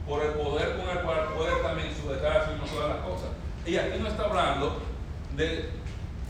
Por 0.05 0.23
el 0.23 0.31
poder 0.33 0.75
con 0.75 0.89
el 0.89 1.03
cual 1.03 1.29
puede 1.37 1.55
también 1.63 1.95
sujetar 1.95 2.35
a 2.35 2.45
sí 2.45 2.51
mismo 2.51 2.67
todas 2.67 2.97
las 2.97 3.05
cosas. 3.05 3.29
Y 3.65 3.77
aquí 3.77 3.97
no 3.97 4.09
está 4.09 4.25
hablando 4.25 4.92
de 5.35 5.69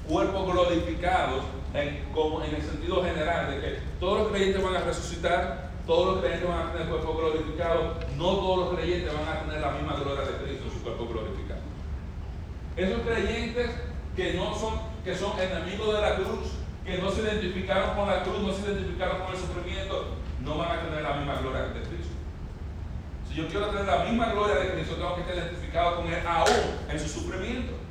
cuerpos 0.08 0.52
glorificados 0.52 1.44
en, 1.74 2.04
como 2.14 2.44
en 2.44 2.56
el 2.56 2.62
sentido 2.62 3.04
general, 3.04 3.52
de 3.52 3.62
que 3.62 3.80
todos 4.00 4.20
los 4.20 4.28
creyentes 4.30 4.64
van 4.64 4.76
a 4.76 4.82
resucitar, 4.82 5.72
todos 5.88 6.14
los 6.14 6.20
creyentes 6.22 6.48
van 6.48 6.68
a 6.68 6.72
tener 6.72 6.88
cuerpo 6.88 7.18
glorificado, 7.18 7.96
no 8.18 8.26
todos 8.36 8.60
los 8.60 8.80
creyentes 8.80 9.14
van 9.14 9.38
a 9.38 9.42
tener 9.42 9.62
la 9.62 9.72
misma 9.72 9.96
gloria 9.96 10.26
de 10.26 10.44
Cristo 10.44 10.66
en 10.66 10.72
su 10.72 10.84
cuerpo 10.84 11.08
glorificado. 11.08 11.62
Esos 12.76 13.02
creyentes 13.02 13.70
que 14.16 14.34
no 14.34 14.56
son, 14.56 14.74
que 15.04 15.16
son 15.16 15.40
enemigos 15.40 15.96
de 15.96 16.02
la 16.02 16.16
cruz, 16.16 16.52
que 16.86 16.98
no 16.98 17.12
se 17.12 17.22
identificaron 17.22 17.96
con 17.96 18.08
la 18.08 18.24
cruz, 18.24 18.40
no 18.40 18.54
se 18.54 18.62
identificaron 18.62 19.22
con 19.22 19.32
el 19.32 19.38
sufrimiento, 19.38 20.16
no 20.42 20.58
van 20.58 20.80
a 20.80 20.82
tener 20.82 21.02
la 21.02 21.14
misma 21.16 21.36
gloria 21.36 21.62
de 21.64 21.82
Cristo. 21.82 22.14
Si 23.30 23.36
yo 23.36 23.48
quiero 23.48 23.68
tener 23.68 23.86
la 23.86 24.04
misma 24.04 24.32
gloria 24.32 24.56
de 24.56 24.74
Cristo, 24.74 24.96
tengo 24.96 25.16
que 25.16 25.22
estar 25.22 25.38
identificado 25.38 25.96
con 25.98 26.08
Él 26.08 26.20
aún 26.28 26.78
en 26.90 27.00
su 27.00 27.08
sufrimiento. 27.08 27.83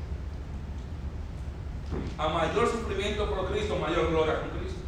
A 2.18 2.28
mayor 2.28 2.68
sufrimiento 2.68 3.28
por 3.30 3.50
Cristo, 3.50 3.76
mayor 3.76 4.10
gloria 4.10 4.40
con 4.40 4.50
Cristo. 4.58 4.80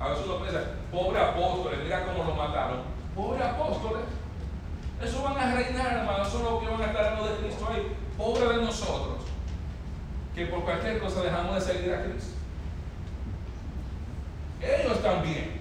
A 0.00 0.08
veces 0.10 0.26
uno 0.26 0.38
piensa, 0.38 0.62
pobre 0.92 1.20
apóstoles, 1.20 1.80
mira 1.82 2.06
cómo 2.06 2.24
lo 2.24 2.34
mataron. 2.34 2.82
Pobre 3.14 3.42
apóstoles. 3.42 4.04
Eso 5.02 5.22
van 5.22 5.38
a 5.38 5.54
reinar, 5.54 5.98
hermano. 5.98 6.22
Eso 6.22 6.38
es 6.38 6.44
lo 6.44 6.60
que 6.60 6.68
van 6.68 6.82
a 6.82 6.86
estar 6.86 7.04
hablando 7.04 7.28
de 7.28 7.36
Cristo 7.36 7.68
ahí. 7.70 7.96
Pobre 8.16 8.48
de 8.48 8.64
nosotros. 8.64 9.24
Que 10.34 10.46
por 10.46 10.62
cualquier 10.62 11.00
cosa 11.00 11.22
dejamos 11.22 11.54
de 11.54 11.60
seguir 11.60 11.94
a 11.94 12.04
Cristo. 12.04 12.34
Ellos 14.60 15.02
también. 15.02 15.60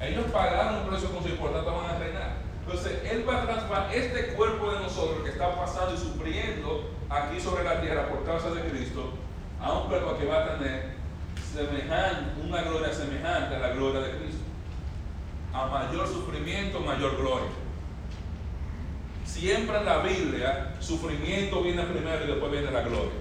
Ellos 0.00 0.24
pagaron 0.32 0.82
un 0.82 0.88
precio 0.88 1.10
con 1.12 1.22
su 1.22 1.28
y 1.28 1.32
por 1.32 1.52
tanto 1.52 1.74
van 1.74 1.94
a 1.94 1.98
reinar. 1.98 2.32
Entonces, 2.64 3.02
Él 3.04 3.28
va 3.28 3.42
a 3.42 3.46
transformar 3.46 3.94
este 3.94 4.34
cuerpo 4.34 4.72
de 4.72 4.80
nosotros 4.80 5.22
que 5.24 5.30
está 5.30 5.54
pasando 5.56 5.94
y 5.94 5.98
sufriendo 5.98 6.90
aquí 7.08 7.40
sobre 7.40 7.64
la 7.64 7.80
tierra 7.80 8.08
por 8.08 8.24
causa 8.24 8.50
de 8.50 8.62
Cristo 8.70 9.12
a 9.62 9.72
un 9.72 9.88
cuerpo 9.88 10.16
que 10.18 10.26
va 10.26 10.44
a 10.44 10.58
tener 10.58 10.94
semejante, 11.52 12.40
una 12.46 12.62
gloria 12.62 12.92
semejante 12.92 13.56
a 13.56 13.58
la 13.58 13.68
gloria 13.70 14.00
de 14.00 14.18
Cristo. 14.18 14.44
A 15.52 15.66
mayor 15.66 16.06
sufrimiento, 16.06 16.80
mayor 16.80 17.16
gloria. 17.16 17.50
Siempre 19.24 19.78
en 19.78 19.84
la 19.84 19.98
Biblia, 19.98 20.74
sufrimiento 20.80 21.62
viene 21.62 21.82
primero 21.82 22.24
y 22.24 22.28
después 22.28 22.52
viene 22.52 22.70
la 22.70 22.82
gloria. 22.82 23.12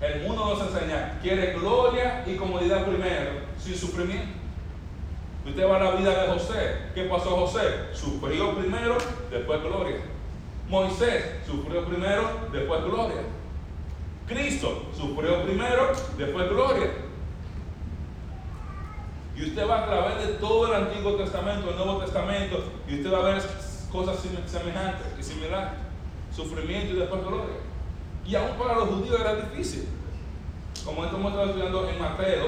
El 0.00 0.22
mundo 0.22 0.44
nos 0.46 0.60
enseña, 0.62 1.18
quiere 1.20 1.54
gloria 1.54 2.24
y 2.26 2.36
comodidad 2.36 2.84
primero, 2.84 3.30
sin 3.58 3.74
sufrimiento. 3.74 4.38
Usted 5.44 5.68
va 5.68 5.76
a 5.76 5.84
la 5.84 5.90
vida 5.92 6.22
de 6.22 6.28
José. 6.28 6.76
¿Qué 6.94 7.04
pasó 7.04 7.30
José? 7.30 7.86
Sufrió 7.92 8.56
primero, 8.56 8.98
después 9.30 9.62
gloria. 9.62 9.96
Moisés 10.68 11.24
sufrió 11.46 11.84
primero, 11.86 12.48
después 12.52 12.84
gloria. 12.84 13.22
Cristo 14.28 14.86
sufrió 14.94 15.42
primero, 15.44 15.92
después 16.16 16.48
gloria. 16.50 16.90
Y 19.34 19.44
usted 19.44 19.68
va 19.68 19.84
a 19.84 19.86
través 19.86 20.26
de 20.26 20.34
todo 20.34 20.66
el 20.66 20.82
Antiguo 20.84 21.14
Testamento, 21.14 21.70
el 21.70 21.76
Nuevo 21.76 21.98
Testamento, 21.98 22.64
y 22.88 22.96
usted 22.96 23.12
va 23.12 23.18
a 23.18 23.32
ver 23.32 23.42
cosas 23.90 24.18
semejantes 24.46 25.06
y 25.18 25.22
similares. 25.22 25.70
Sufrimiento 26.34 26.94
y 26.94 26.98
después 26.98 27.22
gloria. 27.22 27.56
Y 28.26 28.34
aún 28.34 28.56
para 28.58 28.74
los 28.74 28.88
judíos 28.88 29.18
era 29.20 29.36
difícil. 29.36 29.88
Como 30.84 31.04
esto 31.04 31.16
hemos 31.16 31.32
estado 31.32 31.48
estudiando 31.48 31.88
en 31.88 31.98
Mateo, 31.98 32.46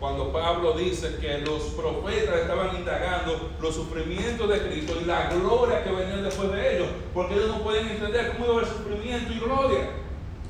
cuando 0.00 0.32
Pablo 0.32 0.72
dice 0.72 1.16
que 1.20 1.38
los 1.38 1.62
profetas 1.74 2.40
estaban 2.40 2.76
indagando 2.76 3.50
los 3.60 3.74
sufrimientos 3.74 4.48
de 4.48 4.60
Cristo 4.68 4.94
y 5.00 5.04
la 5.04 5.28
gloria 5.28 5.84
que 5.84 5.92
venía 5.92 6.16
después 6.16 6.50
de 6.50 6.76
ellos, 6.76 6.88
porque 7.14 7.34
ellos 7.34 7.48
no 7.48 7.62
pueden 7.62 7.88
entender 7.88 8.32
cómo 8.32 8.44
iba 8.46 8.54
a 8.54 8.56
haber 8.58 8.68
sufrimiento 8.68 9.32
y 9.32 9.38
gloria. 9.38 10.01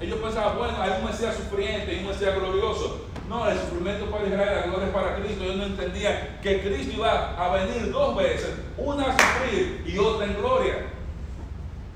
Ellos 0.02 0.18
pensaban, 0.18 0.58
bueno, 0.58 0.74
hay 0.82 0.90
un 0.98 1.04
Mesías 1.04 1.36
sufriente 1.36 1.94
y 1.94 1.98
un 2.00 2.08
Mesías 2.08 2.34
glorioso. 2.34 3.06
No, 3.28 3.48
el 3.48 3.56
sufrimiento 3.56 4.06
para 4.10 4.26
Israel, 4.26 4.60
la 4.60 4.66
gloria 4.66 4.86
es 4.88 4.92
para 4.92 5.16
Cristo. 5.16 5.44
Ellos 5.44 5.56
no 5.56 5.64
entendían 5.66 6.38
que 6.42 6.60
Cristo 6.60 6.94
iba 6.96 7.36
a 7.36 7.54
venir 7.54 7.92
dos 7.92 8.16
veces, 8.16 8.52
una 8.76 9.04
a 9.04 9.12
sufrir 9.12 9.84
y 9.86 9.96
otra 9.98 10.26
en 10.26 10.34
gloria. 10.34 10.74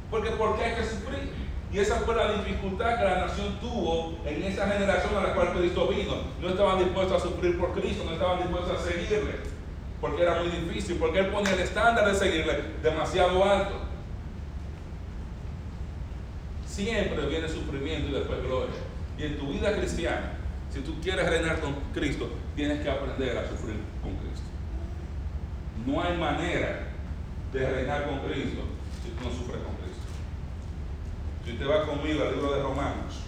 Porque 0.08 0.30
¿por 0.30 0.56
qué 0.56 0.64
hay 0.64 0.74
que 0.76 0.84
sufrir? 0.84 1.32
Y 1.72 1.78
esa 1.80 1.96
fue 1.96 2.14
la 2.14 2.32
dificultad 2.32 2.96
que 2.96 3.04
la 3.04 3.26
nación 3.26 3.58
tuvo 3.60 4.16
en 4.24 4.42
esa 4.44 4.68
generación 4.68 5.16
a 5.16 5.28
la 5.28 5.34
cual 5.34 5.52
Cristo 5.52 5.88
vino. 5.88 6.14
No 6.40 6.48
estaban 6.48 6.78
dispuestos 6.78 7.20
a 7.20 7.28
sufrir 7.28 7.58
por 7.58 7.72
Cristo, 7.72 8.04
no 8.04 8.12
estaban 8.12 8.38
dispuestos 8.38 8.80
a 8.80 8.88
seguirle, 8.88 9.34
porque 10.00 10.22
era 10.22 10.42
muy 10.42 10.48
difícil, 10.48 10.96
porque 10.96 11.18
Él 11.18 11.26
ponía 11.26 11.54
el 11.54 11.60
estándar 11.60 12.06
de 12.06 12.14
seguirle 12.14 12.62
demasiado 12.82 13.42
alto. 13.42 13.85
Siempre 16.76 17.26
viene 17.26 17.48
sufrimiento 17.48 18.10
y 18.10 18.12
después 18.12 18.42
gloria. 18.42 18.74
Y 19.16 19.22
en 19.22 19.38
tu 19.38 19.50
vida 19.50 19.74
cristiana, 19.74 20.32
si 20.70 20.80
tú 20.80 21.00
quieres 21.00 21.26
reinar 21.26 21.58
con 21.58 21.74
Cristo, 21.94 22.28
tienes 22.54 22.82
que 22.82 22.90
aprender 22.90 23.38
a 23.38 23.48
sufrir 23.48 23.76
con 24.02 24.14
Cristo. 24.16 24.44
no 25.86 26.02
hay 26.02 26.18
manera 26.18 26.88
de 27.50 27.70
reinar 27.70 28.04
con 28.04 28.18
Cristo 28.28 28.60
si 29.02 29.08
tú 29.08 29.24
no 29.24 29.30
sufres 29.30 29.62
con 29.62 29.74
Cristo. 29.76 30.04
Si 31.46 31.52
usted 31.52 31.66
va 31.66 31.86
conmigo 31.86 32.22
al 32.22 32.34
libro 32.34 32.52
de 32.52 32.62
Romanos, 32.62 33.22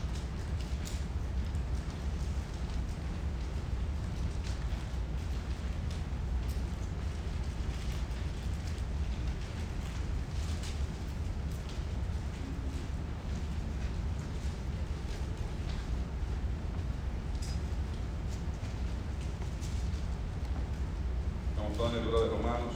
Estamos 21.69 21.77
todos 21.77 21.93
en 21.93 21.99
el 21.99 22.05
libro 22.05 22.21
de 22.23 22.29
Romanos. 22.31 22.75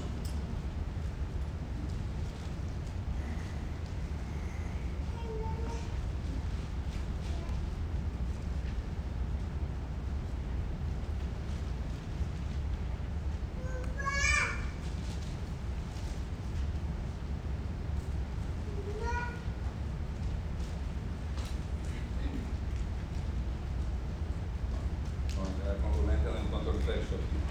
Vamos 25.37 25.51
a 25.51 25.63
quedar 25.63 25.77
con 25.79 25.93
Rubén, 25.95 26.19
que 26.19 26.25
no 26.25 26.39
encuentro 26.39 26.73
el 26.73 26.79
texto 26.79 27.17
aquí. 27.17 27.43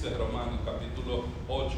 Dice 0.00 0.16
Romanos 0.16 0.60
capítulo 0.64 1.24
8. 1.48 1.74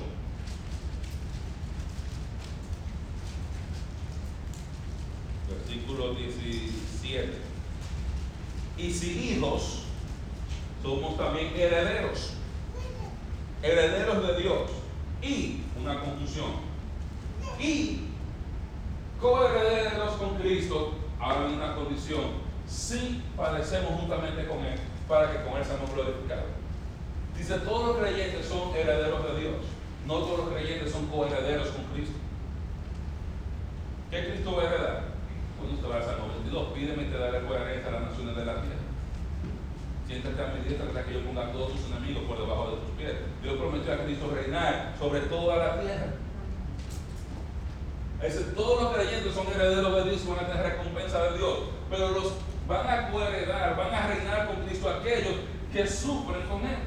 Versículo 5.48 6.12
17. 6.12 7.32
Y 8.76 8.92
si 8.92 9.30
hijos, 9.30 9.84
somos 10.82 11.16
también 11.16 11.54
herederos. 11.56 12.34
Herederos 13.62 14.26
de 14.26 14.42
Dios. 14.42 14.70
Y, 15.22 15.62
una 15.80 16.00
conclusión. 16.00 16.50
Y, 17.58 18.00
coherederos 19.18 20.16
con 20.16 20.34
Cristo, 20.34 20.92
ahora 21.18 21.46
hay 21.48 21.54
una 21.54 21.74
condición. 21.74 22.32
Si 22.68 23.22
padecemos 23.34 23.98
juntamente 23.98 24.46
con 24.46 24.58
Él, 24.58 24.78
para 25.08 25.32
que 25.32 25.42
con 25.48 25.56
Él 25.56 25.64
seamos 25.64 25.90
glorificados. 25.94 26.60
Dice, 27.40 27.56
todos 27.60 27.86
los 27.86 27.96
creyentes 27.96 28.46
son 28.46 28.76
herederos 28.76 29.24
de 29.24 29.40
Dios. 29.40 29.56
No 30.06 30.14
todos 30.18 30.38
los 30.40 30.48
creyentes 30.50 30.92
son 30.92 31.06
coherederos 31.06 31.68
con 31.68 31.84
Cristo. 31.94 32.16
¿Qué 34.10 34.28
Cristo 34.28 34.56
va 34.56 34.62
a 34.62 34.66
heredar? 34.66 35.04
Cuando 35.56 35.74
usted 35.76 35.88
va 35.88 35.96
al 35.96 36.04
Salmo 36.04 36.28
22, 36.34 36.72
pídeme 36.74 37.02
y 37.04 37.06
te 37.06 37.16
daré 37.16 37.40
por 37.40 37.56
herencia 37.56 37.88
a 37.88 37.92
las 37.92 38.10
naciones 38.10 38.36
de 38.36 38.44
la 38.44 38.60
tierra. 38.60 38.84
Siéntate 40.06 40.42
a 40.42 40.52
mi 40.52 40.68
diestra 40.68 40.86
hasta 40.86 41.04
que 41.04 41.14
yo 41.14 41.24
ponga 41.24 41.46
a 41.46 41.52
todos 41.52 41.72
tus 41.72 41.86
enemigos 41.86 42.24
por 42.24 42.36
debajo 42.36 42.70
de 42.72 42.76
tus 42.76 42.90
pies. 42.98 43.14
Dios 43.42 43.56
prometió 43.56 43.92
a 43.94 44.04
Cristo 44.04 44.32
reinar 44.34 44.94
sobre 44.98 45.20
toda 45.20 45.56
la 45.56 45.80
tierra. 45.80 46.12
Es 48.20 48.34
decir, 48.34 48.54
todos 48.54 48.82
los 48.82 48.92
creyentes 48.92 49.32
son 49.32 49.46
herederos 49.46 49.96
de 49.96 50.10
Dios 50.10 50.24
y 50.26 50.28
van 50.28 50.44
a 50.44 50.48
tener 50.48 50.76
recompensa 50.76 51.22
de 51.22 51.38
Dios. 51.38 51.58
Pero 51.88 52.10
los 52.10 52.34
van 52.68 52.86
a 52.86 53.10
coheredar, 53.10 53.76
van 53.78 53.94
a 53.94 54.06
reinar 54.08 54.46
con 54.46 54.66
Cristo 54.66 54.90
aquellos 54.90 55.36
que 55.72 55.86
Él. 56.58 56.78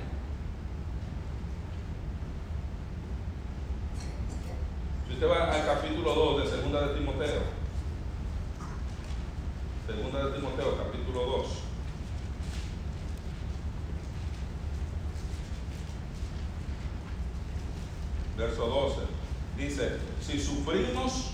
Si 5.07 5.13
usted 5.13 5.27
va 5.27 5.51
al 5.51 5.65
capítulo 5.65 6.13
2 6.13 6.43
de 6.43 6.49
Segunda 6.49 6.87
de 6.87 6.99
Timoteo, 6.99 7.41
Segunda 9.87 10.25
de 10.25 10.31
Timoteo, 10.31 10.77
capítulo 10.77 11.25
2. 11.25 11.47
Verso 18.37 18.67
12. 18.67 19.01
Dice, 19.57 19.97
si 20.21 20.39
sufrimos, 20.39 21.31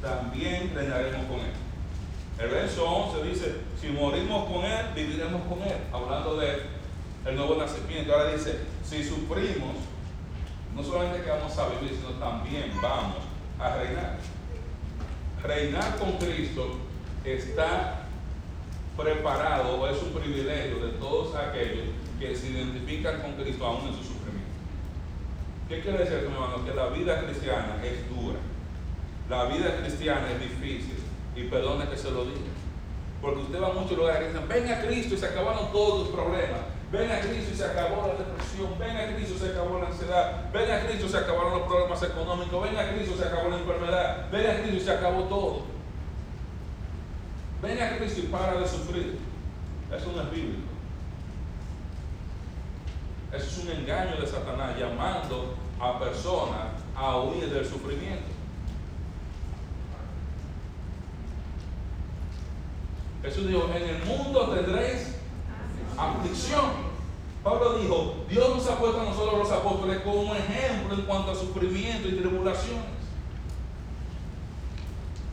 también 0.00 0.72
reinaremos 0.74 1.26
con 1.26 1.40
Él. 1.40 1.63
El 2.44 2.50
verso 2.50 2.84
11 2.84 3.30
dice, 3.30 3.54
si 3.80 3.88
morimos 3.88 4.44
con 4.52 4.66
Él, 4.66 4.86
viviremos 4.94 5.40
con 5.48 5.62
Él. 5.62 5.78
Hablando 5.90 6.36
de 6.36 6.60
el 7.24 7.36
nuevo 7.36 7.56
nacimiento. 7.56 8.12
Ahora 8.12 8.32
dice, 8.32 8.58
si 8.84 9.02
sufrimos, 9.02 9.76
no 10.76 10.82
solamente 10.82 11.22
que 11.22 11.30
vamos 11.30 11.56
a 11.56 11.68
vivir, 11.70 11.96
sino 11.96 12.10
también 12.20 12.70
vamos 12.82 13.24
a 13.58 13.76
reinar. 13.76 14.18
Reinar 15.42 15.96
con 15.96 16.18
Cristo 16.18 16.80
está 17.24 18.02
preparado 18.94 19.88
es 19.88 20.02
un 20.02 20.10
privilegio 20.10 20.84
de 20.84 20.92
todos 20.98 21.34
aquellos 21.34 21.86
que 22.20 22.36
se 22.36 22.50
identifican 22.50 23.22
con 23.22 23.32
Cristo 23.42 23.64
aún 23.64 23.88
en 23.88 23.94
su 23.94 24.04
sufrimiento. 24.04 24.52
¿Qué 25.66 25.80
quiere 25.80 25.98
decir, 25.98 26.18
hermano? 26.24 26.62
Que 26.62 26.74
la 26.74 26.88
vida 26.88 27.22
cristiana 27.22 27.82
es 27.82 28.06
dura. 28.10 28.38
La 29.30 29.44
vida 29.46 29.78
cristiana 29.78 30.30
es 30.30 30.40
difícil. 30.40 31.03
Y 31.36 31.44
perdone 31.44 31.88
que 31.88 31.96
se 31.96 32.10
lo 32.10 32.24
diga. 32.24 32.52
Porque 33.20 33.40
usted 33.40 33.60
va 33.60 33.68
a 33.68 33.72
muchos 33.72 33.96
lugares 33.96 34.20
que 34.20 34.28
dicen, 34.28 34.48
ven 34.48 34.72
a 34.72 34.80
Cristo 34.82 35.14
y 35.14 35.18
se 35.18 35.26
acabaron 35.26 35.72
todos 35.72 36.04
tus 36.04 36.14
problemas. 36.14 36.60
Ven 36.92 37.10
a 37.10 37.20
Cristo 37.20 37.50
y 37.52 37.56
se 37.56 37.64
acabó 37.64 38.06
la 38.06 38.14
depresión. 38.14 38.78
Ven 38.78 38.96
a 38.96 39.14
Cristo 39.14 39.34
y 39.34 39.38
se 39.38 39.48
acabó 39.50 39.78
la 39.80 39.86
ansiedad. 39.86 40.52
Ven 40.52 40.70
a 40.70 40.86
Cristo 40.86 41.06
y 41.06 41.08
se 41.08 41.16
acabaron 41.16 41.58
los 41.58 41.62
problemas 41.62 42.02
económicos. 42.02 42.62
Ven 42.62 42.76
a 42.76 42.92
Cristo 42.92 43.14
y 43.14 43.18
se 43.18 43.24
acabó 43.24 43.48
la 43.48 43.58
enfermedad. 43.58 44.30
Ven 44.30 44.50
a 44.50 44.60
Cristo 44.60 44.76
y 44.76 44.80
se 44.80 44.92
acabó 44.92 45.22
todo. 45.24 45.62
Ven 47.62 47.82
a 47.82 47.96
Cristo 47.96 48.20
y 48.20 48.26
para 48.26 48.60
de 48.60 48.68
sufrir. 48.68 49.18
Eso 49.90 50.12
no 50.14 50.22
es 50.22 50.30
bíblico. 50.30 50.68
Eso 53.32 53.46
es 53.46 53.58
un 53.64 53.70
engaño 53.70 54.20
de 54.20 54.26
Satanás 54.26 54.78
llamando 54.78 55.54
a 55.80 55.98
personas 55.98 56.68
a 56.94 57.18
huir 57.18 57.52
del 57.52 57.66
sufrimiento. 57.66 58.33
Jesús 63.24 63.48
dijo, 63.48 63.70
en 63.74 63.88
el 63.88 64.04
mundo 64.04 64.50
tendréis 64.50 65.16
aflicción. 65.96 66.94
Pablo 67.42 67.78
dijo, 67.78 68.24
Dios 68.28 68.56
nos 68.56 68.68
ha 68.68 68.78
puesto 68.78 69.00
a 69.00 69.04
nosotros 69.04 69.38
los 69.38 69.50
apóstoles 69.50 70.00
como 70.00 70.34
ejemplo 70.34 70.94
en 70.94 71.02
cuanto 71.02 71.30
a 71.30 71.34
sufrimiento 71.34 72.08
y 72.08 72.16
tribulaciones. 72.16 72.84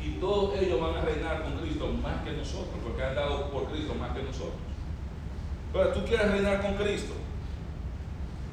Y 0.02 0.12
todos 0.20 0.58
ellos 0.58 0.80
van 0.80 0.96
a 0.96 1.02
reinar 1.02 1.44
con 1.44 1.60
Cristo 1.60 1.88
más 2.02 2.24
que 2.24 2.32
nosotros, 2.32 2.76
porque 2.82 3.04
han 3.04 3.16
dado 3.16 3.50
por 3.52 3.66
Cristo 3.72 3.94
más 3.96 4.12
que 4.16 4.24
nosotros. 4.24 4.56
Pero 5.74 5.90
tú 5.90 6.06
quieres 6.06 6.32
reinar 6.32 6.62
con 6.62 6.76
Cristo. 6.76 7.14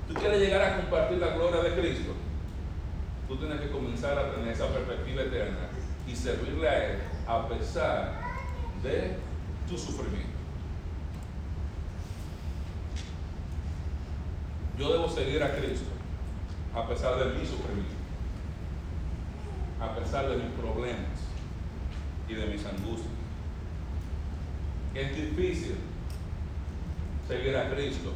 Tú 0.08 0.14
quieres 0.14 0.40
llegar 0.40 0.62
a 0.62 0.76
compartir 0.78 1.18
la 1.18 1.34
gloria 1.34 1.62
de 1.62 1.80
Cristo. 1.80 2.12
Tú 3.28 3.36
tienes 3.36 3.60
que 3.60 3.70
comenzar 3.70 4.18
a 4.18 4.32
tener 4.32 4.48
esa 4.48 4.66
perspectiva 4.68 5.22
eterna 5.22 5.68
y 6.06 6.16
servirle 6.16 6.68
a 6.68 6.84
Él 6.86 6.98
a 7.26 7.48
pesar 7.48 8.20
de 8.82 9.27
tu 9.68 9.76
sufrimiento. 9.76 10.38
Yo 14.78 14.92
debo 14.92 15.08
seguir 15.08 15.42
a 15.42 15.56
Cristo 15.56 15.90
a 16.74 16.86
pesar 16.86 17.18
de 17.18 17.38
mi 17.38 17.44
sufrimiento, 17.44 17.94
a 19.80 19.94
pesar 19.96 20.28
de 20.28 20.36
mis 20.36 20.52
problemas 20.52 21.18
y 22.28 22.34
de 22.34 22.46
mis 22.46 22.64
angustias. 22.64 23.12
Es 24.94 25.16
difícil 25.16 25.76
seguir 27.26 27.56
a 27.56 27.70
Cristo 27.70 28.12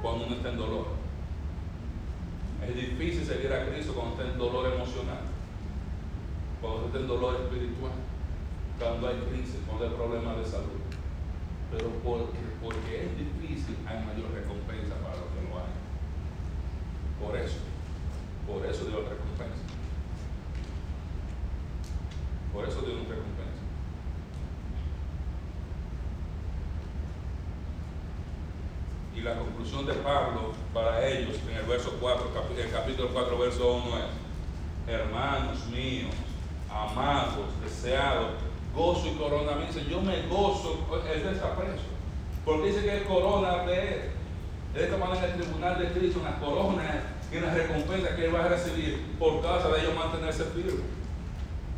cuando 0.00 0.26
uno 0.26 0.36
está 0.36 0.50
en 0.50 0.56
dolor. 0.56 0.86
Es 2.66 2.74
difícil 2.74 3.24
seguir 3.24 3.52
a 3.52 3.66
Cristo 3.68 3.92
cuando 3.94 4.14
está 4.14 4.32
en 4.32 4.38
dolor 4.38 4.72
emocional, 4.72 5.20
cuando 6.60 6.86
está 6.86 6.98
en 6.98 7.08
dolor 7.08 7.34
espiritual, 7.42 7.92
cuando 8.82 9.08
hay 9.08 9.16
crisis, 9.30 9.60
cuando 9.66 9.84
hay 9.84 9.90
problemas 9.92 10.36
de 10.38 10.44
salud. 10.44 10.82
Pero 11.70 11.88
porque, 12.02 12.38
porque 12.60 13.06
es 13.06 13.16
difícil, 13.16 13.76
hay 13.86 14.04
mayor 14.04 14.30
recompensa 14.34 14.96
para 14.96 15.16
los 15.16 15.30
que 15.30 15.48
lo 15.48 15.56
hagan. 15.56 15.82
Por 17.20 17.36
eso, 17.36 17.58
por 18.46 18.66
eso 18.66 18.84
Dios 18.84 19.08
recompensa. 19.08 19.62
Por 22.52 22.68
eso 22.68 22.82
Dios 22.82 22.98
nos 22.98 23.08
recompensa. 23.08 23.62
Y 29.14 29.20
la 29.20 29.38
conclusión 29.38 29.86
de 29.86 29.94
Pablo 29.94 30.52
para 30.74 31.06
ellos 31.06 31.38
en 31.48 31.56
el 31.56 31.66
verso 31.66 31.96
4, 32.00 32.32
el 32.58 32.70
capítulo 32.70 33.10
4, 33.12 33.38
verso 33.38 33.74
1 33.74 33.98
es, 33.98 34.92
hermanos 34.92 35.66
míos, 35.68 36.14
amados, 36.68 37.48
deseados, 37.62 38.32
gozo 38.74 39.08
y 39.08 39.16
corona. 39.16 39.52
Me 39.56 39.66
dice, 39.66 39.84
yo 39.88 40.00
me 40.00 40.26
gozo, 40.28 40.86
el 41.12 41.22
desaprecio. 41.22 41.92
Porque 42.44 42.68
dice 42.68 42.82
que 42.82 42.96
es 42.98 43.02
corona 43.02 43.64
de 43.64 43.78
él. 43.78 44.00
Él 44.74 44.82
está 44.84 44.96
en 44.96 45.24
el 45.24 45.40
tribunal 45.40 45.78
de 45.78 45.92
Cristo 45.92 46.20
una 46.20 46.38
corona 46.40 47.02
y 47.30 47.36
una 47.36 47.52
recompensa 47.52 48.16
que 48.16 48.24
él 48.26 48.34
va 48.34 48.46
a 48.46 48.48
recibir 48.48 49.16
por 49.18 49.42
causa 49.42 49.68
de 49.68 49.80
ellos 49.80 49.94
mantenerse 49.94 50.44
firme. 50.44 50.82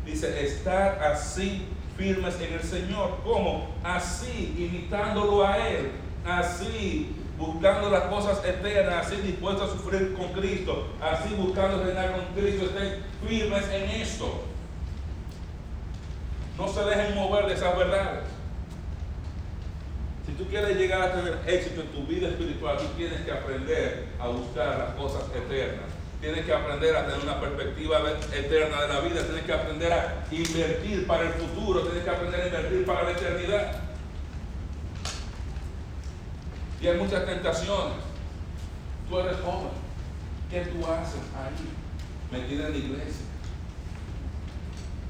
Dice, 0.05 0.45
estar 0.45 1.01
así 1.03 1.67
firmes 1.97 2.39
en 2.39 2.53
el 2.53 2.61
Señor. 2.61 3.17
¿Cómo? 3.23 3.69
Así, 3.83 4.55
imitándolo 4.57 5.45
a 5.45 5.57
Él. 5.67 5.91
Así, 6.25 7.15
buscando 7.37 7.89
las 7.89 8.03
cosas 8.03 8.43
eternas. 8.45 9.07
Así, 9.07 9.17
dispuestos 9.17 9.69
a 9.69 9.73
sufrir 9.73 10.13
con 10.13 10.27
Cristo. 10.33 10.87
Así, 11.01 11.33
buscando 11.35 11.83
reinar 11.83 12.11
con 12.11 12.25
Cristo. 12.35 12.65
Estén 12.65 13.03
firmes 13.27 13.67
en 13.69 14.01
esto. 14.01 14.43
No 16.57 16.67
se 16.67 16.83
dejen 16.83 17.15
mover 17.15 17.47
de 17.47 17.53
esas 17.53 17.77
verdades. 17.77 18.23
Si 20.25 20.31
tú 20.33 20.45
quieres 20.45 20.77
llegar 20.77 21.01
a 21.01 21.13
tener 21.13 21.37
éxito 21.45 21.81
en 21.81 21.87
tu 21.89 22.03
vida 22.05 22.29
espiritual, 22.29 22.77
tú 22.77 22.85
tienes 22.97 23.21
que 23.21 23.31
aprender 23.31 24.07
a 24.19 24.27
buscar 24.27 24.77
las 24.77 24.95
cosas 24.95 25.23
eternas. 25.35 25.85
Tienes 26.21 26.45
que 26.45 26.53
aprender 26.53 26.95
a 26.95 27.05
tener 27.05 27.21
una 27.21 27.39
perspectiva 27.39 27.99
eterna 28.33 28.81
de 28.81 28.87
la 28.87 28.99
vida. 29.01 29.21
Tienes 29.23 29.43
que 29.43 29.53
aprender 29.53 29.93
a 29.93 30.25
invertir 30.31 31.05
para 31.05 31.23
el 31.23 31.33
futuro. 31.33 31.81
Tienes 31.81 32.03
que 32.03 32.09
aprender 32.09 32.41
a 32.41 32.47
invertir 32.47 32.85
para 32.85 33.03
la 33.03 33.11
eternidad. 33.11 33.71
Y 36.81 36.87
hay 36.87 36.97
muchas 36.97 37.25
tentaciones. 37.25 37.97
Tú 39.09 39.19
eres 39.19 39.37
joven. 39.41 39.69
¿Qué 40.49 40.61
tú 40.61 40.85
haces 40.87 41.21
ahí? 41.35 41.69
Metida 42.31 42.67
en 42.67 42.71
la 42.71 42.77
iglesia. 42.77 43.25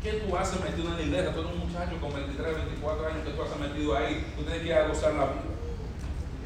¿Qué 0.06 0.22
tú 0.22 0.38
haces 0.38 0.62
metido 0.62 0.90
en 0.90 0.98
la 0.98 1.02
iglesia? 1.02 1.34
Tú 1.34 1.40
eres 1.40 1.54
un 1.54 1.66
muchacho 1.66 1.98
con 2.00 2.14
23, 2.14 2.38
24 2.38 3.08
años 3.08 3.26
que 3.26 3.32
tú 3.32 3.42
has 3.42 3.58
metido 3.58 3.98
ahí. 3.98 4.34
Tú 4.38 4.44
tienes 4.44 4.62
que 4.62 4.68
ir 4.68 4.74
a 4.76 4.88
gozar 4.88 5.16
la 5.16 5.26
vida. 5.26 5.50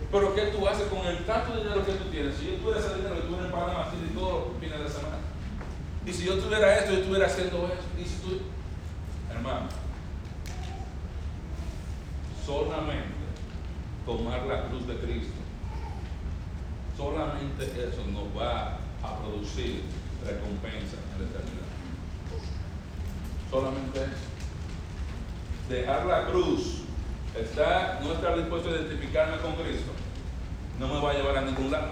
Pero 0.10 0.34
¿qué 0.34 0.42
tú 0.44 0.66
haces 0.66 0.88
con 0.88 1.06
el 1.06 1.26
tanto 1.26 1.58
dinero 1.58 1.86
que 1.86 1.92
tú 1.92 2.06
tienes? 2.06 2.36
Si 2.38 2.46
yo 2.46 2.54
tuviera 2.56 2.80
ese 2.80 2.96
dinero 2.96 3.20
tú 3.20 3.36
en 3.36 3.52
Panamá 3.52 3.92
City 3.92 4.16
todos 4.16 4.48
los 4.48 4.58
fines 4.64 4.80
de 4.80 4.88
semana. 4.88 5.18
Y 6.06 6.14
si 6.14 6.24
yo 6.24 6.40
tuviera 6.40 6.78
esto, 6.80 6.94
yo 6.94 7.00
estuviera 7.00 7.26
haciendo 7.26 7.68
esto. 7.68 7.84
Y 8.00 8.06
si 8.06 8.16
tú, 8.24 8.40
hermano, 9.30 9.68
solamente 12.46 13.28
tomar 14.06 14.48
la 14.48 14.70
cruz 14.70 14.88
de 14.88 14.96
Cristo, 15.00 15.36
solamente 16.96 17.66
eso 17.66 18.08
nos 18.08 18.32
va 18.32 18.80
a 19.04 19.18
producir 19.20 19.84
recompensa 20.24 20.96
en 20.96 21.24
la 21.24 21.30
eternidad. 21.30 21.59
Solamente 23.50 24.00
eso. 24.00 24.30
Dejar 25.70 26.06
la 26.06 26.26
cruz, 26.26 26.82
está, 27.36 28.00
no 28.04 28.14
estar 28.14 28.36
dispuesto 28.38 28.70
a 28.70 28.74
identificarme 28.74 29.38
con 29.38 29.54
Cristo, 29.54 29.92
no 30.80 30.88
me 30.88 31.02
va 31.02 31.12
a 31.12 31.14
llevar 31.14 31.38
a 31.38 31.42
ningún 31.42 31.72
lado. 31.72 31.90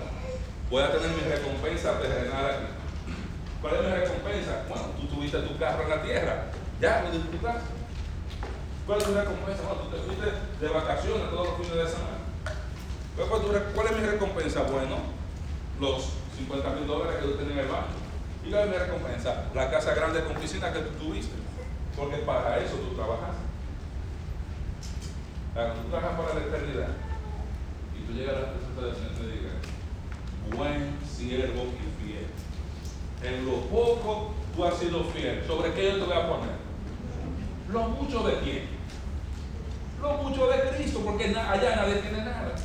Voy 0.69 0.83
a 0.83 0.91
tener 0.91 1.09
mi 1.09 1.21
recompensa 1.21 1.99
terrenal 1.99 2.45
aquí. 2.45 2.65
¿Cuál 3.61 3.75
es 3.75 3.81
mi 3.83 3.91
recompensa? 3.91 4.63
Bueno, 4.69 4.83
tú 4.99 5.07
tuviste 5.07 5.39
tu 5.39 5.57
carro 5.57 5.83
en 5.83 5.89
la 5.89 6.01
tierra, 6.01 6.45
ya 6.79 7.03
lo 7.03 7.11
disfrutaste. 7.11 7.69
¿Cuál 8.85 9.01
es 9.01 9.07
mi 9.07 9.13
recompensa? 9.15 9.63
Bueno, 9.63 9.81
tú 9.83 9.89
te 9.89 10.03
fuiste 10.03 10.25
de 10.61 10.69
vacaciones 10.69 11.29
todos 11.29 11.47
los 11.47 11.57
fines 11.57 11.75
de 11.75 11.87
semana. 11.87 12.17
¿Cuál 13.75 13.87
es 13.87 13.97
mi 13.97 14.07
recompensa? 14.07 14.61
Bueno, 14.63 14.97
los 15.79 16.13
50 16.37 16.69
mil 16.69 16.87
dólares 16.87 17.17
que 17.19 17.27
tú 17.27 17.33
tenías 17.37 17.57
en 17.57 17.59
el 17.59 17.67
banco. 17.67 17.97
¿Y 18.45 18.51
cuál 18.51 18.63
es 18.63 18.69
mi 18.69 18.77
recompensa? 18.77 19.45
La 19.53 19.71
casa 19.71 19.93
grande 19.95 20.23
con 20.23 20.35
piscina 20.35 20.71
que 20.71 20.79
tú 20.79 21.05
tuviste. 21.05 21.46
Porque 21.97 22.17
para 22.17 22.59
eso 22.59 22.75
tú 22.75 22.95
trabajas. 22.95 23.35
tú 25.53 25.89
trabajas 25.89 26.19
para 26.19 26.33
la 26.35 26.45
eternidad 26.45 27.07
tú 28.07 28.13
llegas 28.13 28.35
a 28.35 28.39
la 28.39 28.53
presencia 28.53 28.83
del 28.83 28.95
Señor 28.95 29.11
y 29.11 29.15
te 29.15 29.37
diga, 29.37 29.51
buen 30.55 30.95
siervo 31.05 31.63
y 31.75 32.05
fiel. 32.05 32.27
En 33.23 33.45
lo 33.45 33.61
poco 33.67 34.33
tú 34.55 34.65
has 34.65 34.77
sido 34.77 35.03
fiel. 35.05 35.43
¿Sobre 35.45 35.73
qué 35.73 35.91
yo 35.91 35.99
te 35.99 36.05
voy 36.05 36.17
a 36.17 36.29
poner? 36.29 36.55
Lo 37.69 37.83
mucho 37.89 38.23
de 38.23 38.39
quién? 38.39 38.63
Lo 40.01 40.13
mucho 40.23 40.47
de 40.47 40.69
Cristo, 40.69 41.01
porque 41.03 41.25
allá 41.25 41.75
nadie 41.75 41.95
tiene 41.95 42.19
nada. 42.19 42.55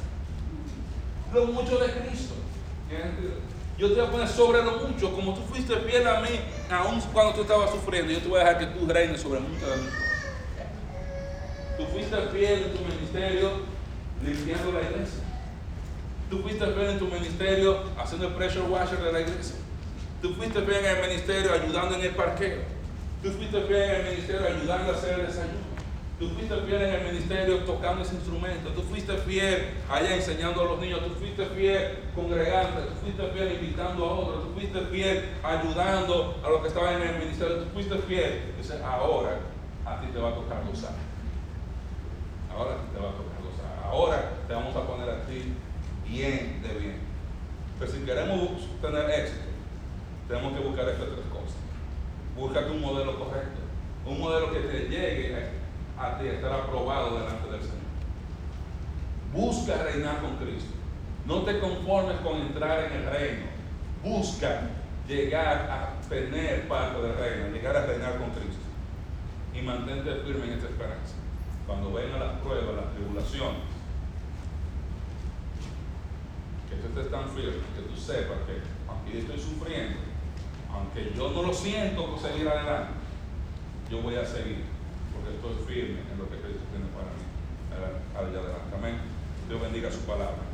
Lo 1.32 1.46
mucho 1.46 1.78
de 1.78 1.90
Cristo. 1.90 2.34
Yo 3.82 3.88
te 3.88 3.94
voy 3.94 4.06
a 4.06 4.10
poner 4.12 4.28
sobre 4.28 4.62
lo 4.62 4.78
mucho, 4.78 5.12
como 5.12 5.34
tú 5.34 5.40
fuiste 5.40 5.74
fiel 5.74 6.06
a 6.06 6.20
mí, 6.20 6.28
aún 6.70 7.00
cuando 7.12 7.34
tú 7.34 7.40
estabas 7.40 7.68
sufriendo, 7.72 8.12
yo 8.12 8.20
te 8.20 8.28
voy 8.28 8.40
a 8.40 8.44
dejar 8.44 8.58
que 8.60 8.66
tú 8.66 8.86
reines 8.86 9.20
sobre 9.20 9.40
mucho 9.40 9.68
de 9.68 9.76
mí. 9.78 9.88
Tú 11.76 11.86
fuiste 11.86 12.16
fiel 12.28 12.62
en 12.62 12.74
tu 12.74 12.84
ministerio 12.84 13.50
limpiando 14.24 14.70
la 14.70 14.82
iglesia. 14.82 15.24
Tú 16.30 16.42
fuiste 16.42 16.64
fiel 16.64 16.90
en 16.90 16.98
tu 17.00 17.06
ministerio 17.06 17.82
haciendo 17.98 18.28
el 18.28 18.34
pressure 18.34 18.68
washer 18.68 19.02
de 19.02 19.12
la 19.14 19.20
iglesia. 19.20 19.56
Tú 20.22 20.32
fuiste 20.34 20.62
fiel 20.62 20.84
en 20.84 20.96
el 20.96 21.08
ministerio 21.08 21.52
ayudando 21.52 21.96
en 21.96 22.02
el 22.02 22.14
parqueo. 22.14 22.58
Tú 23.20 23.30
fuiste 23.32 23.62
fiel 23.62 23.82
en 23.82 23.94
el 23.96 24.12
ministerio 24.12 24.46
ayudando 24.46 24.92
a 24.92 24.94
hacer 24.94 25.18
el 25.18 25.26
desayuno. 25.26 25.71
Tú 26.22 26.28
fuiste 26.28 26.54
fiel 26.54 26.82
en 26.82 26.94
el 26.94 27.12
ministerio 27.12 27.56
tocando 27.64 28.02
ese 28.02 28.14
instrumento. 28.14 28.70
Tú 28.70 28.82
fuiste 28.82 29.12
fiel 29.26 29.70
allá 29.90 30.14
enseñando 30.14 30.60
a 30.60 30.64
los 30.66 30.78
niños. 30.78 31.00
Tú 31.00 31.14
fuiste 31.18 31.44
fiel 31.46 31.98
congregando. 32.14 32.80
Tú 32.82 32.94
fuiste 33.02 33.26
fiel 33.32 33.52
invitando 33.54 34.06
a 34.06 34.12
otros. 34.12 34.44
Tú 34.44 34.52
fuiste 34.54 34.80
fiel 34.82 35.30
ayudando 35.42 36.40
a 36.44 36.48
los 36.48 36.62
que 36.62 36.68
estaban 36.68 37.02
en 37.02 37.08
el 37.08 37.18
ministerio. 37.18 37.56
Tú 37.56 37.70
fuiste 37.72 37.98
fiel. 38.06 38.42
Entonces 38.50 38.80
ahora 38.82 39.40
a 39.84 40.00
ti 40.00 40.06
te 40.12 40.20
va 40.20 40.28
a 40.28 40.34
tocar 40.36 40.64
gozar. 40.64 40.92
Ahora 42.56 42.76
te 42.92 43.00
va 43.00 43.08
a 43.08 43.14
tocar 43.18 43.42
gozar. 43.42 43.84
Ahora 43.84 44.30
te 44.46 44.54
vamos 44.54 44.76
a 44.76 44.86
poner 44.86 45.10
a 45.10 45.26
ti 45.26 45.52
bien 46.06 46.62
de 46.62 46.78
bien. 46.78 46.98
Pero 47.80 47.90
si 47.90 47.98
queremos 48.04 48.48
tener 48.80 49.10
éxito, 49.10 49.42
tenemos 50.28 50.56
que 50.56 50.64
buscar 50.68 50.88
estas 50.88 51.06
tres 51.06 51.26
cosas. 51.32 51.58
Búscate 52.36 52.70
un 52.70 52.80
modelo 52.80 53.18
correcto, 53.18 53.58
un 54.06 54.20
modelo 54.20 54.52
que 54.52 54.60
te 54.60 54.88
llegue 54.88 55.34
a, 55.34 55.61
ti, 56.18 56.28
a 56.28 56.32
estar 56.32 56.52
aprobado 56.52 57.18
delante 57.18 57.50
del 57.50 57.60
Señor. 57.60 57.82
Busca 59.32 59.82
reinar 59.82 60.20
con 60.20 60.36
Cristo. 60.36 60.74
No 61.26 61.42
te 61.42 61.60
conformes 61.60 62.20
con 62.20 62.40
entrar 62.40 62.84
en 62.84 62.92
el 62.92 63.10
reino. 63.10 63.46
Busca 64.02 64.62
llegar 65.06 65.70
a 65.70 66.08
tener 66.08 66.68
parte 66.68 67.00
del 67.00 67.16
reino, 67.16 67.48
llegar 67.54 67.76
a 67.76 67.86
reinar 67.86 68.18
con 68.18 68.30
Cristo. 68.30 68.62
Y 69.54 69.62
mantente 69.62 70.14
firme 70.24 70.46
en 70.46 70.52
esta 70.52 70.68
esperanza. 70.68 71.14
Cuando 71.66 71.92
vengan 71.92 72.20
las 72.20 72.40
pruebas, 72.40 72.74
las 72.74 72.94
tribulaciones, 72.94 73.60
que 76.68 76.76
tú 76.76 76.88
estés 76.88 77.10
tan 77.10 77.28
firme, 77.28 77.62
que 77.76 77.82
tú 77.82 78.00
sepas 78.00 78.38
que 78.46 78.60
aunque 78.88 79.12
yo 79.12 79.18
estoy 79.18 79.38
sufriendo, 79.38 79.98
aunque 80.72 81.12
yo 81.14 81.30
no 81.30 81.42
lo 81.42 81.54
siento 81.54 82.06
por 82.06 82.18
seguir 82.18 82.48
adelante, 82.48 82.92
yo 83.90 84.00
voy 84.00 84.16
a 84.16 84.24
seguir, 84.24 84.64
porque 85.22 85.38
estoy 85.38 85.54
firme 85.66 86.00
en 86.10 86.18
lo 86.18 86.28
que 86.28 86.36
Cristo 86.42 86.66
tiene 86.70 86.86
para 86.90 87.10
mí. 87.14 87.24
Adelante. 88.14 88.74
Amén. 88.74 88.98
Dios 89.48 89.60
bendiga 89.60 89.90
su 89.90 90.00
palabra. 90.00 90.51